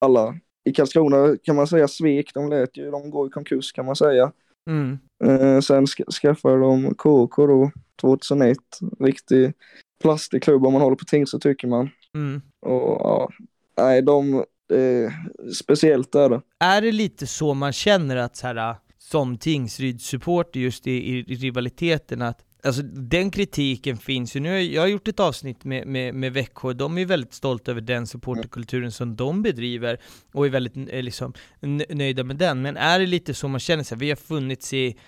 alla 0.00 0.34
i 0.64 0.72
Karlskrona 0.72 1.36
kan 1.42 1.56
man 1.56 1.66
säga 1.66 1.88
svek. 1.88 2.30
De 2.34 2.48
lät 2.48 2.76
ju, 2.76 2.90
de 2.90 3.10
går 3.10 3.26
i 3.26 3.30
konkurs 3.30 3.72
kan 3.72 3.86
man 3.86 3.96
säga. 3.96 4.32
mm, 4.70 4.98
Eh, 5.24 5.60
sen 5.60 5.84
sk- 5.86 6.10
skaffade 6.20 6.60
de 6.60 6.94
KK 6.94 7.46
då 7.46 7.70
2001. 8.00 8.56
Riktig 9.00 9.52
plastig 10.02 10.42
klubb 10.42 10.66
om 10.66 10.72
man 10.72 10.82
håller 10.82 10.96
på 10.96 11.04
Tingsryd 11.04 11.42
tycker 11.42 11.68
man. 11.68 11.90
mm. 12.14 12.42
Och 12.60 13.00
ja, 13.00 13.30
nej 13.76 14.02
de, 14.02 14.44
eh, 14.70 15.12
speciellt 15.54 16.14
är 16.14 16.28
det. 16.28 16.40
Är 16.60 16.82
det 16.82 16.92
lite 16.92 17.26
så 17.26 17.54
man 17.54 17.72
känner 17.72 18.16
att 18.16 18.36
så 18.36 18.46
här, 18.46 18.56
äh, 18.70 18.76
som 18.98 19.38
Tingsryd-supporter 19.38 20.60
just 20.60 20.86
i, 20.86 20.90
i, 20.90 21.18
i 21.18 21.34
rivaliteten 21.34 22.22
att 22.22 22.44
Alltså 22.62 22.82
den 22.82 23.30
kritiken 23.30 23.96
finns 23.96 24.36
ju, 24.36 24.40
nu 24.40 24.50
har 24.50 24.56
jag, 24.56 24.82
har 24.82 24.88
gjort 24.88 25.08
ett 25.08 25.20
avsnitt 25.20 25.64
med, 25.64 25.86
med, 25.86 26.14
med 26.14 26.32
Växjö, 26.32 26.72
de 26.72 26.96
är 26.96 27.00
ju 27.00 27.04
väldigt 27.04 27.32
stolta 27.32 27.70
över 27.70 27.80
den 27.80 28.06
supporterkulturen 28.06 28.92
som 28.92 29.16
de 29.16 29.42
bedriver 29.42 30.00
och 30.32 30.46
är 30.46 30.50
väldigt 30.50 30.76
eh, 30.76 31.02
liksom, 31.02 31.32
nöjda 31.88 32.24
med 32.24 32.36
den, 32.36 32.62
men 32.62 32.76
är 32.76 32.98
det 32.98 33.06
lite 33.06 33.34
så 33.34 33.48
man 33.48 33.60
känner 33.60 33.84
sig, 33.84 33.98
vi 33.98 34.08
har 34.08 34.16
funnits 34.16 34.72
i, 34.72 34.98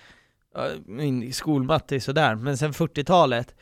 äh, 0.55 0.63
min 0.85 1.33
skolmatte 1.33 1.95
är 1.95 1.99
sådär, 1.99 2.35
men 2.35 2.57
sen 2.57 2.73
40-talet, 2.73 3.55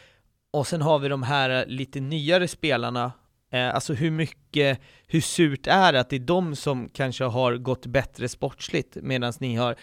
och 0.52 0.68
sen 0.68 0.82
har 0.82 1.00
vi 1.00 1.08
de 1.08 1.24
här 1.24 1.66
lite 1.66 2.00
nyare 2.00 2.48
spelarna 2.48 3.12
Eh, 3.52 3.76
alltså 3.76 3.94
hur 3.94 4.12
mycket, 4.12 4.80
hur 5.08 5.22
surt 5.22 5.68
är 5.68 5.94
det 5.94 6.00
att 6.00 6.10
det 6.10 6.16
är 6.16 6.20
de 6.20 6.56
som 6.56 6.90
kanske 6.94 7.24
har 7.24 7.58
gått 7.58 7.86
bättre 7.86 8.28
sportsligt 8.28 8.98
medan 9.02 9.34
ni 9.40 9.56
har 9.56 9.76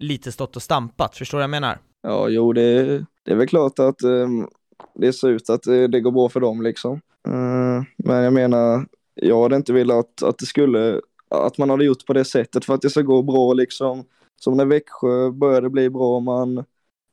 lite 0.00 0.32
stått 0.32 0.56
och 0.56 0.62
stampat, 0.62 1.16
förstår 1.16 1.38
du 1.38 1.40
vad 1.40 1.42
jag 1.42 1.50
menar? 1.50 1.78
Ja, 2.02 2.28
jo, 2.28 2.52
det, 2.52 2.84
det 3.24 3.32
är 3.32 3.34
väl 3.34 3.48
klart 3.48 3.78
att 3.78 4.02
ehm, 4.02 4.40
eh, 4.40 4.48
det 4.94 5.12
ser 5.12 5.28
ut 5.28 5.50
att 5.50 5.62
det, 5.62 5.86
det 5.86 6.00
går 6.00 6.10
bra 6.10 6.28
för 6.28 6.40
dem 6.40 6.62
liksom. 6.62 7.00
Eh, 7.28 7.82
men 7.96 8.22
jag 8.24 8.32
menar, 8.32 8.86
jag 9.14 9.42
hade 9.42 9.56
inte 9.56 9.72
velat 9.72 9.98
att, 9.98 10.22
att 10.22 10.38
det 10.38 10.46
skulle, 10.46 11.00
att 11.28 11.58
man 11.58 11.70
hade 11.70 11.84
gjort 11.84 12.06
på 12.06 12.12
det 12.12 12.24
sättet 12.24 12.64
för 12.64 12.74
att 12.74 12.82
det 12.82 12.90
ska 12.90 13.02
gå 13.02 13.22
bra 13.22 13.52
liksom. 13.52 14.04
Som 14.36 14.56
när 14.56 14.64
Växjö 14.64 15.30
började 15.30 15.70
bli 15.70 15.90
bra, 15.90 16.20
man 16.20 16.64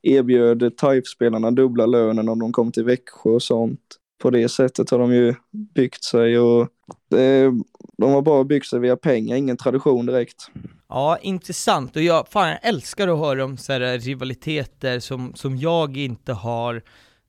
erbjöd 0.01 0.77
TIFE-spelarna 0.77 1.51
dubbla 1.51 1.85
lönen 1.85 2.29
om 2.29 2.39
de 2.39 2.51
kom 2.51 2.71
till 2.71 2.83
Växjö 2.83 3.29
och 3.29 3.43
sånt. 3.43 3.99
På 4.25 4.31
det 4.31 4.49
sättet 4.49 4.89
har 4.89 4.99
de 4.99 5.13
ju 5.13 5.35
byggt 5.51 6.03
sig 6.03 6.39
och 6.39 6.69
det, 7.09 7.51
de 7.97 8.11
har 8.11 8.21
bara 8.21 8.43
byggt 8.43 8.67
sig 8.67 8.79
via 8.79 8.97
pengar, 8.97 9.35
ingen 9.35 9.57
tradition 9.57 10.05
direkt. 10.05 10.49
Ja, 10.89 11.17
intressant. 11.21 11.95
Och 11.95 12.01
jag, 12.01 12.27
fan, 12.27 12.49
jag 12.49 12.59
älskar 12.61 13.07
att 13.07 13.19
höra 13.19 13.45
om 13.45 13.57
så 13.57 13.73
här 13.73 13.99
rivaliteter 13.99 14.99
som, 14.99 15.33
som 15.35 15.57
jag 15.57 15.97
inte 15.97 16.33
har 16.33 16.81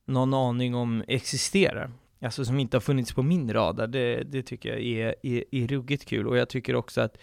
någon 0.06 0.34
aning 0.34 0.74
om 0.74 1.04
existerar. 1.08 1.92
Alltså 2.22 2.44
som 2.44 2.58
inte 2.58 2.76
har 2.76 2.80
funnits 2.80 3.12
på 3.12 3.22
min 3.22 3.52
radar. 3.52 3.86
Det, 3.86 4.22
det 4.22 4.42
tycker 4.42 4.68
jag 4.68 4.80
är, 4.80 5.14
är, 5.22 5.44
är 5.50 5.66
ruggigt 5.66 6.04
kul. 6.04 6.26
Och 6.26 6.36
jag 6.36 6.48
tycker 6.48 6.74
också 6.74 7.00
att 7.00 7.16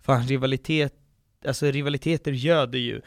fan, 0.00 0.22
rivalitet, 0.22 0.94
alltså 1.46 1.66
rivaliteter 1.66 2.32
göder 2.32 2.78
ju 2.78 3.00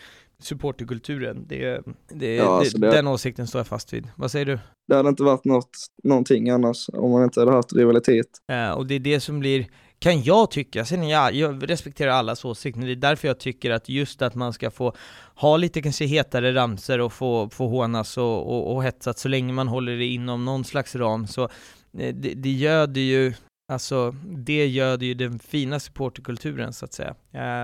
supporterkulturen. 0.44 1.46
Det, 1.48 1.82
det, 2.10 2.36
Ja, 2.36 2.58
alltså 2.60 2.78
det, 2.78 2.88
det- 2.88 2.96
Den 2.96 3.08
åsikten 3.08 3.48
står 3.48 3.60
jag 3.60 3.68
fast 3.68 3.94
vid. 3.94 4.08
Vad 4.16 4.32
säger 4.32 4.46
du? 4.46 4.60
Det 4.88 4.96
hade 4.96 5.10
inte 5.10 5.24
varit 5.24 5.46
något, 5.46 5.70
någonting 6.04 6.50
annars 6.50 6.90
om 6.94 7.12
man 7.12 7.24
inte 7.24 7.40
hade 7.40 7.52
haft 7.52 7.74
rivalitet. 7.74 8.28
Eh, 8.52 8.72
och 8.72 8.86
det 8.88 8.96
är 8.96 9.00
det 9.00 9.20
som 9.20 9.40
blir, 9.40 9.66
kan 10.00 10.24
jag 10.24 10.52
tycka, 10.52 10.86
sen 10.86 11.08
jag, 11.10 11.34
jag 11.34 11.70
respekterar 11.70 12.12
allas 12.12 12.46
åsikt, 12.46 12.78
men 12.78 12.86
det 12.86 12.92
är 12.92 12.96
därför 12.96 13.28
jag 13.28 13.40
tycker 13.40 13.72
att 13.72 13.90
just 13.90 14.22
att 14.22 14.36
man 14.36 14.54
ska 14.54 14.72
få 14.72 14.94
ha 15.36 15.58
lite 15.58 15.82
kanske 15.82 16.06
hetare 16.06 16.54
ramser 16.56 17.00
och 17.02 17.14
få, 17.14 17.50
få 17.50 17.68
hånas 17.68 18.18
och, 18.18 18.48
och, 18.48 18.76
och 18.76 18.84
hetsat 18.84 19.20
så 19.20 19.28
länge 19.28 19.54
man 19.54 19.68
håller 19.68 19.98
det 19.98 20.06
inom 20.06 20.46
någon 20.46 20.64
slags 20.64 20.96
ram, 20.96 21.28
så 21.28 21.44
eh, 21.44 22.16
det, 22.16 22.34
det 22.34 22.52
göder 22.52 23.02
ju 23.02 23.34
Alltså, 23.72 24.16
det 24.26 24.68
göder 24.68 25.06
ju 25.06 25.14
den 25.14 25.40
fina 25.40 25.80
supporterkulturen 25.80 26.74
så 26.74 26.86
att 26.86 26.94
säga. 26.94 27.16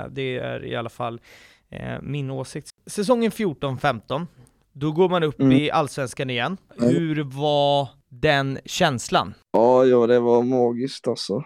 Det 0.09 0.37
är 0.37 0.65
i 0.65 0.75
alla 0.75 0.89
fall 0.89 1.21
eh, 1.69 2.01
min 2.01 2.31
åsikt. 2.31 2.69
Säsongen 2.85 3.31
14-15, 3.31 4.25
då 4.73 4.91
går 4.91 5.09
man 5.09 5.23
upp 5.23 5.39
Mm. 5.39 5.51
i 5.57 5.71
Allsvenskan 5.71 6.29
igen. 6.29 6.57
Hur 6.77 7.23
var 7.23 7.89
den 8.09 8.59
känslan? 8.65 9.33
Ja, 9.51 9.85
ja, 9.85 10.07
det 10.07 10.19
var 10.19 10.43
magiskt 10.43 11.07
alltså. 11.07 11.43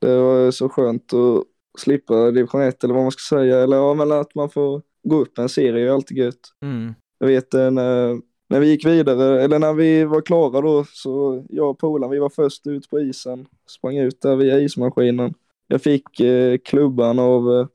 Det 0.00 0.16
var 0.16 0.50
så 0.50 0.68
skönt 0.68 1.12
att 1.12 1.44
slippa 1.78 2.30
division 2.30 2.62
1 2.62 2.84
eller 2.84 2.94
vad 2.94 3.02
man 3.02 3.12
ska 3.12 3.36
säga. 3.36 3.58
Eller 3.58 3.76
ja, 3.76 3.94
men 3.94 4.12
att 4.12 4.34
man 4.34 4.50
får 4.50 4.82
gå 5.02 5.16
upp 5.16 5.38
en 5.38 5.48
serie 5.48 5.80
är 5.80 5.84
ju 5.86 5.90
alltid 5.90 6.18
gött. 6.18 6.40
Mm. 6.62 6.94
Jag 7.18 7.26
vet 7.26 7.54
eh, 7.54 7.70
när, 7.70 8.20
när 8.48 8.60
vi 8.60 8.66
gick 8.70 8.86
vidare, 8.86 9.42
eller 9.42 9.58
när 9.58 9.72
vi 9.72 10.04
var 10.04 10.20
klara 10.20 10.60
då, 10.60 10.84
så 10.88 11.44
jag 11.48 11.70
och 11.70 11.78
polaren, 11.78 12.10
vi 12.10 12.18
var 12.18 12.28
först 12.30 12.66
ut 12.66 12.90
på 12.90 13.00
isen. 13.00 13.46
Sprang 13.70 13.96
ut 13.98 14.20
där 14.20 14.36
via 14.36 14.58
ismaskinen. 14.60 15.34
Jag 15.66 15.82
fick 15.82 16.20
eh, 16.20 16.58
klubban 16.64 17.18
av 17.18 17.52
eh, 17.60 17.66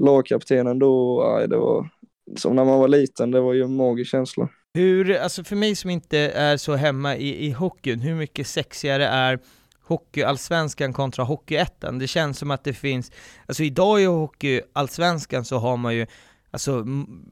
lagkaptenen 0.00 0.78
då. 0.78 1.22
Aj, 1.22 1.48
det 1.48 1.56
var 1.56 1.88
som 2.36 2.56
när 2.56 2.64
man 2.64 2.78
var 2.78 2.88
liten, 2.88 3.30
det 3.30 3.40
var 3.40 3.52
ju 3.52 3.62
en 3.62 3.76
magisk 3.76 4.10
känsla. 4.10 4.48
Hur, 4.74 5.16
alltså 5.16 5.44
för 5.44 5.56
mig 5.56 5.74
som 5.74 5.90
inte 5.90 6.18
är 6.18 6.56
så 6.56 6.74
hemma 6.74 7.16
i, 7.16 7.46
i 7.46 7.50
hockeyn, 7.50 8.00
hur 8.00 8.14
mycket 8.14 8.46
sexigare 8.46 9.06
är 9.06 9.38
hockeyallsvenskan 9.86 10.92
kontra 10.92 11.24
hockeyettan? 11.24 11.98
Det 11.98 12.06
känns 12.06 12.38
som 12.38 12.50
att 12.50 12.64
det 12.64 12.72
finns, 12.72 13.12
alltså 13.46 13.62
idag 13.62 14.00
i 14.02 14.04
hockeyallsvenskan 14.04 15.44
så 15.44 15.56
har 15.58 15.76
man 15.76 15.94
ju 15.94 16.06
alltså 16.50 16.84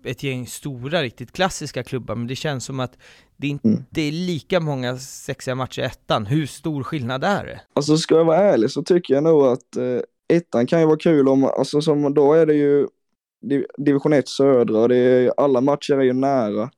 ett 0.04 0.22
gäng 0.22 0.46
stora, 0.46 1.02
riktigt 1.02 1.32
klassiska 1.32 1.82
klubbar, 1.82 2.14
men 2.14 2.26
det 2.26 2.36
känns 2.36 2.64
som 2.64 2.80
att 2.80 2.98
det 3.36 3.48
inte 3.48 3.68
Mm. 3.68 3.84
är 3.94 4.12
lika 4.12 4.60
många 4.60 4.98
sexiga 4.98 5.54
matcher 5.54 5.82
i 5.82 5.84
ettan. 5.84 6.26
Hur 6.26 6.46
stor 6.46 6.82
skillnad 6.82 7.24
är 7.24 7.44
det? 7.46 7.60
Alltså 7.74 7.96
ska 7.96 8.14
jag 8.14 8.24
vara 8.24 8.38
ärlig 8.38 8.70
så 8.70 8.82
tycker 8.82 9.14
jag 9.14 9.22
nog 9.24 9.46
att 9.46 9.76
eh, 9.76 10.00
ettan 10.28 10.66
kan 10.66 10.80
ju 10.80 10.86
vara 10.86 10.96
kul 10.98 11.28
om, 11.28 11.44
alltså 11.44 11.80
som 11.80 12.14
då 12.14 12.32
är 12.32 12.46
det 12.46 12.54
ju 12.54 12.86
div- 13.46 13.66
division 13.78 14.12
1 14.12 14.28
södra 14.28 14.78
och 14.78 14.88
det 14.88 14.96
är, 14.96 15.32
alla 15.36 15.60
matcher 15.60 15.94
är 15.94 16.02
ju 16.02 16.12
nära. 16.12 16.70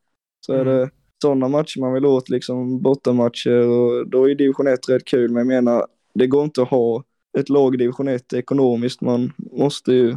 Så 0.47 0.53
är 0.53 0.61
Mm. 0.61 0.77
det 0.77 0.91
sådana 1.23 1.49
matcher 1.49 1.81
man 1.81 1.93
vill 1.93 2.07
åt, 2.07 2.29
liksom 2.29 2.83
bortamatcher 2.83 3.69
och 3.69 4.09
då 4.11 4.31
är 4.31 4.35
division 4.35 4.67
1 4.67 4.89
rätt 4.89 5.05
kul. 5.05 5.31
Men 5.31 5.39
jag 5.39 5.47
menar, 5.47 5.87
det 6.15 6.27
går 6.27 6.45
inte 6.45 6.63
att 6.63 6.69
ha 6.69 7.05
ett 7.39 7.49
lag 7.49 7.75
i 7.75 7.79
division 7.79 8.09
1 8.09 8.33
ekonomiskt. 8.33 9.01
Man 9.01 9.33
måste 9.53 9.93
ju 9.93 10.17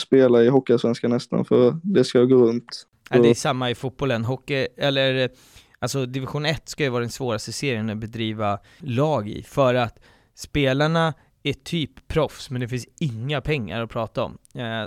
spela 0.00 0.42
i 0.42 0.48
Hockeyallsvenskan 0.48 1.10
nästan 1.10 1.44
för 1.44 1.76
det 1.82 2.04
ska 2.04 2.24
gå 2.24 2.36
runt. 2.36 2.86
Ja, 3.10 3.18
det 3.18 3.28
är 3.30 3.34
samma 3.34 3.70
i 3.70 3.74
fotbollen. 3.74 4.24
Hockey, 4.24 4.66
eller 4.76 5.30
alltså 5.78 6.06
division 6.06 6.46
1 6.46 6.68
ska 6.68 6.84
ju 6.84 6.90
vara 6.90 7.00
den 7.00 7.10
svåraste 7.10 7.52
serien 7.52 7.90
att 7.90 7.96
bedriva 7.98 8.58
lag 8.78 9.28
i, 9.28 9.42
för 9.42 9.74
att 9.74 9.98
spelarna 10.34 11.14
är 11.48 11.52
typ 11.52 12.08
proffs, 12.08 12.50
men 12.50 12.60
det 12.60 12.68
finns 12.68 12.86
inga 13.00 13.40
pengar 13.40 13.82
att 13.82 13.90
prata 13.90 14.22
om. 14.22 14.38
Eh, 14.54 14.80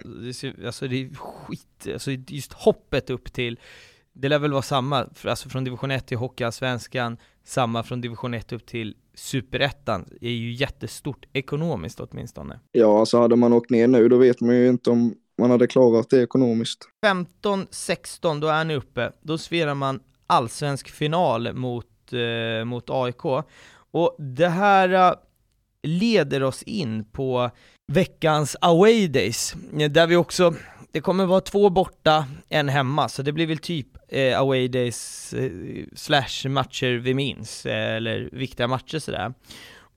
alltså 0.66 0.88
det 0.88 0.96
är 0.96 1.16
skit, 1.16 1.88
alltså 1.94 2.12
just 2.12 2.54
hoppet 2.54 3.10
upp 3.10 3.34
till, 3.34 3.60
det 4.14 4.30
lär 4.30 4.40
väl 4.40 4.52
vara 4.52 4.62
samma, 4.62 5.08
alltså 5.24 5.50
från 5.50 5.64
division 5.64 5.92
1 5.92 6.08
till 6.08 6.18
Hockeyallsvenskan, 6.18 7.18
samma 7.44 7.84
från 7.84 8.02
division 8.02 8.34
1 8.34 8.52
upp 8.52 8.66
till 8.66 8.96
superettan, 9.14 10.06
är 10.22 10.30
ju 10.30 10.52
jättestort 10.52 11.26
ekonomiskt 11.34 12.00
åtminstone. 12.00 12.60
Ja, 12.72 13.00
alltså 13.00 13.20
hade 13.20 13.36
man 13.36 13.54
åkt 13.54 13.70
ner 13.70 13.88
nu 13.88 14.10
då 14.10 14.18
vet 14.18 14.42
man 14.42 14.56
ju 14.56 14.70
inte 14.70 14.90
om 14.90 15.16
man 15.38 15.52
hade 15.52 15.68
klarat 15.68 16.10
det 16.10 16.24
ekonomiskt. 16.24 16.90
15-16, 17.42 18.40
då 18.40 18.48
är 18.48 18.64
ni 18.64 18.76
uppe. 18.76 19.12
Då 19.22 19.38
spelar 19.38 19.76
man 19.76 20.00
allsvensk 20.28 20.90
final 20.90 21.54
mot, 21.54 22.14
eh, 22.14 22.66
mot 22.66 22.90
AIK. 22.90 23.26
Och 23.92 24.16
det 24.20 24.50
här, 24.50 24.90
eh, 24.90 25.14
leder 25.88 26.44
oss 26.44 26.64
in 26.64 27.06
på 27.06 27.50
veckans 27.92 28.56
away 28.62 29.08
days, 29.08 29.54
där 29.90 30.08
vi 30.08 30.16
också, 30.16 30.54
det 30.92 31.02
kommer 31.02 31.26
vara 31.26 31.42
två 31.42 31.70
borta, 31.70 32.26
en 32.50 32.70
hemma, 32.70 33.10
så 33.10 33.22
det 33.22 33.32
blir 33.32 33.48
väl 33.48 33.58
typ 33.58 33.88
eh, 34.08 34.40
away 34.40 34.68
days 34.68 35.34
eh, 35.34 35.52
slash 35.96 36.50
matcher 36.50 36.98
vi 36.98 37.14
minns, 37.14 37.66
eh, 37.66 37.96
eller 37.96 38.30
viktiga 38.32 38.68
matcher 38.68 39.00
sådär. 39.00 39.34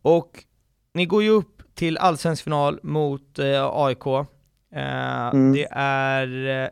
Och 0.03 0.45
ni 0.95 1.07
går 1.07 1.23
ju 1.23 1.29
upp 1.31 1.63
till 1.75 1.99
allsvensk 1.99 2.45
final 2.45 2.81
mot 2.83 3.39
eh, 3.39 3.65
AIK, 3.73 4.07
eh, 4.07 4.23
Mm. 5.33 5.53
det 5.53 5.69
är 5.77 6.63
eh, 6.65 6.69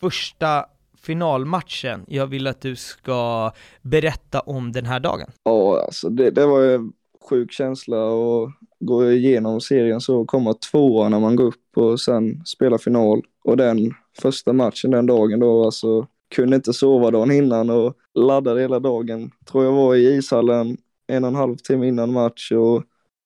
första 0.00 0.66
finalmatchen 1.02 2.04
jag 2.08 2.26
vill 2.26 2.46
att 2.46 2.60
du 2.60 2.76
ska 2.76 3.52
berätta 3.82 4.40
om 4.40 4.72
den 4.72 4.86
här 4.86 5.00
dagen. 5.00 5.30
Ja, 5.42 5.82
alltså 5.86 6.08
det, 6.08 6.30
det 6.30 6.46
var 6.46 6.60
ju 6.60 6.90
sjuk 7.28 7.52
känsla 7.52 7.96
att 7.96 8.50
gå 8.80 9.10
igenom 9.10 9.60
serien 9.60 10.00
så 10.00 10.24
komma 10.24 10.54
tvåa 10.54 11.08
när 11.08 11.20
man 11.20 11.36
går 11.36 11.44
upp 11.44 11.76
och 11.76 12.00
sen 12.00 12.44
spela 12.46 12.78
final. 12.78 13.22
Och 13.44 13.56
den 13.56 13.94
första 14.22 14.52
matchen 14.52 14.90
den 14.90 15.06
dagen 15.06 15.40
då, 15.40 15.64
alltså 15.64 16.06
kunde 16.34 16.56
inte 16.56 16.72
sova 16.72 17.10
dagen 17.10 17.30
innan 17.30 17.70
och 17.70 17.94
laddade 18.14 18.60
hela 18.60 18.80
dagen. 18.80 19.30
Tror 19.50 19.64
jag 19.64 19.72
var 19.72 19.94
i 19.94 20.16
ishallen 20.16 20.76
en 21.06 21.24
och 21.24 21.28
en 21.28 21.34
halv 21.34 21.56
timme 21.56 21.88
innan 21.88 22.12
match 22.12 22.52
och 22.52 22.84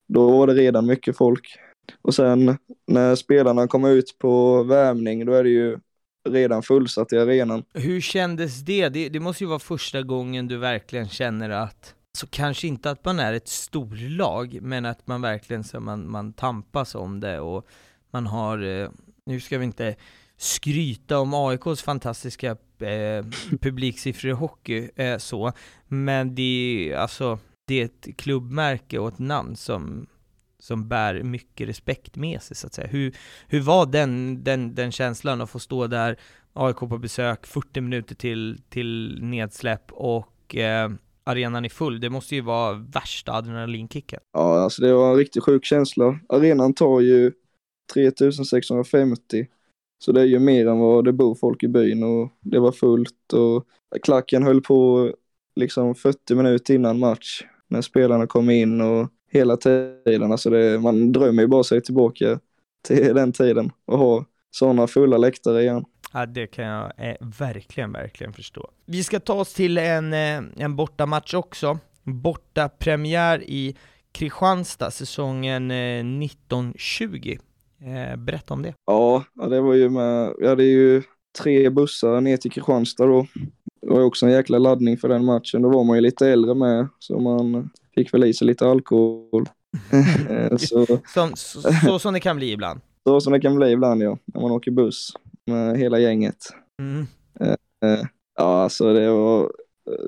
då 0.08 0.30
var 0.30 0.46
det 0.46 0.54
redan 0.54 0.86
mycket 0.86 1.16
folk. 1.16 1.58
Och 2.02 2.14
sen 2.14 2.56
när 2.86 3.14
spelarna 3.14 3.66
kom 3.66 3.84
ut 3.84 4.18
på 4.18 4.62
värmning, 4.62 5.26
då 5.26 5.32
är 5.32 5.44
det 5.44 5.50
ju 5.50 5.78
redan 6.28 6.62
fullsatt 6.62 7.12
i 7.12 7.18
arenan. 7.18 7.62
Hur 7.74 8.00
kändes 8.00 8.60
det? 8.60 8.88
det? 8.88 9.08
Det 9.08 9.20
måste 9.20 9.44
ju 9.44 9.48
vara 9.48 9.58
första 9.58 10.02
gången 10.02 10.48
du 10.48 10.56
verkligen 10.56 11.08
känner 11.08 11.50
att, 11.50 11.94
så 12.16 12.26
kanske 12.26 12.66
inte 12.66 12.90
att 12.90 13.04
man 13.04 13.18
är 13.18 13.32
ett 13.32 13.48
storlag, 13.48 14.58
men 14.62 14.84
att 14.84 15.06
man 15.06 15.22
verkligen 15.22 15.64
så 15.64 15.80
man, 15.80 16.10
man 16.10 16.32
tampas 16.32 16.94
om 16.94 17.20
det 17.20 17.40
och 17.40 17.66
man 18.10 18.26
har, 18.26 18.58
eh, 18.62 18.90
nu 19.26 19.40
ska 19.40 19.58
vi 19.58 19.64
inte 19.64 19.96
skryta 20.36 21.18
om 21.18 21.34
AIKs 21.34 21.82
fantastiska 21.82 22.50
eh, 22.80 23.24
publiksiffror 23.60 24.30
i 24.30 24.34
hockey, 24.34 24.90
eh, 24.96 25.18
så, 25.18 25.52
men 25.88 26.34
det 26.34 26.42
är 26.92 26.96
alltså, 26.96 27.38
det 27.66 27.80
är 27.80 27.84
ett 27.84 28.08
klubbmärke 28.16 28.98
och 28.98 29.08
ett 29.08 29.18
namn 29.18 29.56
som, 29.56 30.06
som 30.58 30.88
bär 30.88 31.22
mycket 31.22 31.68
respekt 31.68 32.16
med 32.16 32.42
sig 32.42 32.56
så 32.56 32.66
att 32.66 32.74
säga. 32.74 32.88
Hur, 32.88 33.16
hur 33.48 33.60
var 33.60 33.86
den, 33.86 34.44
den, 34.44 34.74
den 34.74 34.92
känslan 34.92 35.40
att 35.40 35.50
få 35.50 35.58
stå 35.58 35.86
där, 35.86 36.16
AIK 36.52 36.76
på 36.76 36.98
besök, 36.98 37.46
40 37.46 37.80
minuter 37.80 38.14
till, 38.14 38.60
till 38.68 39.18
nedsläpp 39.22 39.92
och 39.92 40.56
eh, 40.56 40.90
arenan 41.26 41.64
är 41.64 41.68
full? 41.68 42.00
Det 42.00 42.10
måste 42.10 42.34
ju 42.34 42.40
vara 42.40 42.72
värsta 42.72 43.32
adrenalinkicken. 43.32 44.20
Ja, 44.32 44.60
alltså 44.60 44.82
det 44.82 44.94
var 44.94 45.10
en 45.10 45.16
riktigt 45.16 45.44
sjuk 45.44 45.64
känsla. 45.64 46.18
Arenan 46.28 46.74
tar 46.74 47.00
ju 47.00 47.32
3650, 47.94 49.46
så 49.98 50.12
det 50.12 50.20
är 50.20 50.24
ju 50.24 50.38
mer 50.38 50.66
än 50.66 50.78
vad 50.78 51.04
det 51.04 51.12
bor 51.12 51.34
folk 51.34 51.62
i 51.62 51.68
byn 51.68 52.02
och 52.02 52.32
det 52.40 52.58
var 52.58 52.72
fullt 52.72 53.32
och 53.32 53.66
klacken 54.02 54.42
höll 54.42 54.60
på 54.60 55.10
liksom 55.56 55.94
40 55.94 56.34
minuter 56.34 56.74
innan 56.74 56.98
match 56.98 57.42
när 57.68 57.82
spelarna 57.82 58.26
kom 58.26 58.50
in 58.50 58.80
och 58.80 59.08
hela 59.30 59.56
tiden, 59.56 60.32
alltså 60.32 60.50
det, 60.50 60.78
man 60.80 61.12
drömmer 61.12 61.42
ju 61.42 61.48
bara 61.48 61.64
sig 61.64 61.82
tillbaka 61.82 62.40
till 62.84 63.14
den 63.14 63.32
tiden 63.32 63.70
och 63.84 63.98
ha 63.98 64.24
sådana 64.50 64.86
fulla 64.86 65.16
läktare 65.16 65.62
igen. 65.62 65.84
Ja, 66.16 66.26
det 66.26 66.46
kan 66.46 66.64
jag 66.64 66.92
eh, 66.96 67.16
verkligen, 67.38 67.92
verkligen 67.92 68.32
förstå. 68.32 68.70
Vi 68.86 69.04
ska 69.04 69.20
ta 69.20 69.34
oss 69.34 69.54
till 69.54 69.78
en, 69.78 70.12
eh, 70.12 70.42
en 70.56 70.76
bortamatch 70.76 71.34
också. 71.34 71.78
Borta 72.02 72.68
premiär 72.68 73.42
i 73.42 73.76
Kristianstad 74.12 74.90
säsongen 74.90 75.70
eh, 75.70 76.24
1920. 76.24 77.38
Eh, 77.80 78.16
berätta 78.16 78.54
om 78.54 78.62
det. 78.62 78.74
Ja, 78.86 79.24
ja, 79.34 79.46
det 79.46 79.60
var 79.60 79.74
ju 79.74 79.88
med, 79.88 80.34
vi 80.38 80.48
hade 80.48 80.64
ju 80.64 81.02
tre 81.42 81.70
bussar 81.70 82.20
ner 82.20 82.36
till 82.36 82.52
Kristianstad 82.52 83.06
då. 83.06 83.26
Det 83.82 83.90
var 83.90 83.98
ju 83.98 84.04
också 84.04 84.26
en 84.26 84.32
jäkla 84.32 84.58
laddning 84.58 84.96
för 84.96 85.08
den 85.08 85.24
matchen. 85.24 85.62
Då 85.62 85.68
var 85.68 85.84
man 85.84 85.96
ju 85.96 86.00
lite 86.00 86.28
äldre 86.28 86.54
med, 86.54 86.88
så 86.98 87.20
man 87.20 87.70
fick 87.94 88.14
väl 88.14 88.24
i 88.24 88.34
sig 88.34 88.46
lite 88.46 88.66
alkohol. 88.66 89.48
Eh, 90.30 90.56
så, 90.56 90.86
Som, 91.14 91.36
så, 91.36 91.62
så 91.84 91.98
som 91.98 92.14
det 92.14 92.20
kan 92.20 92.36
bli 92.36 92.52
ibland. 92.52 92.80
så 93.04 93.20
som 93.20 93.32
det 93.32 93.40
kan 93.40 93.56
bli 93.56 93.70
ibland 93.70 94.02
ja, 94.02 94.18
när 94.24 94.40
man 94.40 94.50
åker 94.50 94.70
buss 94.70 95.12
med 95.46 95.78
hela 95.78 95.98
gänget. 95.98 96.36
Mm. 96.78 97.06
Ja, 98.36 98.62
alltså 98.62 98.92
det 98.92 99.10
var 99.10 99.52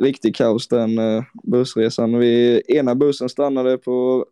riktigt 0.01 0.37
kaos 0.37 0.69
den 0.69 0.99
eh, 0.99 1.25
bussresan. 1.43 2.19
Vi, 2.19 2.63
ena 2.69 2.95
bussen 2.95 3.29
stannade 3.29 3.79
på 3.79 4.27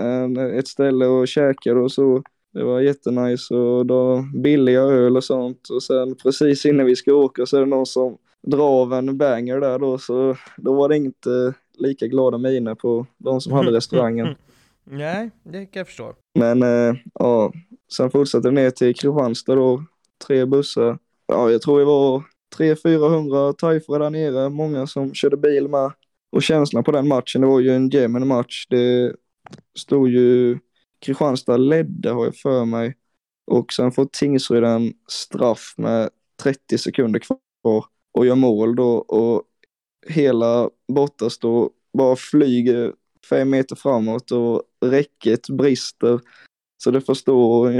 en, 0.00 0.36
ett 0.36 0.68
ställe 0.68 1.06
och 1.06 1.28
käkade 1.28 1.80
och 1.80 1.92
så. 1.92 2.22
Det 2.52 2.64
var 2.64 2.80
jättenice 2.80 3.54
och 3.54 3.86
då 3.86 4.24
billiga 4.34 4.80
öl 4.80 5.16
och 5.16 5.24
sånt. 5.24 5.68
Och 5.68 5.82
sen 5.82 6.14
precis 6.14 6.66
innan 6.66 6.86
vi 6.86 6.96
ska 6.96 7.14
åka 7.14 7.46
så 7.46 7.56
är 7.56 7.60
det 7.60 7.66
någon 7.66 7.86
som 7.86 8.18
drar 8.42 8.82
av 8.82 8.92
en 8.92 9.18
banger 9.18 9.60
där 9.60 9.78
då. 9.78 9.98
Så 9.98 10.36
då 10.56 10.74
var 10.74 10.88
det 10.88 10.96
inte 10.96 11.54
lika 11.78 12.06
glada 12.06 12.38
miner 12.38 12.74
på 12.74 13.06
de 13.18 13.40
som 13.40 13.52
hade 13.52 13.72
restaurangen. 13.76 14.34
Nej, 14.84 15.30
det 15.42 15.66
kan 15.66 15.80
jag 15.80 15.86
förstå. 15.86 16.14
Men 16.38 16.62
eh, 16.62 16.96
ja, 17.14 17.52
sen 17.96 18.10
fortsatte 18.10 18.48
vi 18.48 18.54
ner 18.54 18.70
till 18.70 18.94
Kristianstad 18.94 19.54
då. 19.54 19.84
Tre 20.26 20.44
bussar. 20.46 20.98
Ja, 21.26 21.50
jag 21.50 21.62
tror 21.62 21.78
det 21.78 21.84
var 21.84 22.22
300-400 22.56 23.52
tajfare 23.52 24.02
där 24.02 24.10
nere. 24.10 24.48
Många 24.48 24.86
som 24.86 25.14
körde 25.14 25.36
bil 25.36 25.68
med. 25.68 25.92
Och 26.32 26.42
känslan 26.42 26.84
på 26.84 26.92
den 26.92 27.08
matchen, 27.08 27.40
det 27.40 27.46
var 27.46 27.60
ju 27.60 27.70
en 27.70 27.88
jämn 27.88 28.28
match. 28.28 28.66
Det 28.68 29.16
stod 29.78 30.08
ju 30.08 30.58
Kristianstad 31.00 31.56
ledde 31.56 32.10
har 32.10 32.24
jag 32.24 32.36
för 32.36 32.64
mig. 32.64 32.96
Och 33.46 33.72
sen 33.72 33.92
får 33.92 34.04
Tingsryd 34.04 34.64
en 34.64 34.92
straff 35.08 35.74
med 35.76 36.10
30 36.42 36.78
sekunder 36.78 37.20
kvar 37.20 37.84
och 38.12 38.26
gör 38.26 38.34
mål 38.34 38.76
då 38.76 38.92
och 38.98 39.42
hela 40.06 40.70
bortastå 40.88 41.70
bara 41.92 42.16
flyger 42.16 42.92
fem 43.30 43.50
meter 43.50 43.76
framåt 43.76 44.30
och 44.30 44.62
räcket 44.84 45.48
brister. 45.48 46.20
Så 46.82 46.90
det 46.90 47.00
får 47.00 47.14
stå 47.14 47.70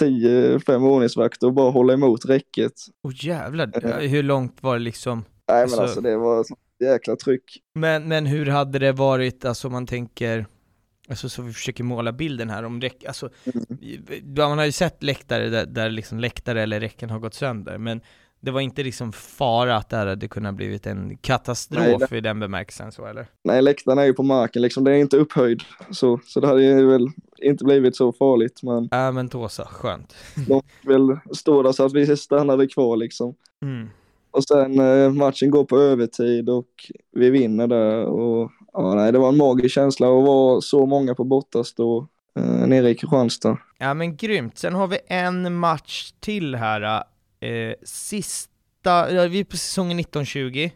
ungefär 0.00 0.58
10-5 0.58 0.88
ordningsvakter 0.88 1.46
och 1.46 1.52
bara 1.52 1.70
hålla 1.70 1.92
emot 1.92 2.24
räcket. 2.24 2.72
Åh 3.02 3.12
jävlar, 3.14 4.00
hur 4.00 4.22
långt 4.22 4.56
var 4.60 4.74
det 4.78 4.82
liksom? 4.84 5.18
Nej 5.18 5.56
men 5.56 5.62
Alltså- 5.62 5.80
alltså 5.80 6.00
det 6.00 6.16
var 6.16 6.40
ett 6.40 6.46
jäkla 6.80 7.16
tryck. 7.16 7.44
Men, 7.74 8.08
men 8.08 8.26
hur 8.26 8.46
hade 8.46 8.78
det 8.78 8.92
varit, 8.92 9.44
alltså 9.44 9.68
om 9.68 9.72
man 9.72 9.86
tänker, 9.86 10.46
alltså 11.08 11.28
så 11.28 11.42
vi 11.42 11.52
försöker 11.52 11.84
måla 11.84 12.12
bilden 12.12 12.50
här 12.50 12.62
om 12.62 12.80
räck, 12.80 13.04
alltså, 13.04 13.30
ja, 14.36 14.48
man 14.48 14.58
har 14.58 14.64
ju 14.64 14.72
sett 14.72 15.02
läktare 15.02 15.48
där, 15.48 15.66
där 15.66 15.90
liksom 15.90 16.20
läktare 16.20 16.62
eller 16.62 16.80
räcken 16.80 17.10
har 17.10 17.18
gått 17.18 17.34
sönder, 17.34 17.78
men 17.78 18.00
det 18.42 18.50
var 18.50 18.60
inte 18.60 18.82
liksom 18.82 19.12
fara 19.12 19.76
att 19.76 19.88
det 19.88 19.96
här 19.96 20.06
hade 20.06 20.28
kunnat 20.28 20.54
blivit 20.54 20.86
en 20.86 21.16
katastrof 21.16 22.10
Nej, 22.10 22.18
i 22.18 22.20
den 22.20 22.40
bemärkelsen 22.40 22.92
så 22.92 23.06
eller? 23.06 23.26
Nej 23.44 23.62
läktaren 23.62 23.98
är 23.98 24.04
ju 24.04 24.12
på 24.12 24.22
marken 24.22 24.62
liksom, 24.62 24.84
det 24.84 24.90
är 24.92 24.96
inte 24.96 25.16
upphöjd. 25.16 25.62
Så, 25.90 26.20
så 26.24 26.40
det 26.40 26.46
hade 26.46 26.62
ju 26.62 26.86
väl 26.86 27.08
inte 27.42 27.64
blivit 27.64 27.96
så 27.96 28.12
farligt 28.12 28.62
men 28.62 28.88
Ja 28.90 29.12
men 29.12 29.28
Tåsa, 29.28 29.64
skönt. 29.64 30.14
de 30.48 30.62
väl 30.82 31.18
stå 31.32 31.62
där 31.62 31.72
så 31.72 31.84
att 31.84 31.92
vi 31.92 32.16
stannade 32.16 32.66
kvar 32.66 32.96
liksom. 32.96 33.34
Mm. 33.62 33.88
Och 34.30 34.44
sen 34.44 34.78
eh, 34.78 35.10
matchen 35.10 35.50
går 35.50 35.64
på 35.64 35.78
övertid 35.78 36.48
och 36.48 36.70
vi 37.12 37.30
vinner 37.30 37.66
där 37.66 38.04
och 38.04 38.50
ja, 38.72 38.94
nej, 38.94 39.12
det 39.12 39.18
var 39.18 39.28
en 39.28 39.36
magisk 39.36 39.74
känsla 39.74 40.06
att 40.06 40.24
vara 40.24 40.60
så 40.60 40.86
många 40.86 41.14
på 41.14 41.24
bortastå 41.24 42.08
eh, 42.36 42.66
nere 42.66 42.90
i 42.90 42.94
Kristianstad. 42.94 43.58
Ja 43.78 43.94
men 43.94 44.16
grymt, 44.16 44.58
sen 44.58 44.74
har 44.74 44.86
vi 44.86 44.98
en 45.06 45.54
match 45.54 46.12
till 46.20 46.54
här, 46.54 47.04
eh, 47.42 47.74
sista, 47.82 49.12
ja, 49.12 49.28
vi 49.28 49.40
är 49.40 49.44
på 49.44 49.56
säsongen 49.56 49.98
1920, 49.98 50.70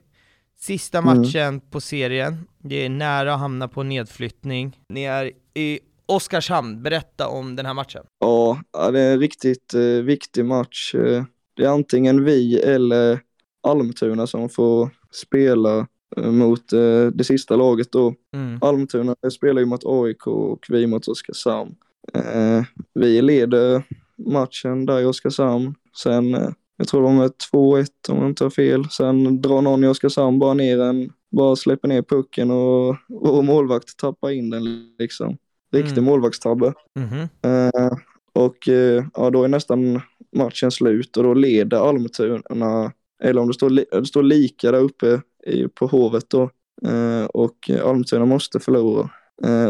sista 0.59 0.99
Mm. 0.99 1.19
matchen 1.19 1.61
på 1.61 1.81
serien, 1.81 2.47
det 2.59 2.85
är 2.85 2.89
nära 2.89 3.35
att 3.35 3.41
hamna 3.41 3.69
på 3.69 3.83
nedflyttning, 3.83 4.81
ni 4.89 5.05
är 5.05 5.31
i 5.55 5.81
Oskarshamn, 6.07 6.83
berätta 6.83 7.29
om 7.29 7.57
den 7.57 7.67
här 7.67 7.75
matchen. 7.75 8.03
Ja, 8.21 8.61
ja, 8.73 8.91
det 8.91 9.01
är 9.01 9.13
en 9.13 9.21
riktigt 9.21 9.75
eh, 9.75 9.81
viktig 9.83 10.45
match. 10.45 10.95
Eh, 10.95 11.25
det 11.57 11.65
är 11.65 11.69
antingen 11.69 12.25
vi 12.25 12.61
eller 12.61 13.21
Almtuna 13.63 14.27
som 14.27 14.49
får 14.49 14.91
spela 15.13 15.87
eh, 16.17 16.31
mot 16.31 16.73
eh, 16.73 17.07
det 17.15 17.25
sista 17.25 17.57
laget 17.57 17.93
då. 17.93 18.15
Mm. 18.35 18.59
Almtuna 18.63 19.15
spelar 19.33 19.61
ju 19.61 19.67
mot 19.67 19.83
AIK 19.87 20.27
och 20.27 20.67
vi 20.69 20.87
mot 20.87 21.09
Oskarshamn. 21.09 21.75
Eh, 22.15 22.63
vi 22.95 23.23
leder 23.23 23.83
matchen 24.19 24.87
där 24.87 25.01
i 25.01 25.05
Oskarshamn. 25.05 25.75
Sen, 26.03 26.35
eh, 26.35 26.49
jag 26.77 26.89
tror 26.89 27.03
de 27.03 27.21
är 27.21 27.29
2-1 27.53 27.87
om 28.09 28.17
jag 28.19 28.27
inte 28.29 28.45
har 28.45 28.51
fel. 28.51 28.85
Sen 28.91 29.41
drar 29.43 29.63
någon 29.63 29.85
i 29.85 29.89
Oskarshamn 29.89 30.39
bara 30.39 30.55
ner 30.55 30.81
en, 30.81 31.13
bara 31.31 31.57
släpper 31.57 31.89
ner 31.89 32.03
pucken 32.03 32.51
och, 32.51 32.97
och 33.21 33.45
målvakt 33.45 33.97
tappar 33.97 34.31
in 34.31 34.51
den 34.51 34.63
liksom. 34.99 35.37
Riktig 35.73 35.93
Mm. 35.93 36.05
målvaktstabbe. 36.05 36.73
Mhm. 36.97 37.19
Eh, 37.43 37.93
och 38.33 38.69
eh, 38.69 39.05
ja, 39.15 39.31
då 39.31 39.45
är 39.45 39.49
nästan 39.49 40.01
matchen 40.37 40.71
slut 40.71 41.17
och 41.17 41.23
då 41.23 41.35
leder 41.35 41.89
Almtuna, 41.89 42.93
eller 43.23 43.41
om 43.41 43.49
det 43.49 43.55
står, 43.55 43.71
li- 43.71 43.87
det 43.93 44.07
står 44.07 44.23
lika 44.23 44.73
där 44.73 44.81
uppe 44.81 45.21
i, 45.47 45.69
på 45.69 45.87
Hovet 45.87 46.31
då. 46.31 46.43
Eh, 46.87 47.25
och 47.25 47.71
Almtuna 47.85 48.25
måste 48.25 48.61
förlora. 48.61 49.11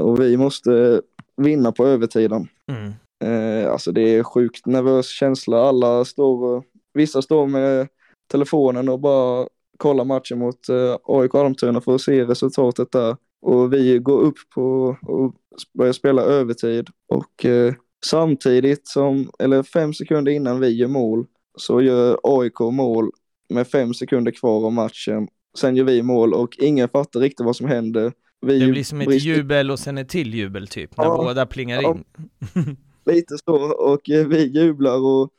Och 0.02 0.20
vi 0.20 0.36
måste 0.36 1.00
vinna 1.36 1.72
på 1.72 1.86
övertiden. 1.86 2.48
Mm. 2.70 2.92
Eh, 3.24 3.72
alltså 3.72 3.92
det 3.92 4.00
är 4.00 4.22
sjukt 4.22 4.66
nervös 4.66 5.06
känsla. 5.08 5.60
Alla 5.68 6.04
står, 6.04 6.44
och- 6.56 6.64
vissa 6.94 7.22
står 7.22 7.46
med 7.46 7.88
telefonen 8.30 8.88
och 8.88 9.00
bara 9.00 9.48
kollar 9.78 10.04
matchen 10.04 10.38
mot 10.38 10.68
eh, 10.68 10.96
AIK 11.04 11.34
Almtuna 11.34 11.80
för 11.80 11.94
att 11.94 12.00
se 12.00 12.24
resultatet 12.24 12.92
där. 12.92 13.16
Och 13.42 13.72
vi 13.72 13.98
går 13.98 14.20
upp 14.20 14.36
på 14.54 14.96
och 15.02 15.34
börjar 15.78 15.92
spela 15.92 16.22
övertid. 16.22 16.88
Och 17.08 17.44
eh, 17.44 17.74
samtidigt 18.06 18.88
som, 18.88 19.30
eller 19.38 19.62
fem 19.62 19.94
sekunder 19.94 20.32
innan 20.32 20.60
vi 20.60 20.68
gör 20.68 20.88
mål, 20.88 21.26
så 21.58 21.80
gör 21.82 22.18
AIK 22.22 22.60
mål 22.60 23.10
med 23.48 23.66
fem 23.68 23.94
sekunder 23.94 24.32
kvar 24.32 24.66
av 24.66 24.72
matchen. 24.72 25.28
Sen 25.58 25.76
gör 25.76 25.84
vi 25.84 26.02
mål 26.02 26.34
och 26.34 26.56
ingen 26.58 26.88
fattar 26.88 27.20
riktigt 27.20 27.46
vad 27.46 27.56
som 27.56 27.66
händer. 27.68 28.12
Vi 28.46 28.58
Det 28.58 28.66
blir 28.72 28.84
som 28.84 29.00
ett 29.00 29.06
brister- 29.08 29.28
jubel 29.36 29.70
och 29.70 29.78
sen 29.78 29.98
ett 29.98 30.08
till 30.08 30.34
jubel 30.34 30.68
typ, 30.68 30.96
när 30.96 31.04
Ja. 31.04 31.16
båda 31.16 31.46
plingar 31.46 31.82
Ja. 31.82 31.90
in. 31.96 32.04
Lite 33.06 33.38
så, 33.44 33.54
och 33.72 34.10
eh, 34.10 34.26
vi 34.26 34.44
jublar 34.44 34.96
och 34.96 35.30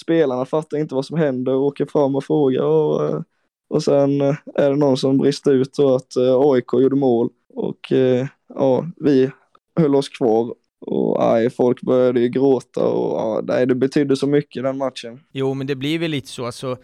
spelarna 0.00 0.44
fattar 0.44 0.78
inte 0.78 0.94
vad 0.94 1.06
som 1.06 1.18
händer 1.18 1.54
och 1.54 1.62
åker 1.62 1.86
fram 1.86 2.16
och 2.16 2.24
frågar 2.24 2.62
och, 2.62 3.08
eh, 3.08 3.22
och 3.68 3.82
sen 3.82 4.20
eh, 4.20 4.34
är 4.54 4.70
det 4.70 4.76
någon 4.76 4.96
som 4.96 5.18
brister 5.18 5.52
ut 5.52 5.78
och 5.78 5.96
att 5.96 6.16
eh, 6.16 6.40
AIK 6.40 6.72
gjorde 6.72 6.96
mål 6.96 7.28
och 7.54 7.92
eh, 7.92 8.26
ja, 8.54 8.86
vi 8.96 9.30
höll 9.80 9.94
oss 9.94 10.08
kvar 10.08 10.54
och 10.80 11.32
aj, 11.32 11.50
folk 11.50 11.82
började 11.82 12.20
ju 12.20 12.28
gråta 12.28 12.84
och 12.88 13.36
aj, 13.36 13.42
nej, 13.44 13.66
det 13.66 13.74
betydde 13.74 14.16
så 14.16 14.26
mycket 14.26 14.62
den 14.62 14.78
matchen. 14.78 15.20
Jo, 15.32 15.54
men 15.54 15.66
det 15.66 15.74
blir 15.74 15.98
väl 15.98 16.10
lite 16.10 16.28
så, 16.28 16.46
alltså 16.46 16.76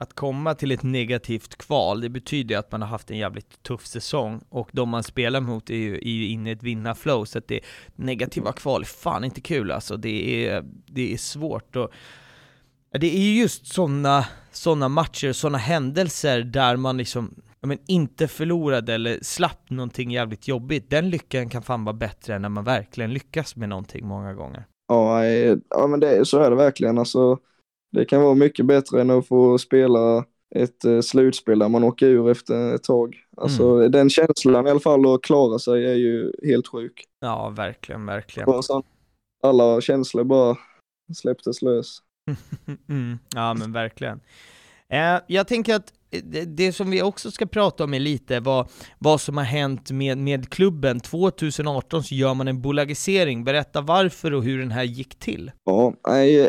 att 0.00 0.14
komma 0.14 0.54
till 0.54 0.70
ett 0.70 0.82
negativt 0.82 1.56
kval, 1.56 2.00
det 2.00 2.08
betyder 2.08 2.54
ju 2.54 2.58
att 2.58 2.72
man 2.72 2.82
har 2.82 2.88
haft 2.88 3.10
en 3.10 3.18
jävligt 3.18 3.62
tuff 3.62 3.86
säsong 3.86 4.40
och 4.48 4.68
de 4.72 4.88
man 4.88 5.02
spelar 5.02 5.40
mot 5.40 5.70
är 5.70 5.74
ju 5.74 5.94
är 5.94 6.10
ju 6.10 6.26
inne 6.26 6.50
i 6.50 6.52
ett 6.52 6.62
vinnarflow, 6.62 7.24
så 7.24 7.38
att 7.38 7.48
det 7.48 7.60
negativa 7.96 8.52
kval 8.52 8.80
är 8.80 8.86
fan 8.86 9.24
inte 9.24 9.40
kul 9.40 9.70
alltså, 9.70 9.96
det 9.96 10.46
är, 10.46 10.64
det 10.86 11.12
är 11.12 11.16
svårt 11.16 11.76
och 11.76 11.90
det 12.90 13.16
är 13.16 13.20
ju 13.20 13.40
just 13.40 13.66
sådana 13.66 14.26
såna 14.52 14.88
matcher, 14.88 15.32
sådana 15.32 15.58
händelser 15.58 16.42
där 16.42 16.76
man 16.76 16.96
liksom 16.96 17.34
men 17.62 17.78
inte 17.86 18.28
förlorade 18.28 18.94
eller 18.94 19.18
slapp 19.22 19.70
någonting 19.70 20.10
jävligt 20.10 20.48
jobbigt. 20.48 20.90
Den 20.90 21.10
lyckan 21.10 21.48
kan 21.48 21.62
fan 21.62 21.84
vara 21.84 21.96
bättre 21.96 22.34
än 22.34 22.42
när 22.42 22.48
man 22.48 22.64
verkligen 22.64 23.12
lyckas 23.12 23.56
med 23.56 23.68
någonting 23.68 24.06
många 24.06 24.34
gånger. 24.34 24.64
Ja, 24.88 25.24
eh, 25.24 25.56
ja 25.70 25.86
men 25.86 26.00
det, 26.00 26.26
så 26.26 26.38
är 26.38 26.50
det 26.50 26.56
verkligen. 26.56 26.98
Alltså, 26.98 27.38
det 27.90 28.04
kan 28.04 28.22
vara 28.22 28.34
mycket 28.34 28.66
bättre 28.66 29.00
än 29.00 29.10
att 29.10 29.28
få 29.28 29.58
spela 29.58 30.24
ett 30.54 30.84
eh, 30.84 31.00
slutspel 31.00 31.58
där 31.58 31.68
man 31.68 31.84
åker 31.84 32.06
ur 32.06 32.30
efter 32.30 32.74
ett 32.74 32.82
tag. 32.84 33.16
Alltså 33.36 33.88
den 33.88 34.10
känslan 34.10 34.66
i 34.66 34.70
alla 34.70 34.80
fall 34.80 35.14
att 35.14 35.22
klara 35.22 35.58
sig 35.58 35.86
är 35.86 35.94
ju 35.94 36.32
helt 36.44 36.68
sjuk. 36.68 37.04
Ja, 37.20 37.48
verkligen, 37.56 38.06
verkligen. 38.06 38.48
Alla 39.42 39.80
känslor 39.80 40.24
bara 40.24 40.56
släpptes 41.14 41.62
lös. 41.62 41.98
Mm, 42.88 43.18
ja 43.34 43.54
men 43.54 43.72
verkligen. 43.72 44.20
Eh, 44.88 45.20
jag 45.26 45.48
tänker 45.48 45.74
att 45.74 45.92
det, 46.10 46.44
det 46.44 46.72
som 46.72 46.90
vi 46.90 47.02
också 47.02 47.30
ska 47.30 47.46
prata 47.46 47.84
om 47.84 47.94
är 47.94 48.00
lite 48.00 48.40
vad, 48.40 48.68
vad 48.98 49.20
som 49.20 49.36
har 49.36 49.44
hänt 49.44 49.90
med, 49.90 50.18
med 50.18 50.50
klubben. 50.50 51.00
2018 51.00 52.02
så 52.02 52.14
gör 52.14 52.34
man 52.34 52.48
en 52.48 52.62
bolagisering. 52.62 53.44
Berätta 53.44 53.80
varför 53.80 54.34
och 54.34 54.44
hur 54.44 54.58
den 54.58 54.70
här 54.70 54.84
gick 54.84 55.18
till. 55.18 55.50
Ja, 55.64 55.94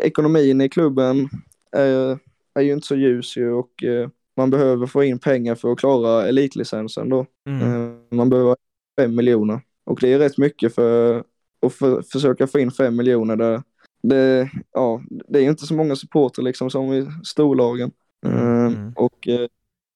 ekonomin 0.02 0.60
i 0.60 0.68
klubben 0.68 1.28
är, 1.76 2.18
är 2.54 2.62
ju 2.62 2.72
inte 2.72 2.86
så 2.86 2.96
ljus 2.96 3.36
ju 3.36 3.52
och 3.52 3.84
eh, 3.84 4.08
man 4.36 4.50
behöver 4.50 4.86
få 4.86 5.04
in 5.04 5.18
pengar 5.18 5.54
för 5.54 5.72
att 5.72 5.78
klara 5.78 6.28
elitlicensen 6.28 7.08
då. 7.08 7.26
Mm. 7.48 7.62
Eh, 7.62 8.16
Man 8.16 8.30
behöver 8.30 8.56
fem 9.00 9.14
miljoner 9.14 9.60
och 9.84 9.98
det 10.00 10.12
är 10.12 10.18
rätt 10.18 10.38
mycket 10.38 10.74
för 10.74 11.18
att 11.66 11.72
för, 11.72 12.02
försöka 12.02 12.46
få 12.46 12.58
in 12.58 12.70
fem 12.70 12.96
miljoner 12.96 13.36
där. 13.36 13.62
Det, 14.02 14.50
ja, 14.72 15.02
det 15.28 15.38
är 15.38 15.42
inte 15.42 15.66
så 15.66 15.74
många 15.74 15.96
supporter 15.96 16.42
liksom 16.42 16.70
som 16.70 16.92
i 16.92 17.06
storlagen. 17.24 17.90
Mm, 18.26 18.38
Eh, 18.38 18.66
mm. 18.66 18.92
Och 18.96 19.28
eh, 19.28 19.46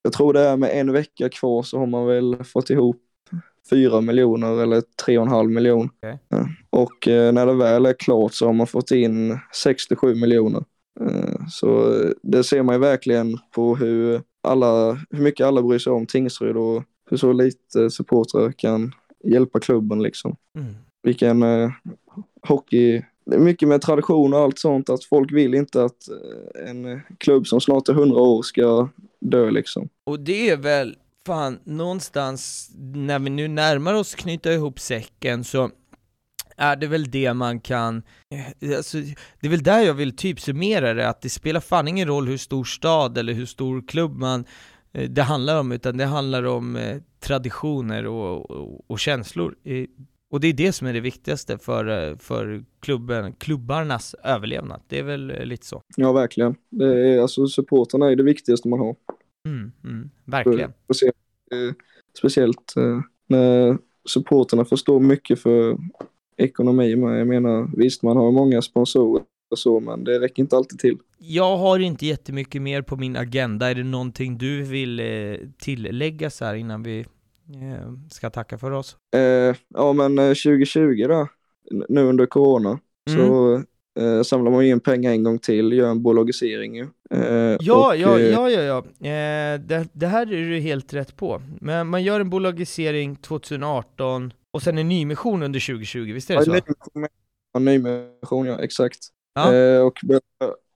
jag 0.02 0.12
tror 0.12 0.32
det 0.32 0.40
är 0.40 0.56
med 0.56 0.70
en 0.80 0.92
vecka 0.92 1.28
kvar 1.28 1.62
så 1.62 1.78
har 1.78 1.86
man 1.86 2.06
väl 2.06 2.44
fått 2.44 2.70
ihop 2.70 3.02
fyra 3.70 4.00
miljoner 4.00 4.62
eller 4.62 4.82
tre 5.04 5.18
och 5.18 5.24
en 5.24 5.30
halv 5.30 5.50
miljon. 5.50 5.90
Ja. 6.28 6.48
Och 6.70 7.08
eh, 7.08 7.32
när 7.32 7.46
det 7.46 7.54
väl 7.54 7.86
är 7.86 7.92
klart 7.92 8.34
så 8.34 8.46
har 8.46 8.52
man 8.52 8.66
fått 8.66 8.90
in 8.90 9.38
67 9.54 10.14
miljoner. 10.14 10.64
Eh, 11.00 11.46
Så 11.48 11.94
eh, 12.02 12.10
det 12.22 12.44
ser 12.44 12.62
man 12.62 12.74
ju 12.74 12.78
verkligen 12.80 13.38
på 13.54 13.76
hur, 13.76 14.22
alla, 14.42 14.92
hur 15.10 15.22
mycket 15.22 15.46
alla 15.46 15.62
bryr 15.62 15.78
sig 15.78 15.92
om 15.92 16.06
Tingsryd 16.06 16.56
och 16.56 16.82
hur 17.10 17.16
så 17.16 17.32
lite 17.32 17.90
supportrar 17.90 18.52
kan 18.52 18.92
hjälpa 19.24 19.60
klubben 19.60 20.02
liksom. 20.02 20.36
Mm. 20.58 20.74
Vilken 21.02 21.42
eh, 21.42 21.70
hockey, 22.48 23.02
det 23.26 23.36
är 23.36 23.40
mycket 23.40 23.68
med 23.68 23.82
tradition 23.82 24.34
och 24.34 24.40
allt 24.40 24.58
sånt 24.58 24.90
att 24.90 25.04
folk 25.04 25.32
vill 25.32 25.54
inte 25.54 25.84
att 25.84 26.08
eh, 26.08 26.68
en 26.68 27.00
klubb 27.18 27.46
som 27.46 27.60
snart 27.60 27.88
är 27.88 27.92
100 27.92 28.20
år 28.20 28.42
ska 28.42 28.88
dö 29.20 29.50
liksom. 29.50 29.88
Och 30.04 30.20
det 30.20 30.50
är 30.50 30.56
väl 30.56 30.96
fan 31.26 31.58
någonstans 31.64 32.70
när 32.94 33.18
vi 33.18 33.30
nu 33.30 33.48
närmar 33.48 33.94
oss 33.94 34.14
knyta 34.14 34.52
ihop 34.52 34.80
säcken 34.80 35.44
så 35.44 35.70
är 36.56 36.76
det 36.76 36.86
väl 36.86 37.10
det 37.10 37.34
man 37.34 37.60
kan, 37.60 38.02
eh, 38.30 38.76
alltså, 38.76 38.98
det 39.40 39.46
är 39.46 39.48
väl 39.48 39.62
där 39.62 39.80
jag 39.80 39.94
vill 39.94 40.16
typ 40.16 40.40
summera 40.40 40.94
det, 40.94 41.08
att 41.08 41.22
det 41.22 41.30
spelar 41.30 41.60
fan 41.60 41.88
ingen 41.88 42.08
roll 42.08 42.28
hur 42.28 42.36
stor 42.36 42.64
stad 42.64 43.18
eller 43.18 43.32
hur 43.32 43.46
stor 43.46 43.88
klubb 43.88 44.16
man 44.16 44.44
eh, 44.92 45.10
det 45.10 45.22
handlar 45.22 45.60
om, 45.60 45.72
utan 45.72 45.96
det 45.96 46.04
handlar 46.04 46.42
om 46.42 46.76
eh, 46.76 46.96
traditioner 47.20 48.06
och, 48.06 48.50
och, 48.50 48.90
och 48.90 48.98
känslor. 48.98 49.54
Och 50.36 50.40
det 50.40 50.48
är 50.48 50.52
det 50.52 50.72
som 50.72 50.86
är 50.86 50.92
det 50.92 51.00
viktigaste 51.00 51.58
för, 51.58 52.10
eh, 52.10 52.16
för 52.16 52.64
klubben, 52.80 53.32
klubbarnas 53.32 54.14
överlevnad. 54.24 54.80
Det 54.88 54.98
är 54.98 55.02
väl 55.02 55.30
eh, 55.30 55.44
lite 55.44 55.66
så. 55.66 55.82
Ja, 55.96 56.12
verkligen. 56.12 56.54
Det 56.70 57.08
är, 57.08 57.20
alltså 57.20 57.46
supporterna 57.46 58.10
är 58.10 58.16
det 58.16 58.22
viktigaste 58.22 58.68
man 58.68 58.78
har. 58.78 58.96
Mm, 59.48 59.72
mm, 59.84 60.10
verkligen. 60.24 60.70
Eh, 60.70 61.74
speciellt 62.18 62.76
eh, 62.76 63.00
när 63.26 63.78
supporterna 64.08 64.64
förstår 64.64 65.00
mycket 65.00 65.40
för 65.40 65.78
ekonomi 66.36 66.96
med. 66.96 67.20
Jag 67.20 67.26
menar, 67.26 67.70
visst 67.76 68.02
man 68.02 68.16
har 68.16 68.32
många 68.32 68.62
sponsorer 68.62 69.24
och 69.50 69.58
så, 69.58 69.80
men 69.80 70.04
det 70.04 70.20
räcker 70.20 70.42
inte 70.42 70.56
alltid 70.56 70.78
till. 70.78 70.98
Jag 71.18 71.56
har 71.56 71.78
inte 71.78 72.06
jättemycket 72.06 72.62
mer 72.62 72.82
på 72.82 72.96
min 72.96 73.16
agenda. 73.16 73.70
Är 73.70 73.74
det 73.74 73.84
någonting 73.84 74.38
du 74.38 74.62
vill 74.62 75.00
tillägga 75.58 76.30
så 76.30 76.44
här 76.44 76.54
innan 76.54 76.82
vi 76.82 77.06
ska 78.10 78.30
tacka 78.30 78.58
för 78.58 78.70
oss? 78.70 78.96
Eh, 79.16 79.56
ja, 79.68 79.92
men 79.92 80.18
eh, 80.18 80.28
2020 80.28 81.06
då, 81.08 81.28
n- 81.72 81.84
nu 81.88 82.00
under 82.02 82.26
corona, 82.26 82.78
så 83.10 83.54
eh, 84.00 84.22
samlar 84.22 84.50
man 84.50 84.64
in 84.64 84.80
pengar 84.80 85.10
en 85.12 85.22
gång 85.24 85.38
till, 85.38 85.72
gör 85.72 85.90
en 85.90 86.02
bolagisering 86.02 86.76
ju. 86.76 86.86
Eh, 87.10 87.56
Ja, 87.60 87.88
och, 87.88 87.96
ja, 87.96 88.18
eh, 88.18 88.30
ja, 88.30 88.50
ja, 88.50 88.60
ja. 88.62 88.78
Eh, 89.08 89.60
det, 89.60 89.88
det 89.92 90.06
här 90.06 90.32
är 90.32 90.50
du 90.50 90.58
helt 90.58 90.94
rätt 90.94 91.16
på. 91.16 91.42
Men 91.60 91.86
man 91.86 92.02
gör 92.04 92.20
en 92.20 92.30
bolagisering 92.30 93.16
2018 93.16 94.32
och 94.50 94.62
sen 94.62 94.78
en 94.78 94.88
nymission 94.88 95.42
under 95.42 95.60
2020, 95.60 96.12
visst 96.12 96.30
är 96.30 96.34
det 96.34 96.40
Ja, 96.40 96.44
så? 96.44 96.50
nymission, 96.52 97.06
ja, 97.52 97.60
nymission, 97.60 98.46
ja, 98.46 98.58
exakt. 98.62 98.98
Ja. 99.34 99.54
Eh, 99.54 99.80
och 99.86 99.98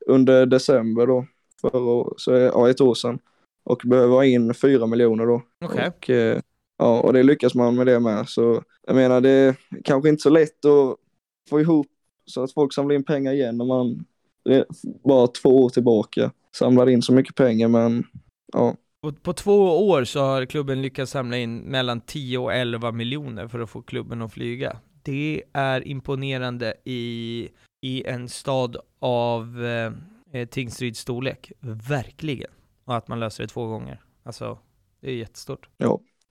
under 0.06 0.46
december 0.46 1.06
då, 1.06 1.26
år, 1.62 2.14
så 2.16 2.32
ja, 2.32 2.70
ett 2.70 2.80
år 2.80 2.94
sedan. 2.94 3.18
Och 3.64 3.82
behöver 3.84 4.14
ha 4.14 4.24
in 4.24 4.54
fyra 4.54 4.86
miljoner 4.86 5.26
då. 5.26 5.42
Okej. 5.64 5.88
Och, 5.88 6.10
eh, 6.10 6.40
ja, 6.80 7.00
och 7.00 7.12
det 7.12 7.22
lyckas 7.22 7.54
man 7.54 7.74
med 7.74 7.86
det 7.86 8.00
med. 8.00 8.28
Så 8.28 8.62
jag 8.86 8.96
menar, 8.96 9.20
det 9.20 9.30
är 9.30 9.56
kanske 9.84 10.08
inte 10.08 10.22
så 10.22 10.30
lätt 10.30 10.64
att 10.64 10.96
få 11.50 11.60
ihop 11.60 11.86
så 12.26 12.42
att 12.42 12.52
folk 12.52 12.74
samlar 12.74 12.94
in 12.94 13.04
pengar 13.04 13.32
igen 13.32 13.58
när 13.58 13.64
man 13.64 14.04
bara 15.04 15.26
två 15.26 15.64
år 15.64 15.68
tillbaka 15.68 16.32
samlade 16.56 16.92
in 16.92 17.02
så 17.02 17.12
mycket 17.12 17.34
pengar. 17.34 17.68
Men 17.68 18.04
ja, 18.52 18.76
På, 19.02 19.12
på 19.12 19.32
två 19.32 19.88
år 19.88 20.04
så 20.04 20.20
har 20.20 20.46
klubben 20.46 20.82
lyckats 20.82 21.12
samla 21.12 21.36
in 21.36 21.58
mellan 21.58 22.00
10 22.00 22.38
och 22.38 22.54
11 22.54 22.92
miljoner 22.92 23.48
för 23.48 23.60
att 23.60 23.70
få 23.70 23.82
klubben 23.82 24.22
att 24.22 24.32
flyga. 24.32 24.76
Det 25.02 25.42
är 25.52 25.88
imponerande 25.88 26.74
i, 26.84 27.48
i 27.80 28.04
en 28.06 28.28
stad 28.28 28.76
av 28.98 29.64
eh, 29.64 29.92
eh, 30.32 30.48
Tingsryds 30.48 31.00
storlek. 31.00 31.52
Verkligen. 31.88 32.50
Och 32.84 32.96
att 32.96 33.08
man 33.08 33.20
löser 33.20 33.44
det 33.44 33.48
två 33.48 33.66
gånger. 33.66 34.00
Alltså, 34.22 34.58
det 35.00 35.10
är 35.10 35.14
jättestort. 35.14 35.68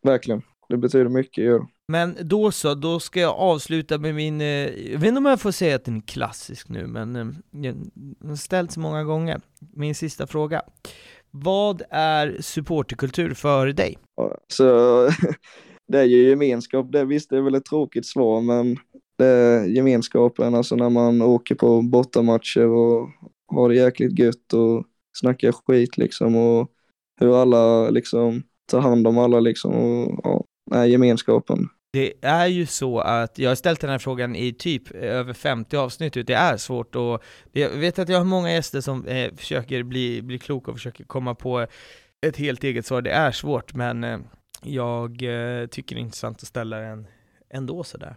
Verkligen. 0.03 0.41
Det 0.69 0.77
betyder 0.77 1.09
mycket. 1.09 1.43
Gör. 1.43 1.67
Men 1.87 2.17
då 2.21 2.51
så, 2.51 2.75
då 2.75 2.99
ska 2.99 3.19
jag 3.19 3.35
avsluta 3.35 3.97
med 3.97 4.15
min, 4.15 4.41
eh, 4.41 4.47
jag 4.91 4.99
vet 4.99 5.07
inte 5.07 5.17
om 5.17 5.25
jag 5.25 5.41
får 5.41 5.51
säga 5.51 5.75
att 5.75 5.85
den 5.85 5.97
är 5.97 6.01
klassisk 6.01 6.69
nu, 6.69 6.87
men 6.87 7.15
eh, 7.15 7.27
den 7.51 7.91
har 8.23 8.35
ställts 8.35 8.77
många 8.77 9.03
gånger. 9.03 9.41
Min 9.73 9.95
sista 9.95 10.27
fråga. 10.27 10.61
Vad 11.31 11.81
är 11.89 12.37
supporterkultur 12.41 13.33
för 13.33 13.67
dig? 13.67 13.97
Så 14.47 14.63
det 15.87 15.99
är 15.99 16.03
ju 16.03 16.29
gemenskap. 16.29 16.91
Det 16.91 17.05
visst, 17.05 17.29
det 17.29 17.37
är 17.37 17.41
väl 17.41 17.55
ett 17.55 17.65
tråkigt 17.65 18.05
svar, 18.05 18.41
men 18.41 18.77
det 19.17 19.25
är 19.25 19.65
gemenskapen, 19.65 20.55
alltså 20.55 20.75
när 20.75 20.89
man 20.89 21.21
åker 21.21 21.55
på 21.55 21.81
bortamatcher 21.81 22.65
och 22.65 23.09
har 23.47 23.69
det 23.69 23.75
jäkligt 23.75 24.19
gött 24.19 24.53
och 24.53 24.85
snackar 25.17 25.51
skit 25.51 25.97
liksom 25.97 26.35
och 26.35 26.71
hur 27.19 27.41
alla 27.41 27.89
liksom 27.89 28.43
Ta 28.69 28.79
hand 28.79 29.07
om 29.07 29.17
alla 29.17 29.39
liksom 29.39 29.73
och 29.73 30.19
ja, 30.23 30.43
nej, 30.71 30.91
gemenskapen. 30.91 31.69
det 31.93 32.13
är 32.21 32.47
ju 32.47 32.65
så 32.65 32.99
att, 32.99 33.39
jag 33.39 33.49
har 33.49 33.55
ställt 33.55 33.81
den 33.81 33.89
här 33.89 33.97
frågan 33.97 34.35
i 34.35 34.53
typ 34.53 34.91
över 34.91 35.33
50 35.33 35.77
avsnitt 35.77 36.17
ut, 36.17 36.27
det 36.27 36.33
är 36.33 36.57
svårt 36.57 36.95
och 36.95 37.23
jag 37.51 37.69
vet 37.69 37.99
att 37.99 38.09
jag 38.09 38.17
har 38.17 38.25
många 38.25 38.51
gäster 38.51 38.81
som 38.81 39.05
eh, 39.05 39.35
försöker 39.35 39.83
bli, 39.83 40.21
bli 40.21 40.39
kloka 40.39 40.71
och 40.71 40.77
försöker 40.77 41.03
komma 41.03 41.35
på 41.35 41.65
ett 42.27 42.37
helt 42.37 42.63
eget 42.63 42.85
svar, 42.85 43.01
det 43.01 43.11
är 43.11 43.31
svårt 43.31 43.73
men 43.73 44.03
eh, 44.03 44.19
jag 44.63 45.09
eh, 45.23 45.67
tycker 45.67 45.95
det 45.95 45.99
är 46.01 46.03
intressant 46.03 46.37
att 46.37 46.47
ställa 46.47 46.77
den 46.77 47.07
ändå 47.53 47.83
sådär. 47.83 48.15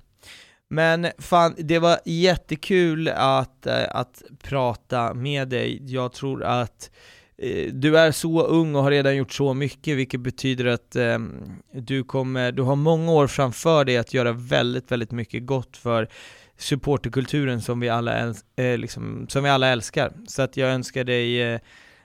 Men 0.72 1.07
fan, 1.18 1.55
det 1.59 1.78
var 1.78 1.98
jättekul 2.05 3.09
att, 3.09 3.66
eh, 3.66 3.84
att 3.90 4.22
prata 4.42 5.14
med 5.14 5.48
dig. 5.48 5.82
Jag 5.86 6.12
tror 6.12 6.44
att 6.44 6.90
eh, 6.90 6.96
du 7.72 7.99
är 7.99 8.12
så 8.12 8.43
ung 8.43 8.74
och 8.74 8.82
har 8.82 8.90
redan 8.90 9.16
gjort 9.16 9.32
så 9.32 9.55
mycket, 9.55 9.97
vilket 9.97 10.20
betyder 10.20 10.64
att 10.64 10.97
eh, 10.97 11.18
du 11.72 12.05
kommer, 12.05 12.53
du 12.53 12.62
har 12.62 12.76
många 12.76 13.12
år 13.12 13.26
framför 13.26 13.84
dig 13.84 13.97
att 13.97 14.14
göra 14.14 14.32
väldigt, 14.32 14.93
väldigt 14.93 15.11
mycket 15.11 15.47
gott 15.47 15.76
för 15.76 16.09
supporterkulturen 16.57 17.61
som 17.61 17.80
vi 17.80 17.88
alla, 17.88 18.12
äls 18.12 18.45
eh, 18.57 18.78
liksom, 18.78 19.26
som 19.28 19.45
vi 19.45 19.51
alla 19.51 19.68
älskar. 19.68 20.12
Så 20.26 20.43
att 20.43 20.57
jag 20.57 20.70
önskar 20.70 21.05
dig 21.05 21.43
eh, 21.43 21.61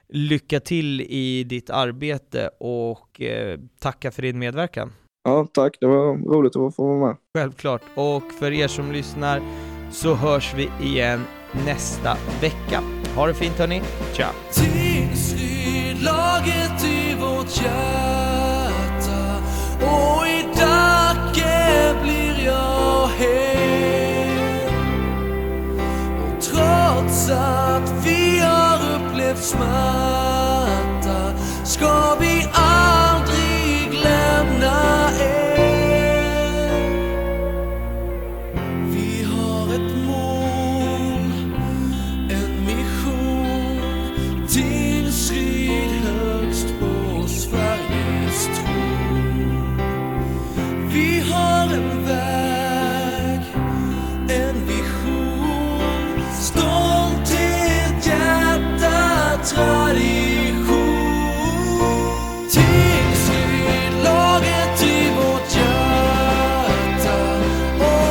lycka 0.10 0.60
till 0.60 1.02
i 1.02 1.44
ditt 1.44 1.70
arbete 1.70 2.50
och 2.60 3.22
eh, 3.22 3.60
tacka 3.80 4.12
för 4.12 4.22
din 4.22 4.40
medverkan. 4.40 4.94
Ja, 5.24 5.48
tack. 5.54 5.78
Det 5.80 5.88
var 5.88 6.18
roligt 6.18 6.56
att 6.56 6.76
få 6.76 6.88
vara 6.88 7.08
med. 7.08 7.18
Självklart. 7.38 7.82
Och 7.96 8.32
för 8.40 8.52
er 8.52 8.68
som 8.68 8.92
lyssnar 8.92 9.42
så 9.92 10.14
hörs 10.14 10.54
vi 10.56 10.70
igen 10.82 11.24
nästa 11.66 12.18
vecka. 12.42 12.84
Ha 13.16 13.28
det 13.28 13.34
fint 13.34 13.60
hörni. 13.60 13.82
Ciao! 14.14 14.87
Slaget 16.08 16.84
i 16.84 17.16
vårt 17.16 17.62
hjärta 17.62 19.42
och 19.82 20.28
i 20.28 20.48
Dacke 20.56 21.96
blir 22.04 22.46
jag 22.46 23.08
hel. 23.18 24.70
Och 26.24 26.42
trots 26.42 27.30
att 27.30 28.06
vi 28.06 28.40
har 28.40 28.80
upplevt 28.96 29.44
smärta 29.44 31.34
ska 31.64 32.16
vi 32.20 32.48
aldrig 32.54 32.97